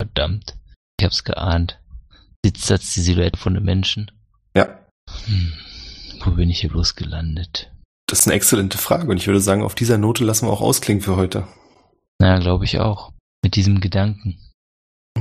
Verdammt. 0.00 0.56
Ich 0.98 1.04
hab's 1.04 1.24
geahnt. 1.24 1.80
Sitzt 2.44 2.70
das 2.70 2.92
die 2.94 3.00
Silhouette 3.00 3.38
von 3.38 3.56
einem 3.56 3.64
Menschen? 3.64 4.10
Ja, 4.56 4.86
Hm. 5.26 5.52
Wo 6.24 6.30
bin 6.32 6.50
ich 6.50 6.60
hier 6.60 6.70
bloß 6.70 6.96
gelandet? 6.96 7.70
das 8.08 8.20
ist 8.20 8.26
eine 8.26 8.34
exzellente 8.36 8.78
Frage 8.78 9.10
und 9.10 9.16
ich 9.16 9.26
würde 9.26 9.40
sagen, 9.40 9.62
auf 9.62 9.74
dieser 9.74 9.98
Note 9.98 10.24
lassen 10.24 10.46
wir 10.46 10.52
auch 10.52 10.60
ausklingen 10.60 11.02
für 11.02 11.16
heute. 11.16 11.46
Na, 12.20 12.38
glaube 12.38 12.64
ich 12.64 12.78
auch. 12.78 13.12
Mit 13.44 13.56
diesem 13.56 13.80
Gedanken. 13.80 14.38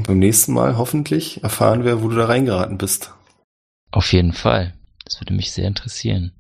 Beim 0.04 0.20
nächsten 0.20 0.54
Mal 0.54 0.78
hoffentlich 0.78 1.42
erfahren 1.44 1.86
wir, 1.86 2.04
wo 2.04 2.10
du 2.10 2.18
da 2.18 2.26
reingeraten 2.26 2.78
bist. 2.78 3.14
Auf 3.92 4.12
jeden 4.12 4.34
Fall. 4.34 4.74
Das 5.06 5.22
würde 5.22 5.34
mich 5.34 5.52
sehr 5.52 5.68
interessieren. 5.68 6.34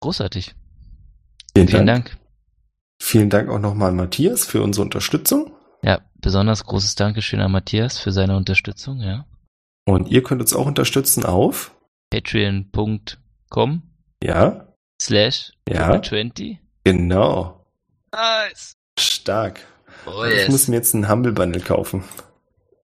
Großartig. 0.00 0.54
Vielen 1.54 1.86
Dank. 1.86 2.16
Vielen 3.00 3.30
Dank 3.30 3.48
auch 3.48 3.58
nochmal 3.58 3.90
an 3.90 3.96
Matthias 3.96 4.44
für 4.46 4.62
unsere 4.62 4.84
Unterstützung. 4.84 5.52
Ja, 5.82 6.00
besonders 6.20 6.64
großes 6.64 6.94
Dankeschön 6.94 7.40
an 7.40 7.52
Matthias 7.52 7.98
für 7.98 8.12
seine 8.12 8.36
Unterstützung, 8.36 9.00
ja. 9.00 9.26
Und 9.84 10.08
ihr 10.08 10.22
könnt 10.22 10.40
uns 10.40 10.54
auch 10.54 10.66
unterstützen 10.66 11.24
auf, 11.24 11.74
Patreon.com 12.10 13.82
ja, 14.22 14.66
slash 15.00 15.52
Ja. 15.68 16.00
20. 16.02 16.58
genau, 16.84 17.64
Nice. 18.12 18.76
stark. 18.98 19.60
Oh 20.06 20.24
Ich 20.24 20.48
muss 20.48 20.68
mir 20.68 20.76
jetzt 20.76 20.94
einen 20.94 21.08
Humble 21.08 21.32
Bundle 21.32 21.60
kaufen. 21.60 22.04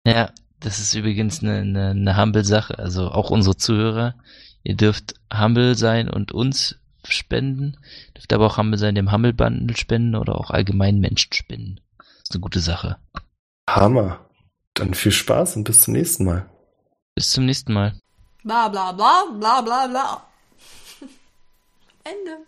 Ja, 0.06 0.30
das 0.60 0.78
ist 0.78 0.94
übrigens 0.94 1.42
eine, 1.42 1.58
eine, 1.60 1.90
eine 1.90 2.16
humble 2.16 2.44
Sache. 2.44 2.78
Also 2.78 3.08
auch 3.10 3.30
unsere 3.30 3.56
Zuhörer, 3.56 4.14
ihr 4.62 4.74
dürft 4.76 5.14
humble 5.32 5.74
sein 5.76 6.08
und 6.08 6.32
uns 6.32 6.79
spenden, 7.08 7.76
dürft 8.16 8.32
aber 8.32 8.46
auch 8.46 8.58
humble 8.58 8.78
sein, 8.78 8.94
dem 8.94 9.06
Bundle 9.06 9.76
spenden 9.76 10.14
oder 10.14 10.36
auch 10.36 10.50
allgemein 10.50 10.98
Menschen 10.98 11.32
spenden. 11.32 11.80
Das 11.98 12.06
ist 12.24 12.34
eine 12.34 12.40
gute 12.40 12.60
Sache. 12.60 12.98
Hammer. 13.68 14.26
Dann 14.74 14.94
viel 14.94 15.12
Spaß 15.12 15.56
und 15.56 15.64
bis 15.64 15.80
zum 15.80 15.94
nächsten 15.94 16.24
Mal. 16.24 16.48
Bis 17.14 17.30
zum 17.30 17.44
nächsten 17.44 17.72
Mal. 17.72 17.98
Bla 18.42 18.68
bla 18.68 18.92
bla 18.92 19.24
bla 19.38 19.60
bla 19.60 19.86
bla. 19.86 20.22
Ende. 22.04 22.44